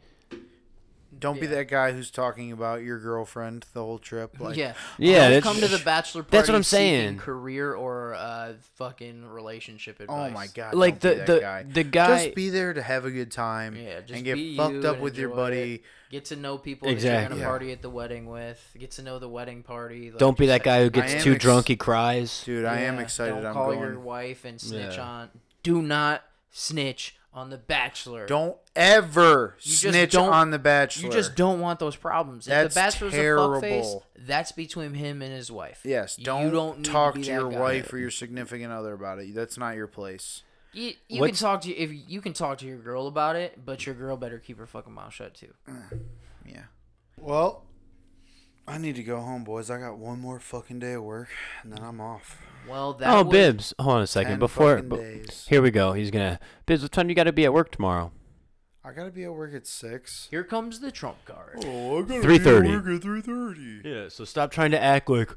Don't 1.25 1.41
be 1.41 1.47
Yeah. 1.47 1.55
that 1.57 1.69
guy 1.69 1.93
who's 1.93 2.11
talking 2.11 2.53
about 2.53 2.83
your 2.83 2.99
girlfriend 3.01 3.65
the 3.73 3.81
whole 3.83 3.99
trip. 3.99 4.37
Like, 4.41 4.57
yeah, 4.57 4.75
Yeah, 4.99 5.13
Don't 5.23 5.31
that's- 5.31 5.43
come 5.43 5.57
to 5.61 5.69
the 5.69 5.83
bachelor 5.85 6.23
party. 6.23 6.37
that's 6.37 6.49
what 6.49 6.55
I'm 6.55 6.63
seeking 6.63 6.85
saying. 6.87 7.19
Career 7.19 7.73
or 7.75 8.15
uh, 8.15 8.53
fucking 8.77 9.25
relationship 9.27 10.01
advice. 10.01 10.31
Oh 10.31 10.35
my 10.35 10.47
god! 10.49 10.75
Like 10.75 11.01
don't 11.01 11.13
be 11.13 11.19
the 11.19 11.25
that 11.25 11.27
the 11.27 11.41
guy. 11.41 11.63
the 11.63 11.85
guy. 11.85 12.25
just 12.25 12.35
be 12.37 12.51
there 12.51 12.73
to 12.75 12.83
have 12.83 13.05
a 13.07 13.11
good 13.11 13.31
time. 13.33 13.75
Yeah, 13.75 14.01
just 14.01 14.13
and 14.13 14.25
get 14.25 14.35
be 14.37 14.57
fucked 14.57 14.75
you 14.75 14.81
up 14.89 14.95
and 14.97 15.03
with 15.03 15.17
your 15.17 15.31
enjoy 15.31 15.37
buddy. 15.43 15.75
it. 15.77 15.83
Get 16.11 16.27
to 16.27 16.37
know 16.37 16.59
people 16.59 16.87
that 16.89 16.93
Exactly. 16.95 17.21
you're 17.23 17.29
gonna 17.31 17.41
Yeah. 17.41 17.47
party 17.49 17.73
at 17.73 17.83
the 17.83 17.91
wedding 17.91 18.27
with. 18.27 18.77
Get 18.79 18.93
to 18.93 19.03
know 19.03 19.19
the 19.19 19.29
wedding 19.29 19.63
party. 19.65 20.11
Like, 20.11 20.19
don't 20.19 20.37
be 20.39 20.47
just 20.47 20.59
that 20.59 20.65
guy 20.65 20.81
who 20.81 20.87
I 20.87 20.89
gets 20.91 21.25
too 21.25 21.33
ex- 21.35 21.43
drunk 21.43 21.69
he 21.69 21.77
cries. 21.77 22.45
Dude, 22.45 22.65
I 22.67 22.81
am 22.83 22.97
Yeah, 22.97 23.01
excited. 23.03 23.35
Don't 23.35 23.47
I'm 23.47 23.53
call 23.55 23.67
going. 23.69 23.81
your 23.81 23.99
wife 23.99 24.45
and 24.45 24.61
snitch 24.61 24.97
Yeah. 24.97 25.03
on. 25.05 25.31
Do 25.65 25.81
not 25.83 26.23
snitch 26.53 27.17
on 27.35 27.51
the 27.51 27.59
Bachelor. 27.59 28.27
Don't 28.27 28.57
ever 28.77 29.57
You 29.61 29.71
just 29.73 29.81
snitch 29.83 30.13
don't- 30.13 30.33
on 30.33 30.51
the 30.53 30.59
Bachelor. 30.59 31.07
You 31.07 31.13
just 31.13 31.35
don't 31.35 31.61
want 31.61 31.81
those 31.81 31.97
problems. 31.97 32.47
That's 32.47 32.67
if 32.69 32.75
the 32.75 32.81
Bachelor's 32.81 33.13
a 33.13 33.17
terrible. 33.17 33.61
fuckface, 33.61 34.03
that's 34.27 34.53
between 34.53 34.95
him 34.95 35.21
and 35.21 35.33
his 35.33 35.51
wife. 35.51 35.81
Yes, 35.85 36.17
don't, 36.17 36.45
you 36.45 36.51
don't 36.51 36.79
need 36.79 36.85
to 36.87 36.91
talk 36.93 37.15
to, 37.15 37.21
your 37.21 37.49
wife 37.49 37.93
or 37.93 37.99
your 37.99 38.11
significant 38.13 38.73
other 38.73 38.93
about 38.95 39.19
it. 39.19 39.35
That's 39.35 39.59
not 39.59 39.75
your 39.77 39.89
place. 39.89 40.43
You, 40.73 40.93
you 41.09 41.23
can 41.23 41.35
talk 41.35 41.61
to 41.63 41.71
if 41.73 41.91
you 42.09 42.21
can 42.21 42.33
talk 42.33 42.59
to 42.59 42.67
your 42.67 42.79
girl 42.79 43.07
about 43.07 43.37
it, 43.37 43.65
but 43.65 43.85
your 43.87 43.95
girl 43.95 44.17
better 44.17 44.39
keep 44.39 44.59
her 44.59 44.67
fucking 44.67 44.93
mouth 44.93 45.13
shut 45.13 45.35
too. 45.35 45.55
Uh, 45.69 45.73
yeah. 46.47 46.63
Well, 47.17 47.65
I 48.67 48.79
need 48.79 48.97
to 48.97 49.03
go 49.05 49.21
home, 49.21 49.45
boys. 49.45 49.71
I 49.71 49.79
got 49.79 49.99
one 49.99 50.21
more 50.21 50.41
fucking 50.41 50.79
day 50.81 50.95
of 50.95 51.03
work, 51.05 51.29
and 51.63 51.73
then 51.73 51.83
I'm 51.85 52.01
off. 52.01 52.39
Well, 52.69 52.95
that 52.95 53.09
Oh, 53.13 53.23
was, 53.23 53.33
Bibbs, 53.33 53.75
hold 53.79 53.97
on 53.97 54.03
a 54.03 54.07
second. 54.07 54.33
Ten 54.33 54.39
Before 54.39 54.77
fucking 54.77 54.89
bu- 54.89 54.97
days. 54.97 55.47
here 55.49 55.61
we 55.63 55.71
go. 55.71 55.93
He's 55.93 56.11
gonna 56.11 56.39
Bibbs. 56.67 56.83
What 56.83 56.93
time 56.93 57.09
you 57.09 57.15
got 57.15 57.25
to 57.25 57.33
be 57.33 57.45
at 57.45 57.53
work 57.53 57.71
tomorrow? 57.71 58.11
I 58.87 58.93
gotta 58.93 59.11
be 59.11 59.25
at 59.25 59.33
work 59.33 59.55
at 59.55 59.67
six. 59.67 60.29
Here 60.31 60.45
comes 60.45 60.81
the 60.81 60.91
trump 60.93 61.17
card. 61.25 61.63
Oh, 61.65 61.99
I 62.01 62.03
gotta 62.03 62.21
3:30. 62.21 62.63
be 62.63 62.69
at 62.69 62.85
work 62.85 62.97
at 62.97 63.03
three 63.03 63.21
thirty. 63.23 63.81
Yeah. 63.83 64.09
So 64.09 64.25
stop 64.27 64.51
trying 64.51 64.73
to 64.73 64.83
act 64.83 65.09
like, 65.09 65.31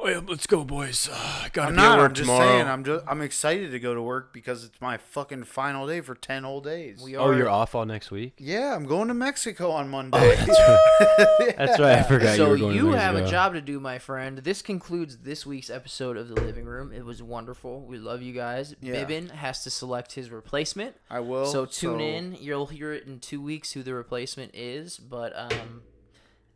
oh 0.00 0.08
yeah, 0.08 0.20
let's 0.26 0.46
go, 0.46 0.64
boys. 0.64 1.08
Uh, 1.10 1.14
I 1.44 1.48
gotta 1.52 1.68
I'm 1.68 1.74
be 1.74 1.76
not. 1.76 1.98
at 1.98 2.02
work 2.02 2.08
I'm 2.10 2.14
just 2.14 2.28
tomorrow. 2.28 2.46
saying. 2.48 2.66
I'm 2.66 2.84
just. 2.84 3.04
I'm 3.08 3.20
excited 3.22 3.70
to 3.72 3.80
go 3.80 3.94
to 3.94 4.02
work 4.02 4.32
because 4.32 4.64
it's 4.64 4.80
my 4.80 4.96
fucking 4.96 5.44
final 5.44 5.86
day 5.86 6.00
for 6.00 6.14
ten 6.14 6.44
whole 6.44 6.60
days. 6.60 7.02
We 7.02 7.16
oh, 7.16 7.26
are 7.28 7.34
you're 7.34 7.48
off 7.48 7.74
all 7.74 7.84
next 7.84 8.10
week. 8.10 8.34
yeah, 8.38 8.74
I'm 8.74 8.84
going 8.86 9.08
to 9.08 9.14
Mexico 9.14 9.70
on 9.70 9.88
Monday. 9.90 10.36
That's 10.36 10.48
right. 10.48 11.54
That's 11.56 11.78
right. 11.80 11.98
I 11.98 12.02
forgot 12.02 12.30
you 12.30 12.36
So 12.36 12.48
were 12.50 12.56
going. 12.58 12.76
you 12.76 12.92
to 12.92 12.98
have 12.98 13.14
a 13.14 13.18
Mexico. 13.18 13.30
job 13.30 13.54
to 13.54 13.60
do, 13.60 13.80
my 13.80 13.98
friend. 13.98 14.38
This 14.38 14.62
concludes 14.62 15.18
this 15.18 15.44
week's 15.44 15.70
episode 15.70 16.16
of 16.16 16.28
the 16.28 16.34
Living 16.40 16.64
Room. 16.64 16.92
It 16.92 17.04
was 17.04 17.22
wonderful. 17.22 17.82
We 17.82 17.98
love 17.98 18.22
you 18.22 18.32
guys. 18.32 18.74
Yeah. 18.80 19.04
Biben 19.04 19.30
has 19.30 19.62
to 19.64 19.70
select 19.70 20.12
his 20.12 20.30
replacement. 20.30 20.96
I 21.10 21.20
will. 21.20 21.46
so 21.46 21.66
tune 21.66 22.00
in. 22.00 22.36
You'll 22.40 22.66
hear 22.66 22.92
it 22.92 23.06
in 23.06 23.18
two 23.20 23.40
weeks 23.42 23.72
who 23.72 23.82
the 23.82 23.94
replacement 23.94 24.54
is. 24.54 24.96
But 24.98 25.32
um, 25.36 25.82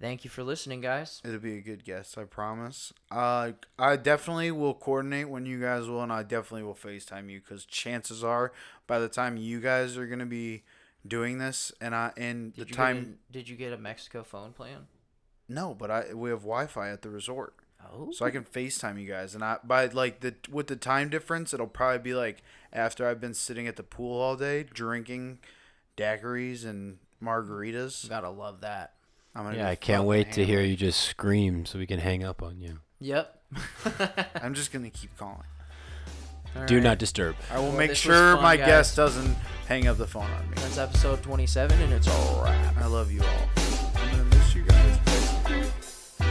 thank 0.02 0.24
you 0.24 0.28
for 0.30 0.42
listening, 0.42 0.82
guys. 0.82 1.22
It'll 1.24 1.38
be 1.38 1.56
a 1.56 1.62
good 1.62 1.84
guest, 1.84 2.18
I 2.18 2.24
promise. 2.24 2.92
Uh, 3.10 3.52
I 3.78 3.96
definitely 3.96 4.50
will 4.50 4.74
coordinate 4.74 5.30
when 5.30 5.46
you 5.46 5.58
guys 5.60 5.86
will, 5.86 6.02
and 6.02 6.12
I 6.12 6.24
definitely 6.24 6.64
will 6.64 6.74
FaceTime 6.74 7.30
you 7.30 7.40
because 7.40 7.64
chances 7.64 8.22
are, 8.22 8.52
by 8.86 8.98
the 8.98 9.08
time 9.08 9.38
you 9.38 9.60
guys 9.60 9.96
are 9.96 10.06
gonna 10.06 10.26
be 10.26 10.64
doing 11.06 11.38
this, 11.38 11.72
and 11.80 11.94
I 11.94 12.12
and 12.16 12.52
Did 12.52 12.68
the 12.68 12.74
time, 12.74 13.18
a, 13.30 13.32
did 13.32 13.48
you 13.48 13.56
get 13.56 13.72
a 13.72 13.78
Mexico 13.78 14.22
phone 14.22 14.52
plan? 14.52 14.88
no, 15.48 15.74
but 15.74 15.90
I 15.90 16.12
we 16.14 16.30
have 16.30 16.40
Wi-Fi 16.40 16.90
at 16.90 17.02
the 17.02 17.10
resort, 17.10 17.54
Oh, 17.92 18.10
so 18.12 18.24
I 18.24 18.30
can 18.30 18.44
FaceTime 18.44 19.00
you 19.00 19.08
guys, 19.08 19.34
and 19.34 19.42
I 19.44 19.58
by 19.64 19.86
like 19.86 20.20
the 20.20 20.34
with 20.50 20.66
the 20.66 20.76
time 20.76 21.08
difference, 21.08 21.54
it'll 21.54 21.66
probably 21.66 21.98
be 21.98 22.14
like 22.14 22.42
after 22.72 23.06
I've 23.06 23.20
been 23.20 23.34
sitting 23.34 23.66
at 23.66 23.76
the 23.76 23.82
pool 23.82 24.20
all 24.20 24.36
day 24.36 24.62
drinking 24.62 25.38
daiquiris 25.96 26.64
and 26.64 26.98
margaritas. 27.22 28.08
gotta 28.08 28.30
love 28.30 28.60
that. 28.60 28.94
I'm 29.34 29.44
gonna 29.44 29.56
Yeah, 29.56 29.68
I 29.68 29.74
can't 29.76 29.98
fucking 29.98 30.06
wait 30.08 30.32
to 30.32 30.44
hear 30.44 30.60
you 30.60 30.76
just 30.76 31.00
scream 31.00 31.64
so 31.66 31.78
we 31.78 31.86
can 31.86 31.98
hang 31.98 32.22
up 32.24 32.42
on 32.42 32.60
you. 32.60 32.78
Yep. 33.00 33.38
I'm 34.42 34.54
just 34.54 34.72
gonna 34.72 34.90
keep 34.90 35.16
calling. 35.16 35.42
Do 36.66 36.80
not 36.82 36.98
disturb. 36.98 37.36
I 37.50 37.58
will 37.58 37.68
Well, 37.68 37.78
make 37.78 37.94
sure 37.94 38.34
fun, 38.34 38.42
my 38.42 38.56
guys. 38.58 38.66
guest 38.66 38.96
doesn't 38.96 39.34
hang 39.68 39.86
up 39.86 39.96
the 39.96 40.06
phone 40.06 40.30
on 40.30 40.50
me. 40.50 40.56
That's 40.56 40.76
episode 40.76 41.22
27, 41.22 41.80
and 41.80 41.92
it's 41.94 42.08
all 42.08 42.42
wrap. 42.44 42.76
I 42.76 42.86
love 42.86 43.10
you 43.10 43.22
all. 43.22 43.48
I'm 43.96 44.10
gonna 44.10 44.24
miss 44.24 44.54
you 44.54 44.62
guys. 44.64 44.98
No, 46.20 46.26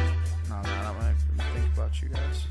no, 0.49 0.55
I'm 0.55 0.63
not. 0.63 0.95
I'm 0.95 1.37
gonna 1.37 1.49
think 1.53 1.73
about 1.73 2.01
you 2.03 2.09
guys. 2.09 2.45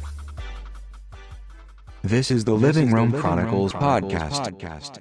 This 2.03 2.31
is 2.33 2.45
the 2.45 2.55
Living 2.55 2.91
Room 2.91 3.13
Chronicles 3.13 3.73
podcast. 3.73 4.99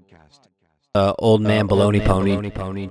Uh, 0.93 1.13
old 1.17 1.41
man, 1.41 1.67
baloney 1.67 2.03
pony. 2.05 2.87